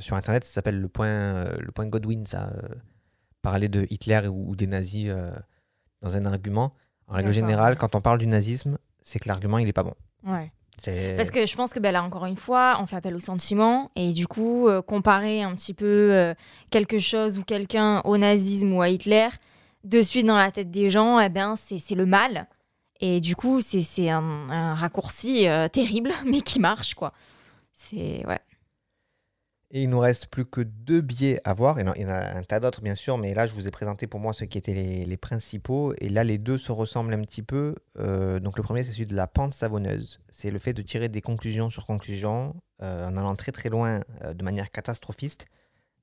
Sur 0.00 0.16
Internet, 0.16 0.44
ça 0.44 0.52
s'appelle 0.52 0.80
le 0.80 0.88
point, 0.88 1.44
le 1.58 1.72
point 1.72 1.86
Godwin, 1.86 2.26
ça. 2.26 2.52
Parler 3.42 3.68
de 3.68 3.86
Hitler 3.90 4.26
ou, 4.28 4.50
ou 4.50 4.56
des 4.56 4.66
nazis 4.66 5.08
euh, 5.08 5.30
dans 6.02 6.16
un 6.16 6.24
argument. 6.26 6.74
En 7.08 7.14
règle 7.14 7.32
générale, 7.32 7.78
quand 7.78 7.94
on 7.94 8.00
parle 8.00 8.18
du 8.18 8.26
nazisme, 8.26 8.78
c'est 9.02 9.18
que 9.18 9.28
l'argument, 9.28 9.58
il 9.58 9.68
est 9.68 9.72
pas 9.72 9.84
bon. 9.84 9.94
Ouais. 10.24 10.50
Parce 10.84 11.30
que 11.30 11.46
je 11.46 11.56
pense 11.56 11.72
que 11.72 11.80
ben, 11.80 11.92
là, 11.92 12.02
encore 12.02 12.26
une 12.26 12.36
fois, 12.36 12.76
on 12.80 12.86
fait 12.86 12.96
appel 12.96 13.14
au 13.14 13.20
sentiment. 13.20 13.90
Et 13.96 14.12
du 14.12 14.26
coup, 14.26 14.68
euh, 14.68 14.82
comparer 14.82 15.42
un 15.42 15.54
petit 15.54 15.72
peu 15.72 16.12
euh, 16.12 16.34
quelque 16.70 16.98
chose 16.98 17.38
ou 17.38 17.44
quelqu'un 17.44 18.02
au 18.04 18.18
nazisme 18.18 18.72
ou 18.72 18.82
à 18.82 18.88
Hitler, 18.88 19.28
de 19.84 20.02
suite 20.02 20.26
dans 20.26 20.36
la 20.36 20.50
tête 20.50 20.70
des 20.70 20.90
gens, 20.90 21.18
eh 21.18 21.28
ben, 21.28 21.56
c'est 21.56 21.94
le 21.94 22.04
mal. 22.04 22.46
Et 23.00 23.20
du 23.20 23.36
coup, 23.36 23.60
c'est 23.60 23.82
c'est 23.82 24.10
un, 24.10 24.50
un 24.50 24.74
raccourci 24.74 25.48
euh, 25.48 25.68
terrible, 25.68 26.12
mais 26.26 26.40
qui 26.40 26.60
marche, 26.60 26.94
quoi. 26.94 27.12
C'est. 27.72 28.26
Ouais. 28.26 28.40
Et 29.76 29.82
il 29.82 29.90
nous 29.90 29.98
reste 29.98 30.28
plus 30.28 30.46
que 30.46 30.62
deux 30.62 31.02
biais 31.02 31.38
à 31.44 31.52
voir. 31.52 31.78
Il 31.78 31.86
y 31.86 32.06
en 32.06 32.08
a 32.08 32.34
un 32.34 32.42
tas 32.44 32.60
d'autres, 32.60 32.80
bien 32.80 32.94
sûr, 32.94 33.18
mais 33.18 33.34
là, 33.34 33.46
je 33.46 33.52
vous 33.52 33.68
ai 33.68 33.70
présenté 33.70 34.06
pour 34.06 34.20
moi 34.20 34.32
ceux 34.32 34.46
qui 34.46 34.56
étaient 34.56 34.72
les, 34.72 35.16
principaux. 35.18 35.92
Et 35.98 36.08
là, 36.08 36.24
les 36.24 36.38
deux 36.38 36.56
se 36.56 36.72
ressemblent 36.72 37.12
un 37.12 37.20
petit 37.20 37.42
peu. 37.42 37.74
Euh, 37.98 38.40
donc, 38.40 38.56
le 38.56 38.62
premier, 38.62 38.84
c'est 38.84 38.92
celui 38.92 39.04
de 39.04 39.14
la 39.14 39.26
pente 39.26 39.52
savonneuse. 39.52 40.18
C'est 40.30 40.50
le 40.50 40.58
fait 40.58 40.72
de 40.72 40.80
tirer 40.80 41.10
des 41.10 41.20
conclusions 41.20 41.68
sur 41.68 41.84
conclusions 41.84 42.56
euh, 42.80 43.06
en 43.06 43.18
allant 43.18 43.36
très 43.36 43.52
très 43.52 43.68
loin 43.68 44.00
euh, 44.22 44.32
de 44.32 44.42
manière 44.42 44.70
catastrophiste, 44.70 45.44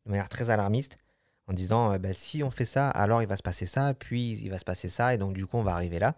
de 0.06 0.12
manière 0.12 0.30
très 0.30 0.52
alarmiste, 0.52 1.00
en 1.48 1.54
disant 1.54 1.98
ben, 1.98 2.14
si 2.14 2.44
on 2.44 2.52
fait 2.52 2.66
ça, 2.66 2.92
alors 2.92 3.24
il 3.24 3.28
va 3.28 3.38
se 3.38 3.44
passer 3.44 3.66
ça, 3.66 3.96
puis 3.96 4.34
il 4.34 4.52
va 4.52 4.60
se 4.60 4.66
passer 4.66 4.88
ça, 4.88 5.16
et 5.16 5.18
donc 5.18 5.34
du 5.34 5.48
coup, 5.48 5.58
on 5.58 5.64
va 5.64 5.74
arriver 5.74 5.98
là. 5.98 6.16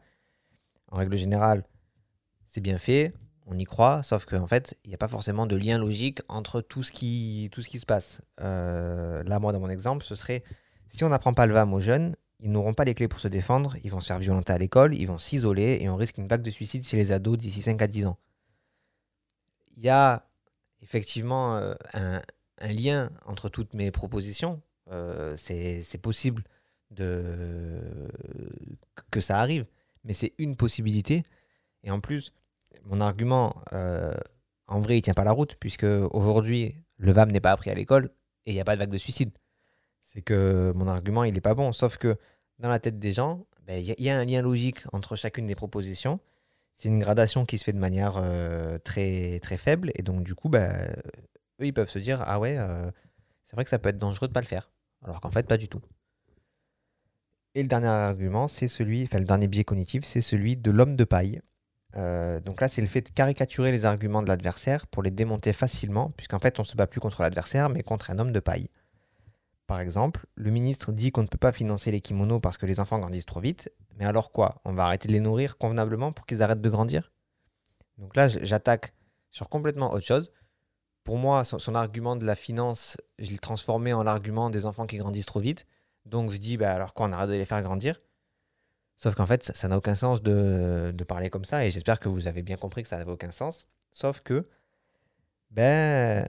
En 0.92 0.98
règle 0.98 1.16
générale, 1.16 1.64
c'est 2.46 2.60
bien 2.60 2.78
fait, 2.78 3.14
on 3.46 3.58
y 3.58 3.64
croit, 3.64 4.02
sauf 4.04 4.26
qu'en 4.26 4.48
fait, 4.48 4.78
il 4.84 4.90
n'y 4.90 4.96
a 4.96 4.98
pas 4.98 5.08
forcément 5.08 5.46
de 5.46 5.56
lien 5.56 5.78
logique 5.78 6.22
entre 6.28 6.62
tout 6.62 6.84
ce 6.84 6.92
qui, 6.92 7.50
tout 7.52 7.62
ce 7.62 7.70
qui 7.70 7.80
se 7.80 7.86
passe. 7.86 8.22
Euh, 8.42 9.24
là, 9.24 9.40
moi, 9.40 9.52
dans 9.52 9.60
mon 9.60 9.70
exemple, 9.70 10.04
ce 10.04 10.16
serait 10.16 10.44
si 10.88 11.04
on 11.04 11.10
n'apprend 11.10 11.34
pas 11.34 11.46
le 11.46 11.54
VAM 11.54 11.74
aux 11.74 11.80
jeunes, 11.80 12.16
ils 12.40 12.52
n'auront 12.52 12.74
pas 12.74 12.84
les 12.86 12.94
clés 12.94 13.08
pour 13.08 13.20
se 13.20 13.28
défendre, 13.28 13.76
ils 13.84 13.92
vont 13.92 14.00
se 14.00 14.08
faire 14.08 14.20
violenter 14.20 14.54
à 14.54 14.58
l'école, 14.58 14.96
ils 14.96 15.06
vont 15.06 15.18
s'isoler 15.18 15.80
et 15.82 15.90
on 15.90 15.96
risque 15.96 16.18
une 16.18 16.28
vague 16.28 16.42
de 16.42 16.50
suicide 16.50 16.86
chez 16.86 16.98
les 16.98 17.12
ados 17.12 17.38
d'ici 17.38 17.62
5 17.62 17.82
à 17.82 17.88
10 17.88 18.08
ans. 18.08 18.18
Il 19.78 19.84
y 19.84 19.90
a 19.90 20.28
effectivement 20.82 21.58
euh, 21.58 21.74
un, 21.94 22.22
lien 22.62 23.12
entre 23.26 23.50
toutes 23.50 23.74
mes 23.74 23.92
propositions. 23.92 24.62
Euh, 24.92 25.36
c'est 25.38 25.84
c'est 25.84 25.98
possible 25.98 26.44
de, 26.92 27.82
que 29.12 29.22
ça 29.22 29.40
arrive, 29.40 29.66
mais 30.04 30.14
c'est 30.14 30.34
une 30.38 30.56
possibilité. 30.56 31.24
Et 31.84 31.92
en 31.92 32.00
plus, 32.00 32.34
mon 32.86 33.02
argument, 33.02 33.56
euh, 33.74 34.14
en 34.68 34.82
vrai, 34.82 34.98
il 34.98 35.02
tient 35.02 35.14
pas 35.14 35.24
la 35.24 35.32
route, 35.32 35.56
puisque 35.60 35.86
aujourd'hui, 36.12 36.76
le 36.98 37.12
VAM 37.12 37.32
n'est 37.32 37.42
pas 37.42 37.52
appris 37.52 37.70
à 37.70 37.76
l'école 37.76 38.12
et 38.46 38.52
il 38.52 38.54
n'y 38.56 38.62
a 38.62 38.66
pas 38.66 38.76
de 38.76 38.80
vague 38.80 38.92
de 38.92 38.98
suicide. 38.98 39.32
C'est 40.04 40.22
que 40.22 40.72
mon 40.76 40.88
argument, 40.88 41.24
il 41.24 41.34
n'est 41.34 41.42
pas 41.42 41.56
bon. 41.56 41.72
Sauf 41.72 41.98
que 41.98 42.18
dans 42.60 42.70
la 42.70 42.80
tête 42.80 43.00
des 43.00 43.12
gens, 43.12 43.46
ben, 43.66 43.84
il 43.84 44.02
y, 44.02 44.10
a- 44.10 44.18
un 44.18 44.26
lien 44.26 44.42
logique 44.42 44.80
entre 44.94 45.16
chacune 45.16 45.48
des 45.48 45.56
propositions. 45.56 46.20
C'est 46.74 46.90
une 46.90 47.00
gradation 47.00 47.46
qui 47.46 47.58
se 47.58 47.64
fait 47.64 47.74
de 47.74 47.80
manière 47.80 48.18
euh, 48.18 48.78
très, 48.80 49.40
très 49.42 49.58
faible. 49.58 49.92
Et 49.96 50.04
donc, 50.04 50.24
du 50.24 50.36
coup, 50.36 50.50
ben, 50.50 50.88
eux, 51.62 51.66
ils 51.66 51.74
peuvent 51.74 51.90
se 51.90 52.00
dire 52.00 52.24
Ah 52.26 52.40
ouais, 52.40 52.58
euh, 52.58 52.90
c'est 53.46 53.56
vrai 53.56 53.64
que 53.64 53.70
ça 53.70 53.80
peut 53.80 53.90
être 53.90 53.98
dangereux 54.00 54.28
de 54.28 54.34
pas 54.34 54.42
le 54.42 54.48
faire. 54.48 54.72
Alors 55.04 55.22
qu'en 55.22 55.32
fait, 55.32 55.48
pas 55.48 55.58
du 55.58 55.68
tout. 55.70 55.82
Et 57.56 57.62
le 57.64 57.70
dernier 57.70 57.88
argument, 57.88 58.48
c'est 58.48 58.68
celui, 58.68 59.04
enfin, 59.04 59.20
le 59.20 59.26
dernier 59.26 59.48
biais 59.48 59.64
cognitif, 59.64 60.04
c'est 60.04 60.22
celui 60.22 60.58
de 60.58 60.72
l'homme 60.72 60.96
de 60.96 61.04
paille. 61.06 61.42
Euh, 61.98 62.42
donc 62.42 62.62
là, 62.62 62.68
c'est 62.68 62.82
le 62.82 62.88
fait 62.88 63.02
de 63.02 63.10
caricaturer 63.10 63.72
les 63.72 63.86
arguments 63.86 64.22
de 64.22 64.28
l'adversaire 64.28 64.88
pour 64.88 65.02
les 65.02 65.12
démonter 65.12 65.54
facilement, 65.54 66.12
puisqu'en 66.18 66.40
fait, 66.40 66.60
on 66.60 66.64
se 66.64 66.76
bat 66.76 66.88
plus 66.88 67.00
contre 67.00 67.22
l'adversaire, 67.22 67.70
mais 67.70 67.84
contre 67.84 68.12
un 68.12 68.20
homme 68.20 68.32
de 68.32 68.40
paille. 68.40 68.70
Par 69.68 69.80
exemple, 69.80 70.26
le 70.36 70.52
ministre 70.52 70.92
dit 70.92 71.12
qu'on 71.12 71.24
ne 71.24 71.28
peut 71.28 71.38
pas 71.38 71.52
financer 71.52 71.92
les 71.92 72.02
kimonos 72.02 72.40
parce 72.40 72.58
que 72.58 72.66
les 72.66 72.80
enfants 72.80 73.00
grandissent 73.00 73.26
trop 73.26 73.40
vite, 73.40 73.72
mais 73.98 74.06
alors 74.06 74.32
quoi? 74.32 74.62
On 74.64 74.74
va 74.74 74.86
arrêter 74.86 75.08
de 75.08 75.14
les 75.14 75.20
nourrir 75.20 75.58
convenablement 75.58 76.12
pour 76.12 76.26
qu'ils 76.26 76.44
arrêtent 76.44 76.62
de 76.62 76.70
grandir? 76.70 77.12
Donc 77.98 78.16
là, 78.16 78.28
j'attaque 78.28 78.94
sur 79.32 79.50
complètement 79.50 79.92
autre 79.94 80.06
chose. 80.06 80.32
Pour 81.04 81.18
moi, 81.18 81.44
son, 81.46 81.60
son 81.60 81.76
argument 81.76 82.16
de 82.16 82.26
la 82.26 82.36
finance, 82.36 82.98
je 83.20 83.32
l'ai 83.32 83.38
transformé 83.38 83.94
en 83.94 84.04
l'argument 84.04 84.50
des 84.50 84.66
enfants 84.66 84.86
qui 84.86 84.98
grandissent 84.98 85.26
trop 85.26 85.40
vite. 85.40 85.66
Donc 86.06 86.32
je 86.32 86.38
dis, 86.38 86.58
bah 86.58 86.74
alors 86.74 86.94
quoi, 86.94 87.08
on 87.08 87.12
arrête 87.12 87.30
de 87.30 87.36
les 87.36 87.46
faire 87.46 87.64
grandir? 87.64 88.00
Sauf 88.98 89.16
qu'en 89.16 89.26
fait, 89.28 89.44
ça 89.44 89.68
n'a 89.68 89.78
aucun 89.78 89.96
sens 89.96 90.22
de, 90.24 90.92
de 90.94 91.04
parler 91.04 91.30
comme 91.30 91.46
ça, 91.46 91.66
et 91.66 91.72
j'espère 91.72 92.00
que 92.00 92.10
vous 92.10 92.28
avez 92.28 92.42
bien 92.44 92.58
compris 92.58 92.84
que 92.84 92.90
ça 92.90 92.98
n'avait 92.98 93.12
aucun 93.12 93.32
sens. 93.32 93.68
Sauf 93.92 94.22
que, 94.22 94.48
ben, 95.52 96.28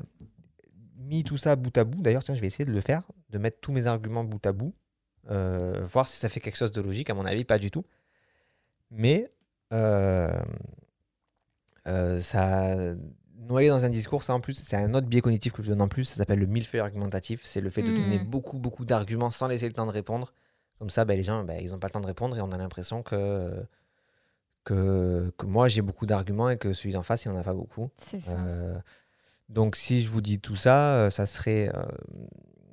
mis 0.97 1.25
tout 1.25 1.37
ça 1.37 1.57
bout 1.57 1.77
à 1.79 1.85
bout, 1.85 2.03
d'ailleurs, 2.03 2.25
tiens, 2.25 2.35
je 2.35 2.41
vais 2.41 2.47
essayer 2.49 2.65
de 2.65 2.73
le 2.73 2.81
faire, 2.81 3.03
de 3.31 3.39
mettre 3.39 3.61
tous 3.61 3.73
mes 3.73 3.87
arguments 3.87 4.25
bout 4.25 4.45
à 4.47 4.53
bout, 4.53 4.75
euh, 5.31 5.87
voir 5.87 6.07
si 6.07 6.17
ça 6.17 6.29
fait 6.29 6.41
quelque 6.41 6.57
chose 6.57 6.73
de 6.73 6.81
logique, 6.81 7.11
à 7.11 7.15
mon 7.15 7.25
avis, 7.27 7.45
pas 7.45 7.59
du 7.59 7.71
tout. 7.71 7.85
Mais, 8.91 9.31
euh, 9.73 10.31
euh, 11.87 12.21
ça, 12.21 12.75
noyé 13.37 13.69
dans 13.69 13.85
un 13.85 13.89
discours, 13.89 14.25
ça 14.25 14.35
en 14.35 14.41
plus, 14.41 14.55
c'est 14.55 14.77
un 14.77 14.93
autre 14.95 15.07
biais 15.07 15.21
cognitif 15.21 15.53
que 15.53 15.63
je 15.63 15.71
donne 15.71 15.83
en 15.83 15.89
plus, 15.89 16.05
ça 16.05 16.17
s'appelle 16.17 16.41
le 16.41 16.47
millefeuille 16.47 16.81
argumentatif, 16.81 17.43
c'est 17.45 17.61
le 17.61 17.71
fait 17.71 17.83
de 17.83 17.93
donner 17.93 18.19
Mhm. 18.19 18.25
beaucoup, 18.27 18.59
beaucoup 18.59 18.85
d'arguments 18.85 19.31
sans 19.31 19.47
laisser 19.49 19.69
le 19.69 19.75
temps 19.75 19.87
de 19.87 19.93
répondre. 19.93 20.35
Comme 20.79 20.91
ça, 20.91 21.05
ben, 21.05 21.17
les 21.17 21.23
gens, 21.25 21.43
ben, 21.45 21.59
ils 21.61 21.71
n'ont 21.71 21.79
pas 21.79 21.87
le 21.89 21.93
temps 21.93 22.01
de 22.01 22.07
répondre 22.07 22.37
et 22.37 22.41
on 22.41 22.53
a 22.53 22.59
l'impression 22.59 23.03
que, 23.03 23.65
que, 24.65 25.33
que 25.39 25.47
moi, 25.47 25.69
j'ai 25.69 25.83
beaucoup 25.83 26.07
d'arguments 26.07 26.51
et 26.51 26.59
que 26.59 26.73
celui 26.73 26.93
d'en 26.93 27.03
face, 27.03 27.25
il 27.25 27.33
n'en 27.33 27.39
a 27.39 27.43
pas 27.43 27.55
beaucoup. 27.55 27.89
C'est 27.97 28.21
ça. 28.21 28.39
Euh, 28.47 28.79
donc, 29.49 29.77
si 29.77 30.03
je 30.03 30.11
vous 30.11 30.21
dis 30.21 30.41
tout 30.41 30.57
ça, 30.57 30.97
euh, 30.99 31.11
ça 31.11 31.27
serait. 31.27 31.71
euh, 31.75 31.85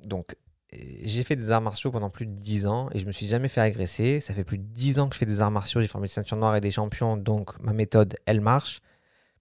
donc, 0.04 0.36
j'ai 0.72 1.22
fait 1.22 1.36
des 1.36 1.52
arts 1.52 1.60
martiaux 1.60 1.92
pendant 1.92 2.10
plus 2.10 2.26
de 2.26 2.32
10 2.32 2.66
ans 2.66 2.88
et 2.92 2.98
je 2.98 3.06
me 3.06 3.12
suis 3.12 3.26
jamais 3.26 3.46
fait 3.48 3.60
agresser. 3.60 4.18
Ça 4.20 4.34
fait 4.34 4.42
plus 4.42 4.58
de 4.58 4.64
10 4.64 4.98
ans 4.98 5.08
que 5.08 5.14
je 5.14 5.20
fais 5.20 5.26
des 5.26 5.40
arts 5.40 5.52
martiaux, 5.52 5.80
j'ai 5.80 5.86
formé 5.86 6.06
des 6.08 6.12
ceintures 6.12 6.36
noires 6.36 6.56
et 6.56 6.60
des 6.60 6.72
champions, 6.72 7.16
donc 7.16 7.58
ma 7.60 7.72
méthode, 7.72 8.16
elle 8.26 8.40
marche. 8.40 8.80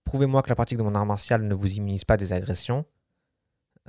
Prouvez-moi 0.03 0.43
que 0.43 0.49
la 0.49 0.55
pratique 0.55 0.77
de 0.77 0.83
mon 0.83 0.93
art 0.93 1.05
martial 1.07 1.41
ne 1.43 1.55
vous 1.55 1.73
immunise 1.75 2.05
pas 2.05 2.17
des 2.17 2.33
agressions. 2.33 2.85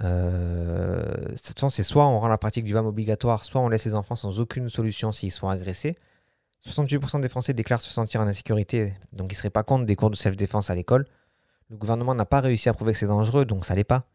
Euh, 0.02 1.02
de 1.02 1.36
toute 1.36 1.54
façon, 1.54 1.68
c'est 1.68 1.82
soit 1.82 2.06
on 2.06 2.18
rend 2.18 2.28
la 2.28 2.38
pratique 2.38 2.64
du 2.64 2.72
VAM 2.72 2.86
obligatoire, 2.86 3.44
soit 3.44 3.60
on 3.60 3.68
laisse 3.68 3.84
les 3.84 3.94
enfants 3.94 4.16
sans 4.16 4.40
aucune 4.40 4.68
solution 4.68 5.12
s'ils 5.12 5.30
sont 5.30 5.48
agressés. 5.48 5.96
68% 6.66 7.20
des 7.20 7.28
Français 7.28 7.52
déclarent 7.52 7.80
se 7.80 7.90
sentir 7.90 8.20
en 8.20 8.26
insécurité, 8.26 8.94
donc 9.12 9.30
ils 9.30 9.34
ne 9.34 9.38
seraient 9.38 9.50
pas 9.50 9.62
contre 9.62 9.84
des 9.84 9.96
cours 9.96 10.10
de 10.10 10.16
self-défense 10.16 10.70
à 10.70 10.74
l'école. 10.74 11.06
Le 11.70 11.76
gouvernement 11.76 12.14
n'a 12.14 12.24
pas 12.24 12.40
réussi 12.40 12.68
à 12.68 12.72
prouver 12.72 12.92
que 12.92 12.98
c'est 12.98 13.06
dangereux, 13.06 13.44
donc 13.44 13.66
ça 13.66 13.74
l'est 13.74 13.84
pas. 13.84 14.06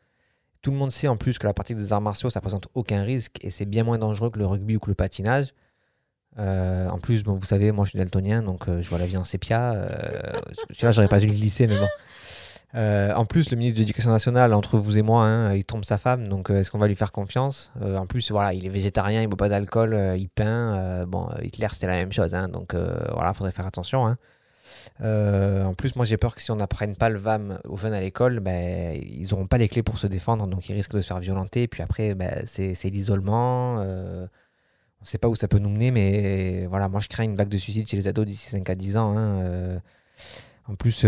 Tout 0.61 0.71
le 0.71 0.77
monde 0.77 0.91
sait 0.91 1.07
en 1.07 1.15
plus 1.15 1.37
que 1.39 1.47
la 1.47 1.53
pratique 1.53 1.77
des 1.77 1.93
arts 1.93 2.01
martiaux, 2.01 2.29
ça 2.29 2.41
présente 2.41 2.67
aucun 2.73 3.03
risque 3.03 3.37
et 3.41 3.51
c'est 3.51 3.65
bien 3.65 3.83
moins 3.83 3.97
dangereux 3.97 4.29
que 4.29 4.39
le 4.39 4.45
rugby 4.45 4.75
ou 4.75 4.79
que 4.79 4.89
le 4.89 4.95
patinage. 4.95 5.53
Euh, 6.37 6.89
en 6.89 6.99
plus, 6.99 7.23
bon, 7.23 7.35
vous 7.35 7.45
savez, 7.45 7.71
moi 7.71 7.85
je 7.85 7.91
suis 7.91 7.99
daltonien, 7.99 8.41
donc 8.41 8.67
euh, 8.67 8.81
je 8.81 8.89
vois 8.89 8.99
la 8.99 9.05
vie 9.05 9.17
en 9.17 9.23
sépia. 9.23 9.73
Euh, 9.73 10.41
tu 10.73 10.85
j'aurais 10.91 11.07
pas 11.07 11.19
dû 11.19 11.27
le 11.27 11.33
glisser, 11.33 11.67
mais 11.67 11.77
bon. 11.77 11.87
Euh, 12.75 13.13
en 13.13 13.25
plus, 13.25 13.49
le 13.49 13.57
ministre 13.57 13.77
de 13.77 13.81
l'Éducation 13.81 14.11
nationale, 14.11 14.53
entre 14.53 14.77
vous 14.77 14.97
et 14.97 15.01
moi, 15.01 15.23
hein, 15.23 15.55
il 15.55 15.65
trompe 15.65 15.85
sa 15.85 15.97
femme, 15.97 16.27
donc 16.27 16.49
est-ce 16.49 16.69
qu'on 16.69 16.77
va 16.77 16.87
lui 16.87 16.95
faire 16.95 17.11
confiance? 17.11 17.71
En 17.81 18.05
plus, 18.05 18.31
voilà, 18.31 18.53
il 18.53 18.65
est 18.65 18.69
végétarien, 18.69 19.21
il 19.21 19.27
boit 19.27 19.37
pas 19.37 19.49
d'alcool, 19.49 19.97
il 20.17 20.29
peint. 20.29 21.05
bon, 21.07 21.27
Hitler, 21.41 21.67
c'était 21.71 21.87
la 21.87 21.95
même 21.95 22.11
chose, 22.11 22.35
hein, 22.35 22.47
donc 22.47 22.75
voilà, 22.75 23.33
faudrait 23.33 23.51
faire 23.51 23.65
attention. 23.65 24.05
Hein. 24.05 24.17
Euh, 25.01 25.63
en 25.63 25.73
plus, 25.73 25.95
moi 25.95 26.05
j'ai 26.05 26.17
peur 26.17 26.35
que 26.35 26.41
si 26.41 26.51
on 26.51 26.55
n'apprenne 26.55 26.95
pas 26.95 27.09
le 27.09 27.19
VAM 27.19 27.59
aux 27.65 27.77
jeunes 27.77 27.93
à 27.93 28.01
l'école, 28.01 28.39
ben, 28.39 28.99
ils 29.01 29.29
n'auront 29.31 29.47
pas 29.47 29.57
les 29.57 29.69
clés 29.69 29.83
pour 29.83 29.97
se 29.97 30.07
défendre, 30.07 30.47
donc 30.47 30.69
ils 30.69 30.73
risquent 30.73 30.95
de 30.95 31.01
se 31.01 31.07
faire 31.07 31.19
violenter. 31.19 31.67
Puis 31.67 31.83
après, 31.83 32.15
ben, 32.15 32.43
c'est 32.45 32.89
l'isolement. 32.89 33.77
Euh, 33.79 34.25
on 35.01 35.03
ne 35.03 35.07
sait 35.07 35.17
pas 35.17 35.29
où 35.29 35.35
ça 35.35 35.47
peut 35.47 35.59
nous 35.59 35.69
mener, 35.69 35.91
mais 35.91 36.65
voilà, 36.67 36.89
moi 36.89 36.99
je 36.99 37.07
crains 37.07 37.23
une 37.23 37.35
vague 37.35 37.49
de 37.49 37.57
suicide 37.57 37.87
chez 37.87 37.95
les 37.95 38.07
ados 38.07 38.25
d'ici 38.25 38.49
5 38.49 38.69
à 38.69 38.75
10 38.75 38.97
ans. 38.97 39.15
Euh. 40.69 40.73
en 40.73 40.75
plus, 40.75 41.05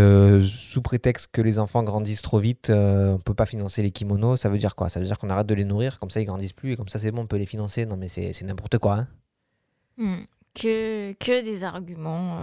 sous 0.48 0.82
prétexte 0.82 1.30
que 1.32 1.40
les 1.40 1.58
enfants 1.58 1.82
grandissent 1.82 2.22
trop 2.22 2.40
vite, 2.40 2.70
on 2.70 3.12
ne 3.12 3.16
peut 3.18 3.34
pas 3.34 3.46
financer 3.46 3.82
les 3.82 3.90
kimonos. 3.90 4.36
Ça 4.36 4.48
veut 4.48 4.58
dire 4.58 4.74
quoi? 4.74 4.88
Ça 4.88 5.00
veut 5.00 5.06
dire 5.06 5.18
qu'on 5.18 5.30
arrête 5.30 5.46
de 5.46 5.54
les 5.54 5.64
nourrir, 5.64 5.98
comme 5.98 6.10
ça 6.10 6.20
ils 6.20 6.26
grandissent 6.26 6.52
plus, 6.52 6.72
et 6.72 6.76
comme 6.76 6.88
ça 6.88 6.98
c'est 6.98 7.10
bon, 7.10 7.22
on 7.22 7.26
peut 7.26 7.36
les 7.36 7.46
financer. 7.46 7.86
Non 7.86 7.96
mais 7.96 8.08
c'est 8.08 8.42
n'importe 8.42 8.78
quoi. 8.78 8.94
Hein. 8.94 9.08
Hmm. 9.96 10.24
Que, 10.54 11.12
que 11.12 11.42
des 11.42 11.64
arguments 11.64 12.38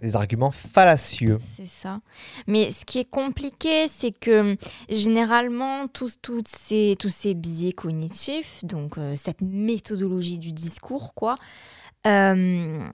des 0.00 0.16
arguments 0.16 0.50
fallacieux. 0.50 1.38
C'est 1.40 1.66
ça. 1.66 2.00
Mais 2.46 2.70
ce 2.70 2.84
qui 2.84 2.98
est 2.98 3.08
compliqué, 3.10 3.88
c'est 3.88 4.12
que 4.12 4.56
généralement, 4.88 5.88
tous, 5.88 6.18
toutes 6.20 6.48
ces, 6.48 6.96
tous 6.98 7.10
ces 7.10 7.34
biais 7.34 7.72
cognitifs, 7.72 8.64
donc 8.64 8.98
euh, 8.98 9.14
cette 9.16 9.40
méthodologie 9.40 10.38
du 10.38 10.52
discours, 10.52 11.14
quoi, 11.14 11.36
euh, 12.06 12.86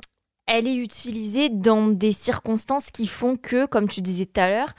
elle 0.51 0.67
est 0.67 0.75
utilisée 0.75 1.49
dans 1.49 1.87
des 1.87 2.11
circonstances 2.11 2.91
qui 2.91 3.07
font 3.07 3.37
que, 3.37 3.67
comme 3.67 3.89
tu 3.89 4.03
disais 4.03 4.27
tout 4.27 4.41
à 4.41 4.49
l'heure, 4.49 4.75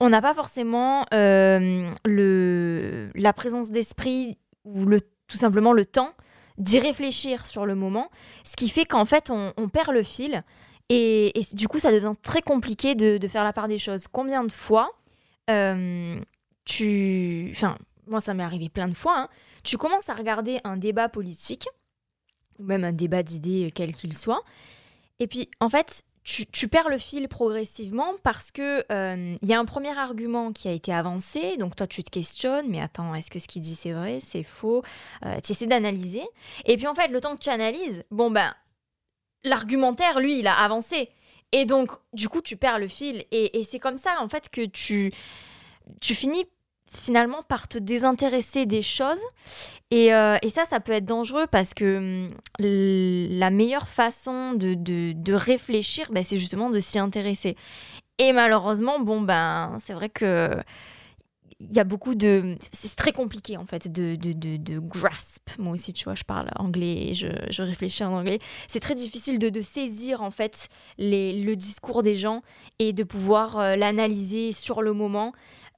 on 0.00 0.08
n'a 0.08 0.22
pas 0.22 0.32
forcément 0.32 1.04
euh, 1.12 1.90
le, 2.06 3.10
la 3.14 3.34
présence 3.34 3.70
d'esprit 3.70 4.38
ou 4.64 4.86
le, 4.86 5.02
tout 5.28 5.36
simplement 5.36 5.74
le 5.74 5.84
temps 5.84 6.12
d'y 6.56 6.78
réfléchir 6.78 7.46
sur 7.46 7.66
le 7.66 7.74
moment, 7.74 8.10
ce 8.42 8.56
qui 8.56 8.70
fait 8.70 8.86
qu'en 8.86 9.04
fait 9.04 9.30
on, 9.30 9.68
perd 9.68 9.92
le 9.92 10.02
fil. 10.02 10.42
Et, 10.88 11.32
du 11.52 11.68
coup, 11.68 11.78
ça 11.78 11.92
devient 11.92 12.14
très 12.22 12.40
compliqué 12.40 12.94
de, 12.94 13.28
faire 13.28 13.44
la 13.44 13.52
part 13.52 13.68
des 13.68 13.78
choses. 13.78 14.06
Combien 14.10 14.44
de 14.44 14.52
fois 14.52 14.88
euh, 15.50 16.18
tu. 16.64 17.48
Enfin, 17.50 17.76
moi, 18.06 18.20
ça 18.20 18.32
m'est 18.32 18.42
arrivé 18.42 18.70
plein 18.70 18.88
de 18.88 18.94
fois. 18.94 19.18
Hein. 19.18 19.28
Tu 19.62 19.76
commences 19.76 20.08
à 20.08 20.14
regarder 20.14 20.60
un 20.64 20.78
débat 20.78 21.10
politique, 21.10 21.68
ou 22.58 22.64
même 22.64 22.84
un 22.84 22.92
débat 22.92 23.22
d'idées, 23.22 23.72
quel 23.74 23.92
qu'il 23.92 24.16
soit. 24.16 24.42
Et 25.20 25.26
puis, 25.26 25.50
en 25.60 25.70
fait, 25.70 26.04
tu, 26.22 26.68
perds 26.68 26.88
le 26.88 26.98
fil 26.98 27.28
progressivement 27.28 28.14
parce 28.24 28.50
que 28.50 28.80
il 28.90 28.94
euh, 28.94 29.36
y 29.42 29.54
a 29.54 29.60
un 29.60 29.64
premier 29.64 29.96
argument 29.96 30.52
qui 30.52 30.66
a 30.66 30.72
été 30.72 30.92
avancé, 30.92 31.56
donc 31.56 31.76
toi 31.76 31.86
tu 31.86 32.02
te 32.02 32.10
questionnes, 32.10 32.68
mais 32.68 32.80
attends, 32.80 33.14
est-ce 33.14 33.30
que 33.30 33.38
ce 33.38 33.46
qu'il 33.46 33.62
dit 33.62 33.76
c'est 33.76 33.92
vrai, 33.92 34.18
c'est 34.20 34.42
faux? 34.42 34.82
Euh, 35.24 35.36
Tu 35.44 35.52
essaies 35.52 35.68
d'analyser, 35.68 36.24
et 36.64 36.76
puis 36.76 36.88
en 36.88 36.96
fait, 36.96 37.08
le 37.08 37.20
temps 37.20 37.36
que 37.36 37.42
tu 37.42 37.50
analyses, 37.50 38.02
bon 38.10 38.32
ben, 38.32 38.52
l'argumentaire, 39.44 40.20
lui, 40.20 40.40
il 40.40 40.46
a 40.46 40.54
avancé. 40.54 41.10
Et 41.52 41.64
donc, 41.64 41.90
du 42.12 42.28
coup, 42.28 42.42
tu 42.42 42.56
perds 42.56 42.78
le 42.78 42.88
fil. 42.88 43.24
Et, 43.30 43.62
c'est 43.64 43.78
comme 43.78 43.96
ça, 43.96 44.16
en 44.20 44.28
fait, 44.28 44.48
que 44.48 44.66
tu, 44.66 45.12
tu 46.00 46.14
finis 46.14 46.44
finalement 46.90 47.42
par 47.42 47.68
te 47.68 47.78
désintéresser 47.78 48.66
des 48.66 48.82
choses. 48.82 49.20
Et, 49.90 50.12
euh, 50.12 50.36
ça, 50.48 50.64
ça 50.64 50.80
peut 50.80 50.92
être 50.92 51.04
dangereux 51.04 51.46
parce 51.50 51.74
que 51.74 51.98
hum, 51.98 52.30
la 52.58 53.50
meilleure 53.50 53.88
façon 53.88 54.52
de, 54.54 54.74
de, 54.74 55.34
réfléchir, 55.34 56.10
ben, 56.10 56.24
c'est 56.24 56.38
justement 56.38 56.70
de 56.70 56.78
s'y 56.80 56.98
intéresser. 56.98 57.56
Et 58.18 58.32
malheureusement, 58.32 58.98
bon, 58.98 59.20
ben, 59.20 59.78
c'est 59.80 59.92
vrai 59.92 60.08
que 60.08 60.50
il 61.60 61.72
y 61.72 61.80
a 61.80 61.84
beaucoup 61.84 62.14
de. 62.14 62.56
C'est 62.70 62.94
très 62.96 63.12
compliqué, 63.12 63.56
en 63.56 63.64
fait, 63.64 63.90
de, 63.90 64.14
de, 64.16 64.32
de, 64.32 64.78
grasp. 64.78 65.50
Moi 65.58 65.72
aussi, 65.72 65.92
tu 65.92 66.04
vois, 66.04 66.14
je 66.14 66.24
parle 66.24 66.50
anglais 66.56 67.08
et 67.08 67.14
je, 67.14 67.28
je 67.50 67.62
réfléchis 67.62 68.04
en 68.04 68.12
anglais. 68.12 68.38
C'est 68.68 68.80
très 68.80 68.94
difficile 68.94 69.38
de, 69.38 69.48
de, 69.48 69.60
saisir, 69.60 70.22
en 70.22 70.30
fait, 70.30 70.68
les, 70.98 71.40
le 71.40 71.56
discours 71.56 72.02
des 72.02 72.14
gens 72.14 72.42
et 72.78 72.92
de 72.92 73.04
pouvoir 73.04 73.58
euh, 73.58 73.76
l'analyser 73.76 74.52
sur 74.52 74.82
le 74.82 74.92
moment. 74.92 75.32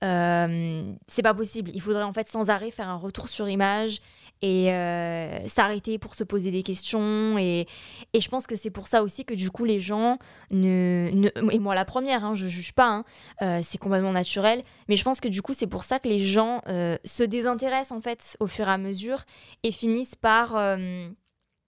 Euh, 0.05 0.93
c'est 1.07 1.23
pas 1.23 1.35
possible. 1.35 1.71
Il 1.75 1.81
faudrait, 1.81 2.05
en 2.05 2.13
fait, 2.13 2.29
sans 2.29 2.51
arrêt 2.51 2.71
faire 2.71 2.89
un 2.89 2.97
retour 2.97 3.29
sur 3.29 3.49
image 3.49 4.01
et 4.41 4.73
euh, 4.73 5.49
s'arrêter 5.49 5.99
pour 5.99 6.15
se 6.15 6.23
poser 6.23 6.51
des 6.51 6.63
questions. 6.63 7.37
Et, 7.39 7.67
et 8.13 8.21
je 8.21 8.29
pense 8.29 8.47
que 8.47 8.55
c'est 8.55 8.71
pour 8.71 8.87
ça 8.87 9.03
aussi 9.03 9.25
que 9.25 9.35
du 9.35 9.51
coup 9.51 9.65
les 9.65 9.81
gens, 9.81 10.19
ne, 10.53 11.11
et 11.51 11.59
moi 11.59 11.75
la 11.75 11.85
première, 11.85 12.25
hein, 12.25 12.37
je 12.37 12.47
juge 12.47 12.73
pas, 12.73 12.89
hein, 12.89 13.05
euh, 13.43 13.61
c'est 13.65 13.79
complètement 13.79 14.13
naturel, 14.13 14.63
mais 14.89 14.95
je 14.95 15.03
pense 15.03 15.21
que 15.21 15.27
du 15.27 15.43
coup 15.43 15.55
c'est 15.55 15.67
pour 15.67 15.83
ça 15.83 15.99
que 15.99 16.09
les 16.09 16.21
gens 16.21 16.63
se 17.05 17.25
désintéressent 17.25 17.99
en 17.99 18.01
fait 18.01 18.37
au 18.39 18.47
fur 18.47 18.69
et 18.69 18.71
à 18.71 18.79
mesure 18.79 19.25
et 19.65 19.73
finissent 19.73 20.15
par, 20.15 20.53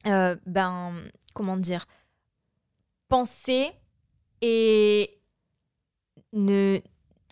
ben, 0.05 0.95
comment 1.35 1.57
dire, 1.57 1.87
penser 3.09 3.73
et 4.43 5.21
ne, 6.33 6.79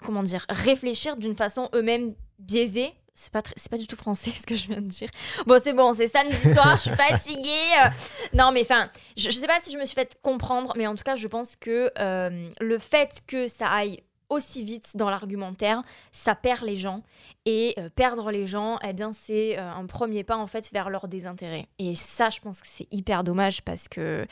comment 0.05 0.23
dire, 0.23 0.47
réfléchir 0.49 1.17
d'une 1.17 1.35
façon 1.35 1.69
eux-mêmes 1.75 2.15
biaisée 2.39 2.95
c'est 3.19 3.33
pas, 3.33 3.43
c'est 3.57 3.69
pas 3.69 3.79
du 3.79 3.87
tout 3.87 3.97
français 3.97 4.31
ce 4.35 4.47
que 4.47 4.55
je 4.55 4.69
viens 4.69 4.81
de 4.81 4.87
dire. 4.87 5.09
Bon, 5.47 5.61
c'est 5.63 5.73
bon, 5.73 5.93
c'est 5.95 6.09
samedi 6.09 6.37
soir, 6.55 6.77
je 6.77 6.83
suis 6.83 6.91
fatiguée. 6.97 7.51
Euh. 7.85 7.89
non, 8.35 8.53
mais 8.53 8.63
enfin, 8.63 8.89
je, 9.17 9.31
sais 9.31 9.47
pas 9.47 9.59
si 9.61 9.73
je 9.73 9.79
me 9.79 9.85
suis 9.85 9.95
fait 9.95 10.17
comprendre, 10.23 10.73
mais 10.77 10.87
en 10.87 10.95
tout 10.95 11.05
cas, 11.05 11.17
je 11.17 11.27
pense 11.27 11.57
que 11.57 11.91
euh, 11.99 12.49
le 12.61 12.79
fait 12.79 13.21
que 13.27 13.49
ça 13.49 13.69
aille 13.69 14.03
aussi 14.29 14.65
vite 14.65 14.97
dans 14.97 15.11
l'argumentaire, 15.11 15.83
ça 16.13 16.35
perd 16.35 16.63
les 16.63 16.77
gens. 16.77 17.03
Et 17.45 17.75
euh, 17.79 17.89
perdre 17.89 18.31
les 18.31 18.47
gens, 18.47 18.79
eh 18.87 18.93
bien, 18.93 19.13
c'est 19.13 19.57
un 19.57 19.87
premier 19.87 20.23
pas 20.23 20.37
en 20.37 20.47
fait 20.47 20.71
vers 20.73 20.91
leur 20.91 21.09
désintérêt. 21.09 21.67
Et 21.79 21.95
ça, 21.95 22.29
je 22.31 22.41
pense 22.41 22.61
que 22.61 22.67
c'est 22.69 22.87
hyper 22.93 23.25
dommage 23.25 23.63
parce 23.63 23.89
que 23.89 24.27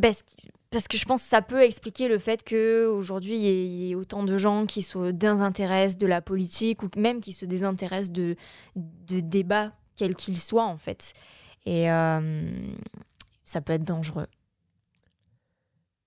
parce, 0.00 0.24
parce 0.70 0.88
que 0.88 0.96
je 0.96 1.04
pense 1.04 1.22
que 1.22 1.28
ça 1.28 1.42
peut 1.42 1.62
expliquer 1.62 2.08
le 2.08 2.18
fait 2.18 2.42
qu'aujourd'hui, 2.42 3.36
il 3.36 3.42
y, 3.42 3.90
ait 3.90 3.94
autant 3.94 4.22
de 4.22 4.36
gens 4.36 4.66
qui 4.66 4.82
se 4.82 5.10
désintéressent 5.10 5.98
de 5.98 6.06
la 6.06 6.20
politique 6.20 6.82
ou 6.82 6.88
même 6.96 7.20
qui 7.20 7.32
se 7.32 7.44
désintéressent 7.44 8.12
de, 8.12 8.36
de 8.74 9.20
débats, 9.20 9.72
quels 9.94 10.16
qu'ils 10.16 10.40
soient, 10.40 10.66
en 10.66 10.76
fait. 10.76 11.12
Et 11.66 11.90
euh, 11.90 12.72
ça 13.44 13.60
peut 13.60 13.72
être 13.72 13.84
dangereux. 13.84 14.26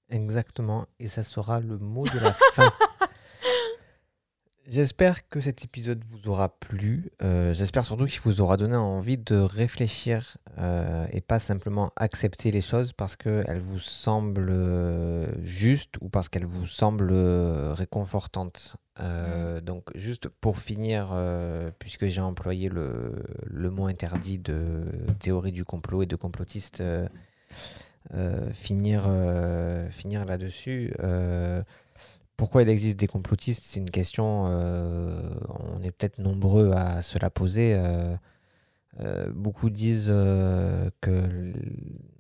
Exactement. 0.10 0.86
Et 1.00 1.08
ça 1.08 1.24
sera 1.24 1.60
le 1.60 1.78
mot 1.78 2.06
de 2.06 2.20
la 2.20 2.34
fin. 2.54 2.72
J'espère 4.68 5.28
que 5.28 5.42
cet 5.42 5.64
épisode 5.64 6.04
vous 6.10 6.30
aura 6.30 6.50
plu. 6.50 7.12
Euh, 7.24 7.56
j'espère 7.56 7.86
surtout 7.86 8.06
qu'il 8.06 8.22
vous 8.22 8.40
aura 8.40 8.56
donné 8.56 8.76
envie 8.76 9.18
de 9.18 9.36
réfléchir 9.36 10.38
euh, 10.60 11.08
et 11.12 11.22
pas 11.22 11.40
simplement 11.40 11.92
accepter 11.96 12.52
les 12.52 12.62
choses 12.62 12.94
parce 12.94 13.16
qu'elles 13.16 13.62
vous 13.62 13.80
semblent 13.80 14.52
euh, 14.52 15.26
justes 15.42 15.96
ou 16.02 16.10
parce 16.10 16.30
qu'elles 16.30 16.46
vous 16.46 16.68
semblent 16.68 17.14
réconfortantes. 17.72 18.76
Donc 19.64 19.86
juste 19.96 20.28
pour 20.28 20.60
finir, 20.60 21.18
puisque 21.80 22.08
j'ai 22.08 22.20
employé 22.20 22.68
le, 22.68 23.24
le, 23.46 23.70
mot 23.70 23.88
interdit 23.88 24.40
de 24.40 24.84
théorie 25.20 25.54
du 25.54 25.64
complot 25.64 26.04
et 26.04 26.06
de 26.06 26.18
complotiste, 26.18 26.84
finir, 28.52 29.10
finir 29.92 30.26
là-dessus 30.26 30.94
pourquoi 32.40 32.62
il 32.62 32.70
existe 32.70 32.98
des 32.98 33.08
complotistes 33.08 33.66
C'est 33.66 33.82
une 33.82 33.90
question, 33.90 34.46
euh, 34.48 35.30
on 35.50 35.84
est 35.84 35.92
peut-être 35.92 36.20
nombreux 36.20 36.72
à 36.72 37.02
se 37.02 37.20
la 37.20 37.30
poser. 37.30 37.74
Euh, 37.76 38.16
euh, 39.02 39.30
beaucoup 39.34 39.70
disent 39.70 40.08
que 40.08 41.54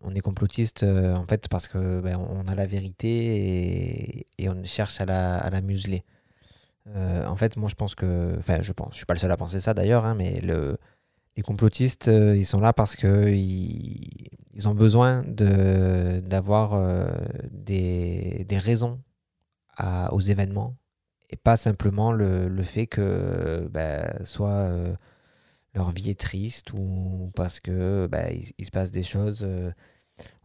on 0.01 0.13
est 0.13 0.19
complotiste 0.19 0.83
en 0.83 1.25
fait 1.25 1.47
parce 1.47 1.69
que 1.69 2.01
ben, 2.01 2.17
on 2.17 2.47
a 2.47 2.55
la 2.55 2.65
vérité 2.65 4.25
et, 4.37 4.49
on 4.49 4.61
cherche 4.65 4.99
à 4.99 5.05
la, 5.05 5.61
museler. 5.61 6.03
en 6.85 7.37
fait, 7.37 7.55
moi 7.55 7.69
je 7.69 7.75
pense 7.75 7.95
que, 7.95 8.37
enfin 8.37 8.61
je 8.61 8.73
pense, 8.73 8.89
je 8.91 8.97
suis 8.97 9.05
pas 9.05 9.13
le 9.13 9.19
seul 9.19 9.31
à 9.31 9.37
penser 9.37 9.61
ça 9.61 9.73
d'ailleurs, 9.73 10.03
hein, 10.03 10.15
mais 10.15 10.41
le, 10.41 10.77
les 11.37 11.43
complotistes, 11.43 12.07
ils 12.07 12.45
sont 12.45 12.59
là 12.59 12.73
parce 12.73 12.97
que 12.97 13.29
ils, 13.29 14.67
ont 14.67 14.75
besoin 14.75 15.23
d'avoir 15.23 16.77
des, 17.51 18.45
raisons 18.51 18.99
aux 20.11 20.21
événements 20.21 20.75
et 21.29 21.35
pas 21.35 21.57
simplement 21.57 22.11
le, 22.11 22.47
le 22.49 22.63
fait 22.63 22.87
que 22.87 23.67
bah, 23.71 24.25
soit 24.25 24.73
leur 25.73 25.91
vie 25.91 26.09
est 26.09 26.19
triste 26.19 26.73
ou 26.73 27.31
parce 27.35 27.59
que 27.59 28.07
bah, 28.07 28.31
il, 28.31 28.65
se 28.65 28.71
passe 28.71 28.91
des 28.91 29.03
choses. 29.03 29.47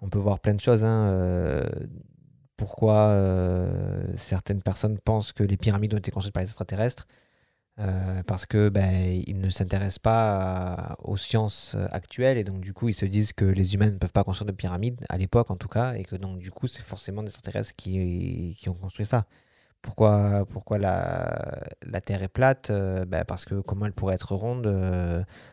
on 0.03 0.09
peut 0.09 0.19
voir 0.19 0.41
plein 0.41 0.55
de 0.55 0.61
choses. 0.61 0.85
Hein, 0.85 1.65
pourquoi 2.57 3.09
euh, 3.09 4.05
certaines 4.17 4.63
personnes 4.63 4.99
pensent 4.99 5.33
que 5.33 5.43
les 5.43 5.57
pyramides 5.57 5.95
ont 5.95 5.99
été 5.99 6.11
construites 6.11 6.35
par 6.35 6.43
les 6.43 6.49
extraterrestres. 6.49 7.07
Euh, 7.81 8.23
parce 8.25 8.47
que 8.47 8.69
ben, 8.69 9.23
ils 9.27 9.39
ne 9.39 9.51
s'intéressent 9.51 9.99
pas 9.99 10.97
aux 11.03 11.17
sciences 11.17 11.77
actuelles 11.91 12.39
et 12.39 12.45
donc 12.45 12.61
du 12.61 12.73
coup 12.73 12.89
ils 12.89 12.95
se 12.95 13.05
disent 13.05 13.33
que 13.33 13.45
les 13.45 13.75
humains 13.75 13.91
ne 13.91 13.99
peuvent 13.99 14.13
pas 14.13 14.23
construire 14.23 14.47
de 14.47 14.53
pyramides 14.53 15.05
à 15.09 15.19
l'époque 15.19 15.51
en 15.51 15.57
tout 15.57 15.67
cas 15.67 15.95
et 15.95 16.05
que 16.05 16.15
donc 16.15 16.39
du 16.39 16.53
coup 16.53 16.69
c'est 16.69 16.85
forcément 16.85 17.25
des 17.25 17.31
extraterrestres 17.31 17.75
qui, 17.77 18.57
ont 18.69 18.75
construit 18.75 19.07
ça. 19.07 19.27
Pourquoi, 19.83 20.47
la, 20.79 22.01
Terre 22.07 22.23
est 22.23 22.29
plate? 22.29 22.71
Euh, 22.71 23.05
ben 23.05 23.25
Parce 23.25 23.45
que 23.45 23.57
comment 23.61 23.87
elle 23.87 23.93
pourrait 23.93 24.15
être 24.15 24.35
ronde 24.35 24.67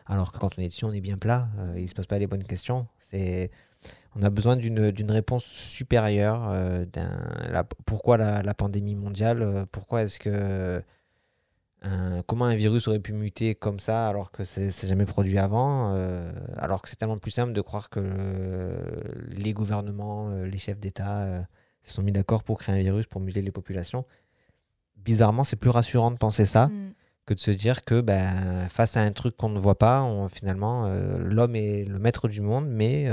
alors 0.06 0.32
que 0.32 0.38
quand 0.38 0.58
on 0.58 0.62
est 0.62 0.68
dessus 0.68 0.84
on 0.84 0.92
est 0.92 1.00
bien 1.00 1.18
plat 1.18 1.48
Ils 1.76 1.82
ne 1.82 1.86
se 1.88 1.94
posent 1.94 2.06
pas 2.06 2.18
les 2.18 2.28
bonnes 2.28 2.44
questions. 2.44 2.86
On 4.14 4.22
a 4.22 4.30
besoin 4.30 4.56
d'une 4.56 5.10
réponse 5.10 5.44
supérieure. 5.44 6.50
Euh, 6.52 6.84
pourquoi 7.86 8.16
la, 8.16 8.54
pandémie 8.54 8.94
mondiale 8.94 9.42
euh, 9.42 9.64
Pourquoi 9.70 10.02
est-ce 10.02 10.18
que. 10.18 10.82
Comment 12.26 12.44
un 12.44 12.54
virus 12.54 12.88
aurait 12.88 13.00
pu 13.00 13.12
muter 13.12 13.54
comme 13.54 13.80
ça 13.80 14.08
alors 14.08 14.30
que 14.30 14.44
c'est 14.44 14.86
jamais 14.86 15.04
produit 15.04 15.38
avant 15.38 15.94
euh, 15.94 16.30
Alors 16.56 16.82
que 16.82 16.88
c'est 16.88 16.96
tellement 16.96 17.18
plus 17.18 17.30
simple 17.30 17.52
de 17.52 17.60
croire 17.60 17.90
que 17.90 18.00
les 19.30 19.52
gouvernements, 19.52 20.30
les 20.30 20.58
chefs 20.58 20.78
d'État 20.78 21.46
se 21.82 21.94
sont 21.94 22.02
mis 22.02 22.12
d'accord 22.12 22.44
pour 22.44 22.58
créer 22.58 22.74
un 22.76 22.78
virus 22.82 23.06
pour 23.06 23.20
muter 23.20 23.42
les 23.42 23.50
populations? 23.50 24.04
Bizarrement, 24.96 25.44
c'est 25.44 25.56
plus 25.56 25.70
rassurant 25.70 26.10
de 26.10 26.18
penser 26.18 26.46
ça. 26.46 26.68
Mm. 26.68 26.94
que 27.26 27.34
de 27.34 27.40
se 27.40 27.50
dire 27.50 27.84
que 27.84 28.00
ben, 28.00 28.68
face 28.68 28.96
à 28.96 29.02
un 29.02 29.12
truc 29.12 29.36
qu'on 29.36 29.48
ne 29.48 29.58
voit 29.58 29.78
pas, 29.78 30.28
finalement, 30.30 30.88
l'homme 31.18 31.56
est 31.56 31.84
le 31.84 31.98
maître 31.98 32.28
du 32.28 32.40
monde, 32.40 32.68
mais 32.68 33.08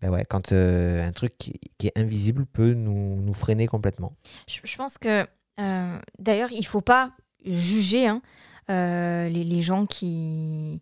ben 0.00 0.10
ouais, 0.10 0.24
quand 0.24 0.52
euh, 0.52 1.06
un 1.06 1.12
truc 1.12 1.36
qui, 1.38 1.58
est 1.82 1.98
invisible 1.98 2.46
peut 2.46 2.72
nous, 2.72 3.20
nous 3.20 3.34
freiner 3.34 3.66
complètement. 3.66 4.12
Je, 4.46 4.76
pense 4.76 4.96
que, 4.96 5.26
euh, 5.60 5.98
d'ailleurs, 6.18 6.52
il 6.52 6.64
faut 6.64 6.80
pas 6.80 7.12
juger 7.44 8.06
hein, 8.06 8.22
euh, 8.70 9.28
les, 9.28 9.62
gens 9.62 9.86
qui. 9.86 10.80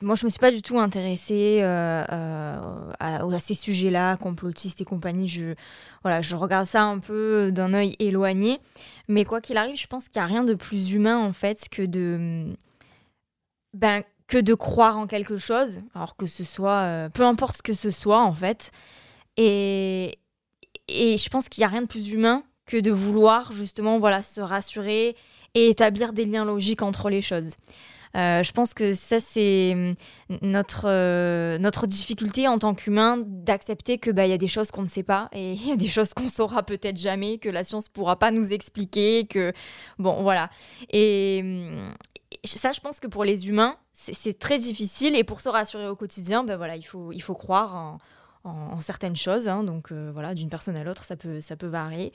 Moi, 0.00 0.14
je 0.14 0.24
me 0.24 0.30
suis 0.30 0.38
pas 0.38 0.50
du 0.50 0.62
tout 0.62 0.78
intéressée 0.78 1.62
à, 1.62 2.60
à, 2.98 3.38
ces 3.38 3.54
sujets-là, 3.54 4.16
complotistes 4.16 4.80
et 4.80 4.84
compagnie. 4.84 5.28
Je, 5.28 5.54
voilà, 6.02 6.22
je 6.22 6.34
regarde 6.34 6.66
ça 6.66 6.82
un 6.82 6.98
peu 6.98 7.50
d'un 7.52 7.74
œil 7.74 7.96
éloigné. 7.98 8.58
Mais 9.08 9.24
quoi 9.24 9.40
qu'il 9.40 9.56
arrive, 9.56 9.76
je 9.76 9.86
pense 9.86 10.08
qu'il 10.08 10.20
n'y 10.20 10.24
a 10.24 10.26
rien 10.26 10.44
de 10.44 10.54
plus 10.54 10.92
humain, 10.92 11.18
en 11.18 11.32
fait, 11.32 11.68
que 11.70 11.82
de... 11.82 12.54
Ben, 13.74 14.02
que 14.30 14.38
de 14.38 14.54
croire 14.54 14.96
en 14.96 15.06
quelque 15.06 15.36
chose, 15.36 15.80
alors 15.94 16.16
que 16.16 16.26
ce 16.26 16.44
soit, 16.44 16.82
euh, 16.84 17.08
peu 17.08 17.24
importe 17.24 17.58
ce 17.58 17.62
que 17.62 17.74
ce 17.74 17.90
soit 17.90 18.22
en 18.22 18.32
fait. 18.32 18.70
Et, 19.36 20.18
et 20.88 21.18
je 21.18 21.28
pense 21.28 21.48
qu'il 21.48 21.60
n'y 21.60 21.66
a 21.66 21.68
rien 21.68 21.82
de 21.82 21.88
plus 21.88 22.12
humain 22.12 22.44
que 22.64 22.78
de 22.78 22.92
vouloir 22.92 23.52
justement 23.52 23.98
voilà 23.98 24.22
se 24.22 24.40
rassurer 24.40 25.16
et 25.54 25.68
établir 25.68 26.12
des 26.12 26.24
liens 26.24 26.44
logiques 26.44 26.82
entre 26.82 27.10
les 27.10 27.22
choses. 27.22 27.56
Euh, 28.16 28.42
je 28.42 28.50
pense 28.52 28.74
que 28.74 28.92
ça, 28.92 29.20
c'est 29.20 29.72
hum, 29.74 30.38
notre, 30.42 30.86
euh, 30.86 31.58
notre 31.58 31.86
difficulté 31.86 32.48
en 32.48 32.58
tant 32.58 32.74
qu'humain 32.74 33.22
d'accepter 33.24 33.98
que 33.98 34.10
bah, 34.10 34.26
y 34.26 34.32
a 34.32 34.38
des 34.38 34.48
choses 34.48 34.70
qu'on 34.72 34.82
ne 34.82 34.88
sait 34.88 35.04
pas 35.04 35.28
et 35.32 35.52
il 35.54 35.68
y 35.68 35.72
a 35.72 35.76
des 35.76 35.88
choses 35.88 36.12
qu'on 36.12 36.28
saura 36.28 36.64
peut-être 36.64 36.98
jamais, 36.98 37.38
que 37.38 37.48
la 37.48 37.62
science 37.62 37.88
pourra 37.88 38.18
pas 38.18 38.30
nous 38.30 38.52
expliquer, 38.52 39.26
que 39.26 39.52
bon 39.98 40.22
voilà. 40.22 40.50
Et, 40.90 41.40
hum, 41.42 41.94
ça, 42.44 42.72
je 42.72 42.80
pense 42.80 43.00
que 43.00 43.06
pour 43.06 43.24
les 43.24 43.48
humains, 43.48 43.76
c'est 43.92 44.38
très 44.38 44.58
difficile. 44.58 45.14
Et 45.14 45.24
pour 45.24 45.40
se 45.40 45.48
rassurer 45.48 45.88
au 45.88 45.96
quotidien, 45.96 46.42
ben 46.42 46.56
voilà, 46.56 46.76
il, 46.76 46.82
faut, 46.82 47.12
il 47.12 47.20
faut 47.20 47.34
croire 47.34 47.76
en, 47.76 47.98
certaines 48.80 49.16
choses. 49.16 49.48
Hein. 49.48 49.64
donc 49.64 49.92
euh, 49.92 50.10
voilà, 50.12 50.34
d'une 50.34 50.48
personne 50.48 50.76
à 50.76 50.84
l'autre, 50.84 51.04
ça 51.04 51.16
peut, 51.16 51.40
ça 51.40 51.56
peut 51.56 51.66
varier. 51.66 52.12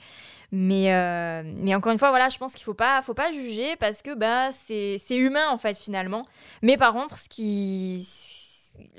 Mais, 0.52 0.92
euh, 0.92 1.42
mais 1.44 1.74
encore 1.74 1.92
une 1.92 1.98
fois, 1.98 2.10
voilà, 2.10 2.28
je 2.28 2.38
pense 2.38 2.52
qu'il 2.52 2.62
ne 2.62 2.66
faut 2.66 2.74
pas, 2.74 3.02
faut 3.02 3.14
pas 3.14 3.32
juger 3.32 3.76
parce 3.76 4.02
que 4.02 4.14
bah, 4.14 4.50
c'est 4.52 4.98
humain, 5.10 5.48
en 5.50 5.58
fait, 5.58 5.78
finalement. 5.78 6.26
Mais 6.62 6.76
par 6.76 6.92
contre, 6.92 7.18
ce 7.18 7.28
qui, 7.28 8.06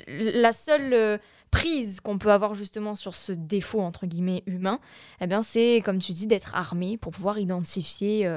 la 0.07 0.53
seule 0.53 0.93
euh, 0.93 1.17
prise 1.51 1.99
qu'on 2.01 2.17
peut 2.17 2.31
avoir 2.31 2.55
justement 2.55 2.95
sur 2.95 3.15
ce 3.15 3.31
défaut, 3.31 3.81
entre 3.81 4.05
guillemets, 4.05 4.43
humain, 4.45 4.79
eh 5.21 5.27
bien, 5.27 5.41
c'est, 5.41 5.81
comme 5.83 5.99
tu 5.99 6.13
dis, 6.13 6.27
d'être 6.27 6.55
armé 6.55 6.97
pour 6.97 7.11
pouvoir 7.11 7.39
identifier 7.39 8.29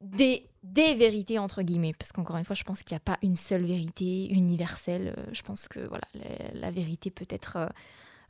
des, 0.00 0.46
des 0.74 0.94
vérités 0.94 1.38
entre 1.38 1.62
guillemets 1.62 1.94
parce 1.96 2.12
qu'encore 2.12 2.36
une 2.36 2.44
fois 2.44 2.56
je 2.56 2.64
pense 2.64 2.82
qu'il 2.82 2.94
n'y 2.94 2.98
a 2.98 3.00
pas 3.00 3.18
une 3.22 3.36
seule 3.36 3.64
vérité 3.64 4.28
universelle. 4.30 5.14
Euh, 5.16 5.22
je 5.32 5.42
pense 5.42 5.68
que 5.68 5.80
voilà 5.80 6.04
la, 6.52 6.70
vérité 6.70 7.10
peut 7.10 7.26
être 7.30 7.56
euh, 7.56 7.68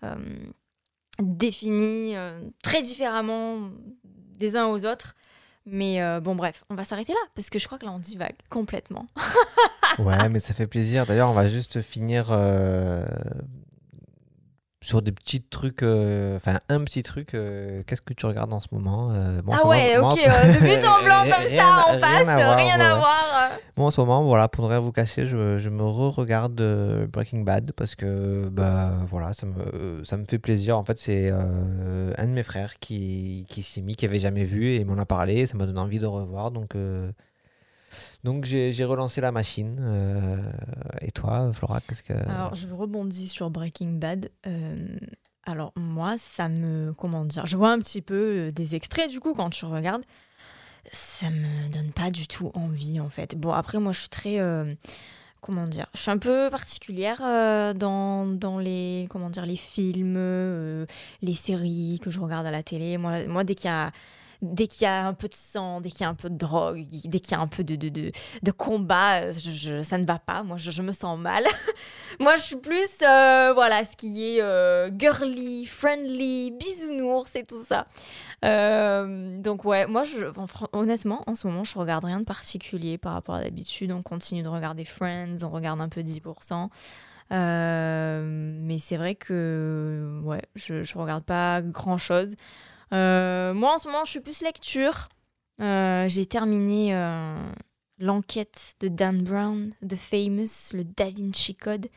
euh, 0.04 0.16
définie 1.22 2.14
très 2.62 2.82
différemment 2.82 3.70
des 4.04 4.56
uns 4.56 4.66
aux 4.66 4.84
autres. 4.84 5.14
Mais 5.66 5.98
bon 6.20 6.36
bref 6.36 6.62
on 6.68 6.74
va 6.74 6.84
s'arrêter 6.84 7.14
là 7.14 7.20
parce 7.34 7.48
que 7.48 7.58
je 7.58 7.66
crois 7.66 7.78
que 7.78 7.86
là 7.86 7.92
on 7.92 7.98
divague 7.98 8.36
complètement. 8.50 9.06
Ouais 9.98 10.28
mais 10.28 10.40
ça 10.40 10.54
fait 10.54 10.66
plaisir. 10.66 11.06
D'ailleurs 11.06 11.30
on 11.30 11.34
va 11.34 11.48
juste 11.48 11.80
finir 11.80 12.36
sur 14.84 15.00
des 15.00 15.12
petits 15.12 15.40
trucs, 15.40 15.82
euh, 15.82 16.36
enfin 16.36 16.60
un 16.68 16.84
petit 16.84 17.02
truc, 17.02 17.32
euh, 17.32 17.82
qu'est-ce 17.86 18.02
que 18.02 18.12
tu 18.12 18.26
regardes 18.26 18.52
en 18.52 18.60
ce 18.60 18.68
moment 18.70 19.08
euh, 19.12 19.40
Ah 19.50 19.66
ouais, 19.66 19.96
ok, 19.96 20.16
de 20.16 20.60
but 20.60 20.86
en 20.86 21.02
blanc 21.04 21.22
comme 21.22 21.56
ça, 21.56 21.86
on 21.88 21.98
passe, 21.98 22.56
rien 22.56 22.78
à 22.78 22.94
voir. 22.96 23.50
Bon, 23.76 23.86
en 23.86 23.90
ce 23.90 24.00
moment, 24.02 24.22
voilà, 24.24 24.48
pour 24.48 24.64
ne 24.64 24.68
rien 24.68 24.80
vous 24.80 24.92
cacher, 24.92 25.26
je, 25.26 25.58
je 25.58 25.70
me 25.70 25.82
re-regarde 25.82 26.60
Breaking 27.10 27.40
Bad 27.40 27.72
parce 27.72 27.94
que 27.94 28.46
bah, 28.50 28.90
voilà, 29.06 29.32
ça 29.32 29.46
me, 29.46 30.04
ça 30.04 30.18
me 30.18 30.26
fait 30.26 30.38
plaisir. 30.38 30.76
En 30.76 30.84
fait, 30.84 30.98
c'est 30.98 31.30
un 31.30 32.26
de 32.26 32.32
mes 32.32 32.42
frères 32.42 32.78
qui, 32.78 33.46
qui 33.48 33.62
s'y 33.62 33.80
mis, 33.80 33.96
qui 33.96 34.04
avait 34.04 34.20
jamais 34.20 34.44
vu 34.44 34.74
et 34.74 34.84
m'en 34.84 34.98
a 34.98 35.06
parlé, 35.06 35.46
ça 35.46 35.56
m'a 35.56 35.64
donné 35.64 35.80
envie 35.80 35.98
de 35.98 36.06
revoir, 36.06 36.50
donc 36.50 36.74
donc 38.22 38.44
j'ai 38.44 38.84
relancé 38.84 39.20
la 39.20 39.32
machine. 39.32 39.76
Euh, 39.80 40.36
et 41.00 41.10
toi, 41.10 41.52
Flora, 41.52 41.80
qu'est-ce 41.80 42.02
que... 42.02 42.12
Alors, 42.12 42.54
je 42.54 42.66
rebondis 42.66 43.28
sur 43.28 43.50
Breaking 43.50 43.92
Bad. 43.92 44.30
Euh, 44.46 44.98
alors, 45.44 45.72
moi, 45.76 46.16
ça 46.18 46.48
me... 46.48 46.92
Comment 46.92 47.24
dire 47.24 47.46
Je 47.46 47.56
vois 47.56 47.70
un 47.70 47.78
petit 47.78 48.02
peu 48.02 48.14
euh, 48.14 48.52
des 48.52 48.74
extraits, 48.74 49.10
du 49.10 49.20
coup, 49.20 49.34
quand 49.34 49.50
tu 49.50 49.64
regardes. 49.64 50.04
Ça 50.92 51.30
me 51.30 51.68
donne 51.70 51.92
pas 51.92 52.10
du 52.10 52.26
tout 52.26 52.50
envie, 52.54 53.00
en 53.00 53.08
fait. 53.08 53.36
Bon, 53.36 53.52
après, 53.52 53.78
moi, 53.78 53.92
je 53.92 54.00
suis 54.00 54.08
très... 54.08 54.38
comment 55.40 55.66
dire 55.66 55.86
Je 55.94 56.00
suis 56.00 56.10
un 56.10 56.18
peu 56.18 56.50
particulière 56.50 57.20
dans, 57.74 58.26
dans, 58.26 58.58
les, 58.58 59.06
comment 59.08 59.30
dire, 59.30 59.46
les 59.46 59.56
films, 59.56 60.86
les 61.22 61.34
séries 61.34 62.00
que 62.02 62.10
je 62.10 62.20
regarde 62.20 62.46
à 62.46 62.50
la 62.50 62.62
télé. 62.62 62.98
Moi, 62.98 63.26
moi 63.26 63.44
dès 63.44 63.54
qu'il 63.54 63.70
y 63.70 63.72
a 63.72 63.92
dès 64.44 64.66
qu'il 64.66 64.82
y 64.82 64.86
a 64.86 65.06
un 65.06 65.14
peu 65.14 65.28
de 65.28 65.34
sang, 65.34 65.80
dès 65.80 65.90
qu'il 65.90 66.02
y 66.02 66.04
a 66.04 66.08
un 66.08 66.14
peu 66.14 66.28
de 66.28 66.36
drogue, 66.36 66.86
dès 66.88 67.20
qu'il 67.20 67.32
y 67.32 67.34
a 67.34 67.40
un 67.40 67.46
peu 67.46 67.64
de, 67.64 67.76
de, 67.76 67.88
de, 67.88 68.50
combat, 68.52 69.32
je, 69.32 69.82
ça 69.82 69.98
ne 69.98 70.04
va 70.04 70.18
pas. 70.18 70.42
Moi, 70.42 70.58
je, 70.58 70.82
me 70.82 70.92
sens 70.92 71.18
mal. 71.18 71.44
Moi, 72.20 72.36
je 72.36 72.42
suis 72.42 72.56
plus, 72.56 72.90
euh, 73.02 73.52
voilà, 73.54 73.84
ce 73.84 73.96
qui 73.96 74.36
est 74.36 74.42
euh, 74.42 74.90
girly, 74.96 75.66
friendly, 75.66 76.50
bisounours 76.52 77.34
et 77.34 77.44
tout 77.44 77.64
ça. 77.64 77.86
Euh, 78.44 79.38
donc, 79.40 79.64
ouais, 79.64 79.86
moi, 79.86 80.04
je, 80.04 80.26
honnêtement, 80.72 81.24
en 81.26 81.34
ce 81.34 81.46
moment, 81.46 81.64
je 81.64 81.78
regarde 81.78 82.04
rien 82.04 82.20
de 82.20 82.24
particulier 82.24 82.98
par 82.98 83.14
rapport 83.14 83.36
à 83.36 83.42
d'habitude. 83.42 83.90
On 83.90 84.02
continue 84.02 84.42
de 84.42 84.48
regarder 84.48 84.84
Friends, 84.84 85.38
on 85.42 85.48
regarde 85.48 85.80
un 85.80 85.88
peu 85.88 86.02
10%. 86.02 86.68
mais 87.30 88.78
c'est 88.78 88.96
vrai 88.98 89.14
que 89.14 90.20
ouais, 90.22 90.42
je, 90.54 90.74
ne 90.74 91.00
regarde 91.00 91.24
pas 91.24 91.62
grand 91.62 91.98
chose. 91.98 92.34
Euh, 92.92 93.54
moi, 93.54 93.74
en 93.74 93.78
ce 93.78 93.88
moment, 93.88 94.04
je 94.04 94.10
suis 94.10 94.20
plus 94.20 94.42
lecture. 94.42 95.08
Euh, 95.60 96.08
j'ai 96.08 96.26
terminé 96.26 96.94
euh, 96.94 97.36
l'enquête 97.98 98.74
de 98.80 98.88
Dan 98.88 99.22
Brown, 99.22 99.72
The 99.86 99.96
Famous, 99.96 100.72
le 100.72 100.84
Da 100.84 101.10
Vinci 101.10 101.54
Code. 101.54 101.88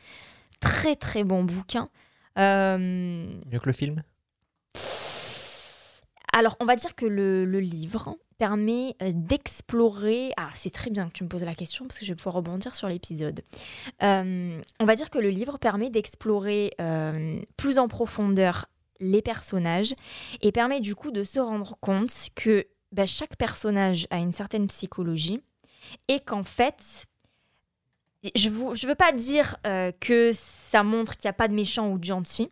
Très, 0.60 0.96
très 0.96 1.24
bon 1.24 1.44
bouquin. 1.44 1.88
Mieux 2.36 3.58
que 3.58 3.66
le 3.66 3.72
film? 3.72 4.02
Alors, 6.32 6.56
on 6.60 6.66
va 6.66 6.76
dire 6.76 6.94
que 6.94 7.06
le, 7.06 7.44
livre 7.60 8.16
permet 8.38 8.94
d'explorer. 9.00 10.30
Ah, 10.36 10.50
c'est 10.54 10.72
très 10.72 10.90
bien 10.90 11.08
que 11.08 11.12
tu 11.12 11.24
me 11.24 11.28
poses 11.28 11.42
la 11.42 11.56
question 11.56 11.86
parce 11.86 11.98
que 11.98 12.04
je 12.04 12.12
vais 12.12 12.16
pouvoir 12.16 12.36
rebondir 12.36 12.76
sur 12.76 12.88
l'épisode. 12.88 13.42
on 14.00 14.60
va 14.80 14.94
dire 14.94 15.10
que 15.10 15.18
le 15.18 15.30
livre 15.30 15.58
permet 15.58 15.90
d'explorer 15.90 16.76
plus 17.56 17.78
en 17.78 17.88
profondeur 17.88 18.66
les 19.00 19.22
personnages 19.22 19.94
et 20.40 20.52
permet 20.52 20.80
du 20.80 20.94
coup 20.94 21.10
de 21.10 21.24
se 21.24 21.38
rendre 21.38 21.76
compte 21.80 22.12
que 22.34 22.66
bah, 22.92 23.06
chaque 23.06 23.36
personnage 23.36 24.06
a 24.10 24.18
une 24.18 24.32
certaine 24.32 24.66
psychologie 24.66 25.42
et 26.08 26.20
qu'en 26.20 26.42
fait, 26.42 27.06
je 28.34 28.48
ne 28.48 28.88
veux 28.88 28.94
pas 28.94 29.12
dire 29.12 29.56
euh, 29.66 29.92
que 30.00 30.32
ça 30.32 30.82
montre 30.82 31.16
qu'il 31.16 31.28
n'y 31.28 31.30
a 31.30 31.34
pas 31.34 31.48
de 31.48 31.54
méchant 31.54 31.90
ou 31.90 31.98
de 31.98 32.04
gentil, 32.04 32.50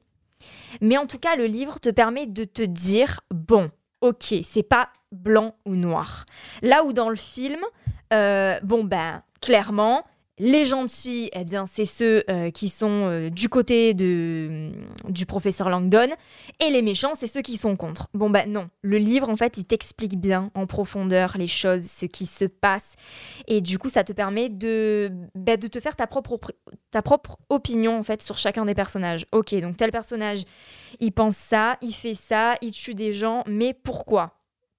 mais 0.80 0.96
en 0.96 1.06
tout 1.06 1.18
cas, 1.18 1.36
le 1.36 1.46
livre 1.46 1.80
te 1.80 1.88
permet 1.88 2.26
de 2.26 2.44
te 2.44 2.62
dire 2.62 3.20
bon, 3.30 3.70
ok, 4.00 4.34
c'est 4.42 4.62
pas 4.62 4.90
blanc 5.12 5.54
ou 5.64 5.74
noir. 5.74 6.26
Là 6.62 6.84
où 6.84 6.92
dans 6.92 7.08
le 7.08 7.16
film, 7.16 7.60
euh, 8.12 8.60
bon 8.62 8.84
ben 8.84 9.22
clairement, 9.40 10.04
les 10.38 10.66
gentils, 10.66 11.30
eh 11.32 11.44
bien, 11.44 11.64
c'est 11.66 11.86
ceux 11.86 12.22
euh, 12.28 12.50
qui 12.50 12.68
sont 12.68 13.08
euh, 13.08 13.30
du 13.30 13.48
côté 13.48 13.94
de, 13.94 14.70
mm, 15.06 15.10
du 15.10 15.24
professeur 15.24 15.70
Langdon, 15.70 16.08
et 16.60 16.70
les 16.70 16.82
méchants, 16.82 17.14
c'est 17.14 17.26
ceux 17.26 17.40
qui 17.40 17.56
sont 17.56 17.76
contre. 17.76 18.08
Bon, 18.12 18.28
ben 18.28 18.50
non, 18.50 18.68
le 18.82 18.98
livre, 18.98 19.30
en 19.30 19.36
fait, 19.36 19.56
il 19.56 19.64
t'explique 19.64 20.20
bien 20.20 20.50
en 20.54 20.66
profondeur 20.66 21.36
les 21.38 21.48
choses, 21.48 21.84
ce 21.84 22.04
qui 22.04 22.26
se 22.26 22.44
passe, 22.44 22.94
et 23.46 23.62
du 23.62 23.78
coup, 23.78 23.88
ça 23.88 24.04
te 24.04 24.12
permet 24.12 24.48
de, 24.50 25.10
ben, 25.34 25.58
de 25.58 25.68
te 25.68 25.80
faire 25.80 25.96
ta 25.96 26.06
propre, 26.06 26.38
ta 26.90 27.00
propre 27.00 27.38
opinion, 27.48 27.98
en 27.98 28.02
fait, 28.02 28.20
sur 28.20 28.36
chacun 28.36 28.66
des 28.66 28.74
personnages. 28.74 29.24
Ok, 29.32 29.54
donc 29.60 29.78
tel 29.78 29.90
personnage, 29.90 30.42
il 31.00 31.12
pense 31.12 31.36
ça, 31.36 31.78
il 31.80 31.92
fait 31.92 32.14
ça, 32.14 32.56
il 32.60 32.72
tue 32.72 32.94
des 32.94 33.12
gens, 33.12 33.42
mais 33.46 33.72
pourquoi? 33.72 34.26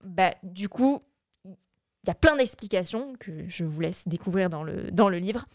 Ben, 0.04 0.34
du 0.44 0.70
coup, 0.70 1.02
y 2.08 2.12
a 2.12 2.16
plein 2.16 2.36
d'explications 2.36 3.14
que 3.20 3.32
je 3.48 3.64
vous 3.64 3.80
laisse 3.80 4.08
découvrir 4.08 4.50
dans 4.50 4.64
le, 4.64 4.92
dans 4.92 5.10
le 5.10 5.20
livre. 5.20 5.46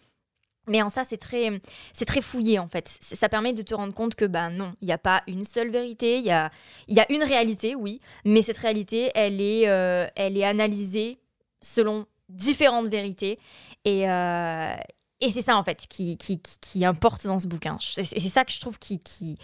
Mais 0.69 0.81
en 0.81 0.89
ça, 0.89 1.03
c'est 1.05 1.17
très, 1.17 1.61
très 2.07 2.21
fouillé 2.21 2.59
en 2.59 2.69
fait. 2.69 2.97
Ça 3.01 3.29
permet 3.29 3.53
de 3.53 3.63
te 3.63 3.75
rendre 3.75 3.93
compte 3.93 4.15
que 4.15 4.25
ben 4.25 4.51
non, 4.51 4.75
il 4.81 4.87
n'y 4.87 4.93
a 4.93 4.99
pas 4.99 5.23
une 5.27 5.45
seule 5.45 5.71
vérité. 5.71 6.19
Il 6.19 6.25
y 6.25 6.31
a, 6.31 6.51
y 6.89 7.01
a 7.01 7.13
une 7.13 7.25
réalité, 7.25 7.75
oui, 7.75 8.01
mais 8.25 8.43
cette 8.43 8.59
réalité, 8.59 9.11
elle 9.15 9.41
est, 9.41 9.69
euh, 9.69 10.07
elle 10.15 10.37
est 10.37 10.45
analysée 10.45 11.19
selon 11.61 12.07
différentes 12.29 12.89
vérités. 12.89 13.39
Et, 13.85 14.09
euh, 14.09 14.75
et 15.21 15.31
c'est 15.31 15.43
ça, 15.43 15.57
en 15.57 15.65
fait, 15.65 15.87
qui, 15.89 16.17
qui, 16.17 16.41
qui, 16.41 16.85
importe 16.85 17.27
dans 17.27 17.39
ce 17.39 17.47
bouquin. 17.47 17.79
C'est 17.81 18.05
ça 18.05 18.45
que 18.45 18.53
je 18.53 18.61
trouve 18.61 18.79
qui, 18.79 18.99
qui, 19.01 19.39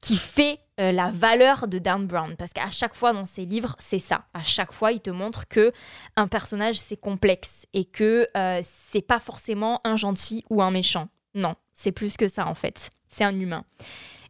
qui 0.00 0.16
fait 0.16 0.58
euh, 0.80 0.90
la 0.90 1.10
valeur 1.10 1.68
de 1.68 1.78
Dan 1.78 2.06
Brown. 2.06 2.34
Parce 2.36 2.52
qu'à 2.52 2.70
chaque 2.70 2.94
fois 2.94 3.12
dans 3.12 3.24
ses 3.24 3.44
livres, 3.44 3.76
c'est 3.78 3.98
ça. 3.98 4.24
À 4.34 4.42
chaque 4.42 4.72
fois, 4.72 4.90
il 4.92 5.00
te 5.00 5.10
montre 5.10 5.46
que 5.46 5.72
un 6.16 6.26
personnage, 6.26 6.80
c'est 6.80 6.96
complexe 6.96 7.66
et 7.72 7.84
que 7.84 8.28
euh, 8.36 8.60
c'est 8.64 9.02
pas 9.02 9.20
forcément 9.20 9.80
un 9.84 9.96
gentil 9.96 10.44
ou 10.50 10.62
un 10.62 10.70
méchant. 10.70 11.08
Non, 11.34 11.54
c'est 11.72 11.92
plus 11.92 12.16
que 12.16 12.28
ça, 12.28 12.46
en 12.46 12.54
fait. 12.54 12.90
C'est 13.08 13.24
un 13.24 13.38
humain. 13.38 13.64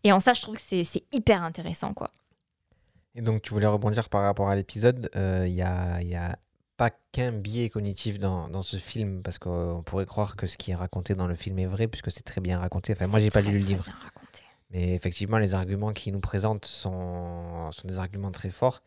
Et 0.05 0.12
en 0.12 0.20
ça, 0.20 0.34
je 0.34 0.42
trouve 0.42 0.57
que 0.57 0.62
c'est 0.62 1.05
hyper 1.12 1.42
intéressant, 1.42 1.95
quoi. 1.95 2.11
Et 3.14 3.22
donc, 3.22 3.42
tu 3.42 3.53
voulais 3.55 3.66
rebondir 3.66 4.09
par 4.09 4.22
rapport 4.22 4.49
à 4.49 4.57
l'épisode. 4.57 5.09
Euh, 5.16 5.45
il 5.47 5.55
y, 5.55 5.62
a, 5.62 6.03
y, 6.03 6.14
a, 6.14 6.36
pas 6.76 6.90
qu'un 7.12 7.32
biais 7.32 7.70
cognitif 7.70 8.18
dans, 8.18 8.49
dans, 8.49 8.62
ce 8.62 8.76
film, 8.76 9.22
parce 9.22 9.38
qu'on 9.38 9.82
pourrait 9.86 10.07
croire 10.07 10.36
que 10.36 10.47
ce 10.47 10.59
qui 10.59 10.72
est 10.72 10.74
raconté 10.74 11.14
dans 11.14 11.28
le 11.28 11.36
film 11.36 11.59
est 11.61 11.66
vrai, 11.66 11.86
puisque 11.86 12.11
c'est 12.11 12.24
très 12.24 12.40
bien 12.40 12.59
raconté. 12.59 12.92
Enfin, 12.92 13.07
moi, 13.07 13.20
j'ai 13.20 13.30
pas 13.30 13.40
lu 13.40 13.53
le 13.53 13.64
livre. 13.64 13.84
Mais 14.75 14.93
effectivement, 14.93 15.39
les 15.39 15.55
arguments 15.55 15.93
qu'il 15.93 16.12
nous 16.12 16.20
présente 16.20 16.66
sont, 16.66 17.70
sont 17.70 17.87
des 17.87 17.99
arguments 17.99 18.33
très 18.33 18.51
forts. 18.51 18.83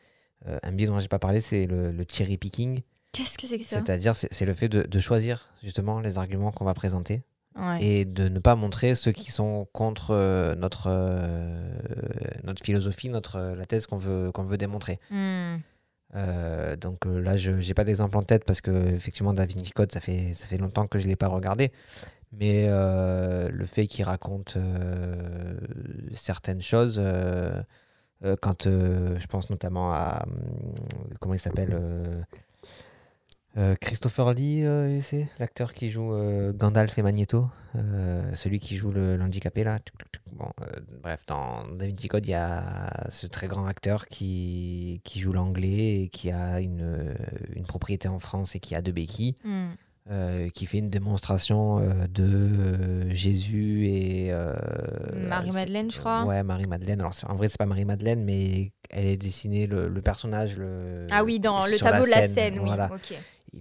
Euh, 0.46 0.60
un 0.62 0.74
biais 0.74 0.86
dont 0.86 1.00
j'ai 1.00 1.08
pas 1.08 1.18
parlé, 1.18 1.40
c'est 1.40 1.66
le, 1.66 1.92
le 1.92 2.06
cherry 2.12 2.38
picking. 2.38 2.82
Qu'est-ce 3.14 3.38
que 3.38 3.48
c'est 3.48 3.58
que 3.58 3.64
ça? 3.64 3.78
C'est-à-dire, 3.78 4.14
c'est 4.14 4.46
le 4.46 4.54
fait 4.54 4.68
de, 4.68 4.84
de, 4.84 5.00
choisir 5.00 5.50
justement 5.64 6.02
les 6.02 6.18
arguments 6.18 6.52
qu'on 6.52 6.66
va 6.66 6.74
présenter. 6.74 7.24
Et 7.80 8.06
de 8.06 8.30
ne 8.30 8.38
pas 8.38 8.56
montrer 8.56 8.94
ceux 8.94 9.12
qui 9.12 9.32
sont 9.32 9.68
contre 9.74 10.12
euh, 10.12 10.54
notre, 10.54 10.90
euh, 10.92 11.72
notre 12.44 12.64
philosophie, 12.64 13.10
notre, 13.10 13.40
la 13.40 13.66
thèse 13.66 13.88
qu'on 13.88 13.98
veut, 13.98 14.32
qu'on 14.32 14.44
veut 14.44 14.60
démontrer. 14.60 15.00
Hmm. 15.10 15.56
Euh, 16.16 16.76
donc 16.76 17.06
euh, 17.06 17.20
là, 17.20 17.36
je 17.36 17.52
n'ai 17.52 17.74
pas 17.74 17.84
d'exemple 17.84 18.18
en 18.18 18.24
tête 18.24 18.46
parce 18.46 18.62
que 18.62 18.72
effectivement, 18.94 19.34
Da 19.34 19.46
Vinci 19.46 19.72
Code, 19.72 19.92
ça 19.92 20.00
fait, 20.00 20.34
ça 20.34 20.48
fait 20.48 20.58
longtemps 20.58 20.88
que 20.88 21.00
je 21.00 21.04
ne 21.04 21.10
l'ai 21.10 21.16
pas 21.16 21.28
regardé. 21.28 21.72
Mais 22.32 22.66
euh, 22.68 23.50
le 23.50 23.66
fait 23.66 23.88
qu'il 23.88 24.06
raconte 24.06 24.58
certaines 26.14 26.62
choses, 26.62 27.02
quand 28.42 28.64
je 28.66 29.28
pense 29.28 29.50
notamment 29.50 29.94
à. 29.94 30.26
comment 31.20 31.34
il 31.34 31.40
s'appelle 31.40 32.26
euh, 33.58 33.76
Christopher 33.76 34.34
Lee, 34.34 34.64
euh, 34.64 35.02
c'est 35.02 35.28
l'acteur 35.40 35.74
qui 35.74 35.90
joue 35.90 36.14
euh, 36.14 36.54
Gandalf 36.54 36.96
et 37.00 37.02
Magneto, 37.02 37.48
celui 38.34 38.60
qui 38.60 38.76
joue 38.76 38.92
l'handicapé 38.92 39.64
là. 39.64 39.80
Bon, 40.32 40.50
bref, 41.04 41.26
dans 41.28 41.68
David 41.68 42.08
Code, 42.08 42.26
il 42.26 42.32
y 42.32 42.36
a 42.36 43.10
ce 43.10 43.28
très 43.28 43.48
grand 43.48 43.66
acteur 43.66 44.08
qui, 44.08 45.02
qui 45.04 45.20
joue 45.20 45.32
l'anglais 45.32 46.02
et 46.02 46.10
qui 46.10 46.32
a 46.32 46.60
une, 46.60 47.16
une, 47.56 47.66
propriété 47.66 48.08
en 48.08 48.18
France 48.18 48.56
et 48.56 48.60
qui 48.60 48.74
a 48.74 48.82
deux 48.82 48.92
béquilles. 48.92 49.36
Hmm. 50.10 50.50
qui 50.54 50.66
fait 50.66 50.78
une 50.78 50.90
démonstration 50.90 51.82
de 52.10 53.10
Jésus 53.10 53.88
et 53.88 54.32
Marie-Madeleine, 55.14 55.92
je 55.92 56.00
crois. 56.00 56.24
Ouais, 56.24 56.44
Marie-Madeleine. 56.44 57.02
Alors, 57.02 57.14
en 57.28 57.36
vrai, 57.36 57.50
c'est 57.50 57.58
pas 57.58 57.66
Marie-Madeleine, 57.66 58.24
mais 58.24 58.72
elle 58.90 59.06
est 59.06 59.18
dessinée 59.18 59.68
le, 59.68 59.90
le 59.90 60.02
personnage. 60.02 60.58
Le, 60.58 61.08
ah 61.12 61.24
oui, 61.24 61.40
dans 61.40 61.66
le 61.66 61.78
tableau 61.78 62.06
de 62.06 62.12
la 62.12 62.28
scène, 62.28 62.60
oui. 62.60 62.68
Voilà 62.68 62.90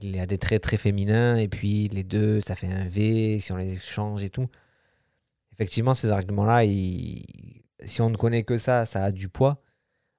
il 0.03 0.19
a 0.19 0.27
des 0.27 0.39
traits 0.39 0.63
très 0.63 0.77
féminins, 0.77 1.37
et 1.37 1.49
puis 1.49 1.89
les 1.89 2.05
deux, 2.05 2.41
ça 2.41 2.55
fait 2.55 2.69
un 2.69 2.87
V, 2.87 3.39
si 3.41 3.53
on 3.53 3.57
les 3.57 3.75
échange 3.75 4.23
et 4.23 4.31
tout. 4.31 4.49
Effectivement, 5.53 5.95
ces 5.95 6.11
arguments-là, 6.11 6.65
si 6.65 8.01
on 8.01 8.11
ne 8.11 8.17
connaît 8.17 8.43
que 8.43 8.59
ça, 8.59 8.87
ça 8.87 9.05
a 9.05 9.13
du 9.13 9.29
poids. 9.29 9.63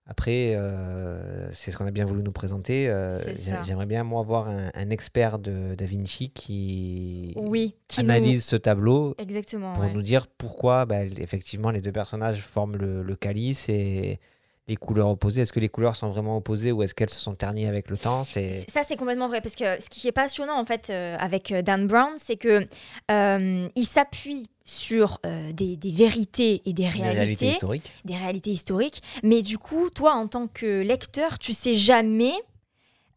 Après, 0.10 0.54
euh, 0.56 1.52
c'est 1.52 1.70
ce 1.70 1.78
qu'on 1.78 1.86
a 1.86 1.92
bien 1.92 2.06
voulu 2.06 2.24
nous 2.24 2.32
présenter. 2.32 2.90
Euh, 2.90 3.20
j'aimerais 3.64 3.86
bien, 3.86 4.06
moi, 4.06 4.22
voir 4.24 4.48
un, 4.48 4.90
expert 4.90 5.38
de 5.38 5.76
Da 5.76 5.86
Vinci 5.86 6.30
qui, 6.30 7.34
oui, 7.36 7.76
analyse 7.98 8.46
ce 8.46 8.56
tableau 8.56 9.16
Exactement, 9.18 9.74
pour 9.74 9.84
nous 9.84 10.02
dire 10.02 10.28
pourquoi, 10.28 10.86
bah, 10.86 11.04
effectivement, 11.04 11.72
les 11.72 11.82
deux 11.82 11.92
personnages 11.92 12.42
forment 12.42 12.78
le, 12.78 13.04
le 13.04 13.16
calice 13.18 13.68
et 13.68 14.22
les 14.68 14.76
couleurs 14.76 15.10
opposées. 15.10 15.42
Est-ce 15.42 15.54
que 15.54 15.60
les 15.60 15.70
couleurs 15.70 15.96
sont 15.96 16.10
vraiment 16.10 16.38
opposées 16.38 16.72
ou 16.72 16.84
est-ce 16.84 16.94
qu'elles 16.94 17.10
se 17.10 17.20
sont 17.20 17.36
ternies 17.36 17.68
avec 17.68 17.90
le 17.90 17.98
temps? 17.98 18.24
C'est... 18.26 18.66
Ça, 18.70 18.84
c'est 18.84 18.98
complètement 18.98 19.28
vrai. 19.28 19.42
Parce 19.42 19.56
que 19.56 19.82
ce 19.82 19.90
qui 19.90 20.08
est 20.08 20.12
passionnant, 20.12 20.60
en 20.60 20.66
fait, 20.66 20.90
euh, 20.90 21.16
avec 21.20 21.54
Dan 21.54 21.88
Brown, 21.88 22.14
c'est 22.18 22.36
que 22.36 22.68
euh, 23.12 23.68
il 23.76 23.86
s'appuie 23.86 24.50
sur 24.70 25.20
des, 25.24 25.78
vérités 25.84 26.62
et 26.66 26.74
des 26.74 26.90
réalités, 26.90 27.08
des 27.08 27.20
réalités 27.20 27.50
historiques. 27.50 27.92
Des 28.06 28.16
réalités 28.18 28.52
historiques. 28.52 29.02
Mais 29.24 29.42
du 29.42 29.58
coup, 29.58 29.90
toi, 29.90 30.14
en 30.14 30.28
tant 30.28 30.48
que 30.48 30.82
lecteur, 30.82 31.40
tu 31.40 31.54
sais 31.54 31.76
jamais 31.76 32.34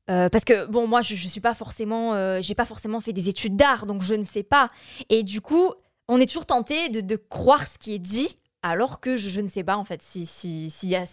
parce 0.06 0.44
que 0.44 0.66
bon, 0.66 0.88
moi, 0.88 1.02
je, 1.02 1.14
je 1.14 1.28
suis 1.28 1.40
pas 1.40 1.54
forcément, 1.54 2.40
j'ai 2.40 2.54
pas 2.54 2.66
forcément 2.66 3.00
fait 3.00 3.12
des 3.12 3.28
études 3.28 3.56
d'art, 3.56 3.86
donc 3.86 4.02
je 4.02 4.14
ne 4.14 4.24
sais 4.24 4.42
pas. 4.42 4.68
Et 5.08 5.22
du 5.22 5.40
coup, 5.40 5.72
on 6.10 6.20
est 6.20 6.26
toujours 6.26 6.46
tenté 6.46 6.88
de, 6.88 7.00
de, 7.00 7.16
croire 7.16 7.66
ce 7.66 7.78
qui 7.78 7.94
est 7.94 8.00
dit, 8.00 8.36
alors 8.62 9.00
que 9.00 9.16
je, 9.16 9.40
ne 9.40 9.48
sais 9.48 9.62
pas 9.62 9.76
en 9.76 9.84
fait 9.84 10.02
si 10.02 10.26
si, 10.26 10.68
si 10.68 10.88
y 10.88 10.96
a... 10.96 11.04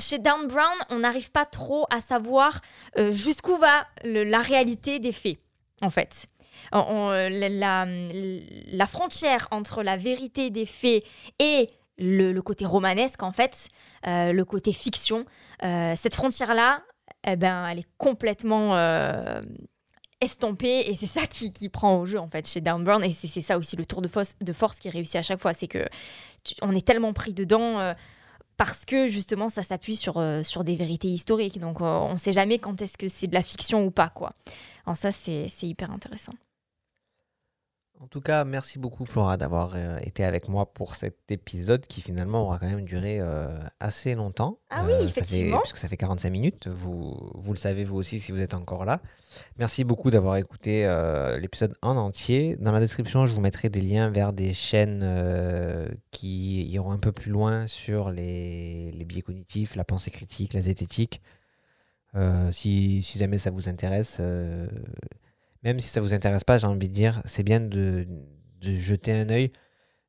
chez 0.00 0.18
Dan 0.18 0.48
Brown, 0.48 0.76
on 0.90 0.98
n'arrive 0.98 1.30
pas 1.30 1.46
trop 1.46 1.86
à 1.90 2.00
savoir 2.00 2.60
euh, 2.98 3.12
jusqu'où 3.12 3.56
va 3.56 3.86
la 4.02 4.42
réalité 4.42 4.98
des 4.98 5.12
faits, 5.12 5.38
en 5.80 5.90
fait. 5.90 6.26
La, 6.72 7.86
la, 7.86 8.86
frontière 8.86 9.48
entre 9.50 9.82
la 9.82 9.96
vérité 9.96 10.50
des 10.50 10.66
faits 10.66 11.02
et 11.38 11.66
le, 11.98 12.38
côté 12.40 12.64
romanesque, 12.64 13.22
en 13.22 13.32
fait, 13.32 13.68
euh, 14.06 14.32
le 14.32 14.44
côté 14.44 14.72
fiction, 14.72 15.24
euh, 15.62 15.94
cette 15.96 16.14
frontière-là, 16.14 16.82
eh 17.26 17.36
ben, 17.36 17.68
elle 17.68 17.80
est 17.80 17.88
complètement 17.98 18.74
estampé 20.22 20.84
et 20.86 20.94
c'est 20.94 21.06
ça 21.06 21.26
qui, 21.26 21.52
qui, 21.52 21.68
prend 21.68 21.98
au 21.98 22.06
jeu 22.06 22.18
en 22.18 22.28
fait 22.28 22.48
chez 22.48 22.60
Down 22.60 22.84
Brown 22.84 23.02
et 23.04 23.12
c'est 23.12 23.40
ça 23.40 23.58
aussi 23.58 23.76
le 23.76 23.84
tour 23.84 24.00
de 24.00 24.08
force, 24.08 24.34
de 24.40 24.52
force 24.52 24.78
qui 24.78 24.88
réussit 24.88 25.16
à 25.16 25.22
chaque 25.22 25.40
fois. 25.40 25.52
C'est 25.52 25.66
que 25.66 25.84
on 26.62 26.74
est 26.74 26.86
tellement 26.86 27.12
pris 27.12 27.34
dedans 27.34 27.80
euh, 27.80 27.92
parce 28.64 28.84
que 28.84 29.08
justement 29.08 29.48
ça 29.48 29.64
s'appuie 29.64 29.96
sur, 29.96 30.18
euh, 30.18 30.44
sur 30.44 30.62
des 30.62 30.76
vérités 30.76 31.08
historiques. 31.08 31.58
Donc 31.58 31.80
euh, 31.80 31.84
on 31.84 32.16
sait 32.16 32.32
jamais 32.32 32.60
quand 32.60 32.80
est-ce 32.80 32.96
que 32.96 33.08
c'est 33.08 33.26
de 33.26 33.34
la 33.34 33.42
fiction 33.42 33.84
ou 33.84 33.90
pas 33.90 34.08
quoi. 34.08 34.34
En 34.86 34.94
ça 34.94 35.10
c'est 35.10 35.48
hyper 35.62 35.90
intéressant 35.90 36.32
en 38.02 38.08
tout 38.08 38.20
cas, 38.20 38.44
merci 38.44 38.80
beaucoup 38.80 39.06
Flora 39.06 39.36
d'avoir 39.36 39.74
euh, 39.76 39.96
été 40.02 40.24
avec 40.24 40.48
moi 40.48 40.72
pour 40.72 40.96
cet 40.96 41.30
épisode 41.30 41.86
qui 41.86 42.00
finalement 42.00 42.42
aura 42.42 42.58
quand 42.58 42.66
même 42.66 42.84
duré 42.84 43.20
euh, 43.20 43.46
assez 43.78 44.16
longtemps. 44.16 44.58
Ah 44.70 44.84
oui, 44.84 44.92
euh, 44.92 45.06
effectivement. 45.06 45.58
parce 45.58 45.72
que 45.72 45.78
ça 45.78 45.86
fait 45.86 45.96
45 45.96 46.28
minutes, 46.30 46.66
vous, 46.66 47.30
vous 47.32 47.52
le 47.52 47.58
savez 47.58 47.84
vous 47.84 47.96
aussi 47.96 48.18
si 48.18 48.32
vous 48.32 48.40
êtes 48.40 48.54
encore 48.54 48.84
là. 48.84 49.00
Merci 49.56 49.84
beaucoup 49.84 50.10
d'avoir 50.10 50.34
écouté 50.36 50.84
l'épisode 51.38 51.74
en 51.80 51.96
entier. 51.96 52.56
Dans 52.56 52.72
la 52.72 52.80
description, 52.80 53.26
je 53.26 53.34
vous 53.34 53.40
mettrai 53.40 53.70
des 53.70 53.80
liens 53.80 54.10
vers 54.10 54.32
des 54.32 54.52
chaînes 54.52 55.06
qui 56.10 56.64
iront 56.66 56.90
un 56.90 56.98
peu 56.98 57.12
plus 57.12 57.30
loin 57.30 57.68
sur 57.68 58.10
les, 58.10 58.90
les 58.90 59.04
biais 59.04 59.22
cognitifs, 59.22 59.76
la 59.76 59.84
pensée 59.84 60.10
critique, 60.10 60.54
la 60.54 60.60
zététique. 60.60 61.22
Si, 62.50 63.00
si, 63.00 63.18
jamais 63.18 63.38
ça 63.38 63.50
vous 63.50 63.68
intéresse 63.68 64.20
même 65.62 65.80
si 65.80 65.88
ça 65.88 66.00
vous 66.00 66.14
intéresse 66.14 66.44
pas, 66.44 66.58
j'ai 66.58 66.66
envie 66.66 66.88
de 66.88 66.92
dire, 66.92 67.22
c'est 67.24 67.42
bien 67.42 67.60
de, 67.60 68.06
de, 68.60 68.74
jeter 68.74 69.12
un 69.12 69.28
œil, 69.30 69.52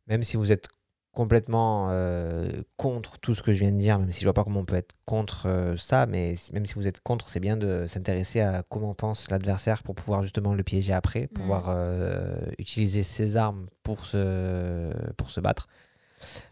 même 0.08 0.24
si 0.24 0.38
vous 0.38 0.52
êtes 0.52 0.68
complètement 1.12 1.92
euh, 1.92 2.50
contre 2.76 3.20
tout 3.20 3.36
ce 3.36 3.44
que 3.44 3.54
je 3.54 3.60
viens 3.60 3.72
de 3.72 3.78
dire, 3.78 4.00
même 4.00 4.12
si 4.12 4.22
je 4.22 4.26
vois 4.26 4.34
pas 4.34 4.44
comment 4.44 4.62
on 4.62 4.66
peut 4.66 4.76
être 4.76 4.96
contre 5.06 5.46
euh, 5.48 5.78
ça, 5.78 6.08
mais 6.08 6.36
même 6.52 6.66
si 6.66 6.74
vous 6.74 6.88
êtes 6.88 7.02
contre, 7.02 7.30
c'est 7.30 7.40
bien 7.40 7.56
de 7.56 7.86
s'intéresser 7.88 8.42
à 8.42 8.64
comment 8.68 8.96
pense 8.96 9.30
l'adversaire 9.30 9.84
pour 9.84 9.94
pouvoir 9.94 10.24
justement 10.24 10.56
le 10.56 10.64
piéger 10.64 10.94
après, 10.94 11.28
pouvoir 11.28 11.70
euh, 11.70 12.36
utiliser 12.58 13.04
ses 13.04 13.38
armes 13.38 13.68
pour 13.84 14.08
se, 14.08 14.92
pour 15.14 15.30
se 15.30 15.40
battre. 15.40 15.68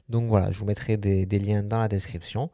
Donc 0.10 0.28
voilà, 0.28 0.52
je 0.52 0.60
vous 0.60 0.66
mettrai 0.66 0.98
des, 0.98 1.26
des 1.26 1.40
liens 1.40 1.64
dans 1.64 1.80
la 1.80 1.88
description 1.88 2.52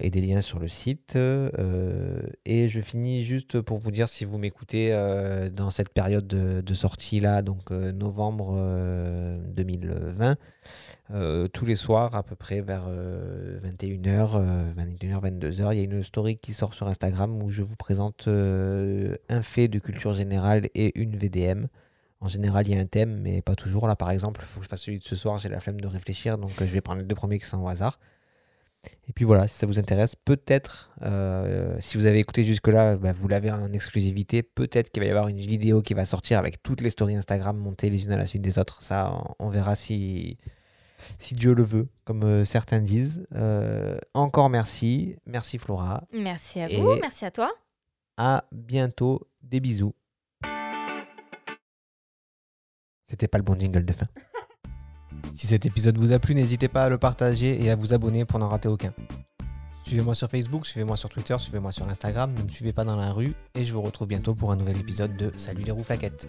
et 0.00 0.10
des 0.10 0.20
liens 0.20 0.40
sur 0.40 0.58
le 0.58 0.68
site. 0.68 1.16
euh, 1.16 2.22
et 2.44 2.68
je 2.68 2.80
finis 2.80 3.24
juste 3.24 3.60
pour 3.60 3.78
vous 3.78 3.90
dire 3.90 4.08
si 4.08 4.24
vous 4.24 4.38
m'écoutez 4.38 4.92
euh, 4.92 5.50
dans 5.50 5.70
cette 5.70 5.90
période 5.90 6.26
de, 6.26 6.74
sortie 6.74 7.20
là, 7.20 7.42
donc 7.42 7.70
euh, 7.70 7.92
novembre 7.92 8.54
euh, 8.56 9.38
2020. 9.54 10.36
Euh, 11.12 11.46
tous 11.48 11.64
les 11.64 11.76
soirs, 11.76 12.14
à 12.14 12.22
peu 12.22 12.34
près 12.34 12.60
vers 12.60 12.84
euh, 12.88 13.60
21h, 13.60 14.74
21h, 14.76 15.20
22h, 15.22 15.72
il 15.72 15.78
y 15.78 15.80
a 15.80 15.84
une 15.84 16.02
story 16.02 16.36
qui 16.38 16.52
sort 16.52 16.74
sur 16.74 16.88
Instagram 16.88 17.42
où 17.42 17.50
je 17.50 17.62
vous 17.62 17.76
présente 17.76 18.28
euh, 18.28 19.16
un 19.28 19.42
fait 19.42 19.68
de 19.68 19.78
culture 19.78 20.14
générale 20.14 20.68
et 20.74 20.98
une 21.00 21.16
VDM. 21.16 21.66
En 22.20 22.28
général, 22.28 22.66
il 22.66 22.74
y 22.74 22.78
a 22.78 22.80
un 22.80 22.86
thème, 22.86 23.20
mais 23.20 23.42
pas 23.42 23.54
toujours. 23.54 23.86
Là, 23.86 23.94
par 23.94 24.10
exemple, 24.10 24.40
il 24.42 24.46
faut 24.46 24.60
que 24.60 24.64
je 24.64 24.70
fasse 24.70 24.82
celui 24.82 24.98
de 24.98 25.04
ce 25.04 25.16
soir, 25.16 25.38
j'ai 25.38 25.48
la 25.50 25.60
flemme 25.60 25.80
de 25.80 25.86
réfléchir, 25.86 26.38
donc 26.38 26.50
euh, 26.60 26.66
je 26.66 26.72
vais 26.72 26.80
prendre 26.80 27.00
les 27.02 27.06
deux 27.06 27.14
premiers 27.14 27.38
qui 27.38 27.46
sont 27.46 27.58
au 27.62 27.68
hasard. 27.68 28.00
Et 29.08 29.12
puis 29.12 29.24
voilà, 29.24 29.46
si 29.46 29.54
ça 29.54 29.66
vous 29.66 29.78
intéresse, 29.78 30.14
peut-être, 30.16 30.90
euh, 31.02 31.76
si 31.80 31.96
vous 31.96 32.06
avez 32.06 32.18
écouté 32.18 32.44
jusque-là, 32.44 32.96
bah, 32.96 33.12
vous 33.12 33.28
l'avez 33.28 33.50
en 33.50 33.72
exclusivité, 33.72 34.42
peut-être 34.42 34.90
qu'il 34.90 35.02
va 35.02 35.06
y 35.06 35.10
avoir 35.10 35.28
une 35.28 35.38
vidéo 35.38 35.82
qui 35.82 35.94
va 35.94 36.04
sortir 36.04 36.38
avec 36.38 36.62
toutes 36.62 36.80
les 36.80 36.90
stories 36.90 37.16
Instagram 37.16 37.56
montées 37.56 37.90
les 37.90 38.04
unes 38.04 38.12
à 38.12 38.16
la 38.16 38.26
suite 38.26 38.42
des 38.42 38.58
autres. 38.58 38.82
Ça, 38.82 39.22
on 39.38 39.48
verra 39.48 39.76
si, 39.76 40.38
si 41.18 41.34
Dieu 41.34 41.54
le 41.54 41.62
veut, 41.62 41.88
comme 42.04 42.24
euh, 42.24 42.44
certains 42.44 42.80
disent. 42.80 43.26
Euh, 43.34 43.96
encore 44.14 44.50
merci. 44.50 45.16
Merci 45.26 45.58
Flora. 45.58 46.04
Merci 46.12 46.60
à 46.60 46.68
vous, 46.68 46.96
merci 47.00 47.24
à 47.24 47.30
toi. 47.30 47.50
À 48.16 48.44
bientôt. 48.52 49.28
Des 49.42 49.60
bisous. 49.60 49.94
C'était 53.08 53.28
pas 53.28 53.38
le 53.38 53.44
bon 53.44 53.58
jingle 53.58 53.84
de 53.84 53.92
fin. 53.92 54.08
Si 55.34 55.46
cet 55.46 55.66
épisode 55.66 55.98
vous 55.98 56.12
a 56.12 56.18
plu, 56.18 56.34
n'hésitez 56.34 56.68
pas 56.68 56.84
à 56.84 56.88
le 56.88 56.98
partager 56.98 57.62
et 57.62 57.70
à 57.70 57.76
vous 57.76 57.94
abonner 57.94 58.24
pour 58.24 58.38
n'en 58.38 58.48
rater 58.48 58.68
aucun. 58.68 58.92
Suivez-moi 59.84 60.14
sur 60.14 60.28
Facebook, 60.28 60.66
suivez-moi 60.66 60.96
sur 60.96 61.08
Twitter, 61.08 61.36
suivez-moi 61.38 61.70
sur 61.70 61.88
Instagram, 61.88 62.32
ne 62.36 62.42
me 62.42 62.48
suivez 62.48 62.72
pas 62.72 62.84
dans 62.84 62.96
la 62.96 63.12
rue 63.12 63.34
et 63.54 63.64
je 63.64 63.72
vous 63.72 63.82
retrouve 63.82 64.08
bientôt 64.08 64.34
pour 64.34 64.50
un 64.50 64.56
nouvel 64.56 64.78
épisode 64.78 65.16
de 65.16 65.30
Salut 65.36 65.62
les 65.62 65.70
roux 65.70 65.84
flaquettes. 65.84 66.26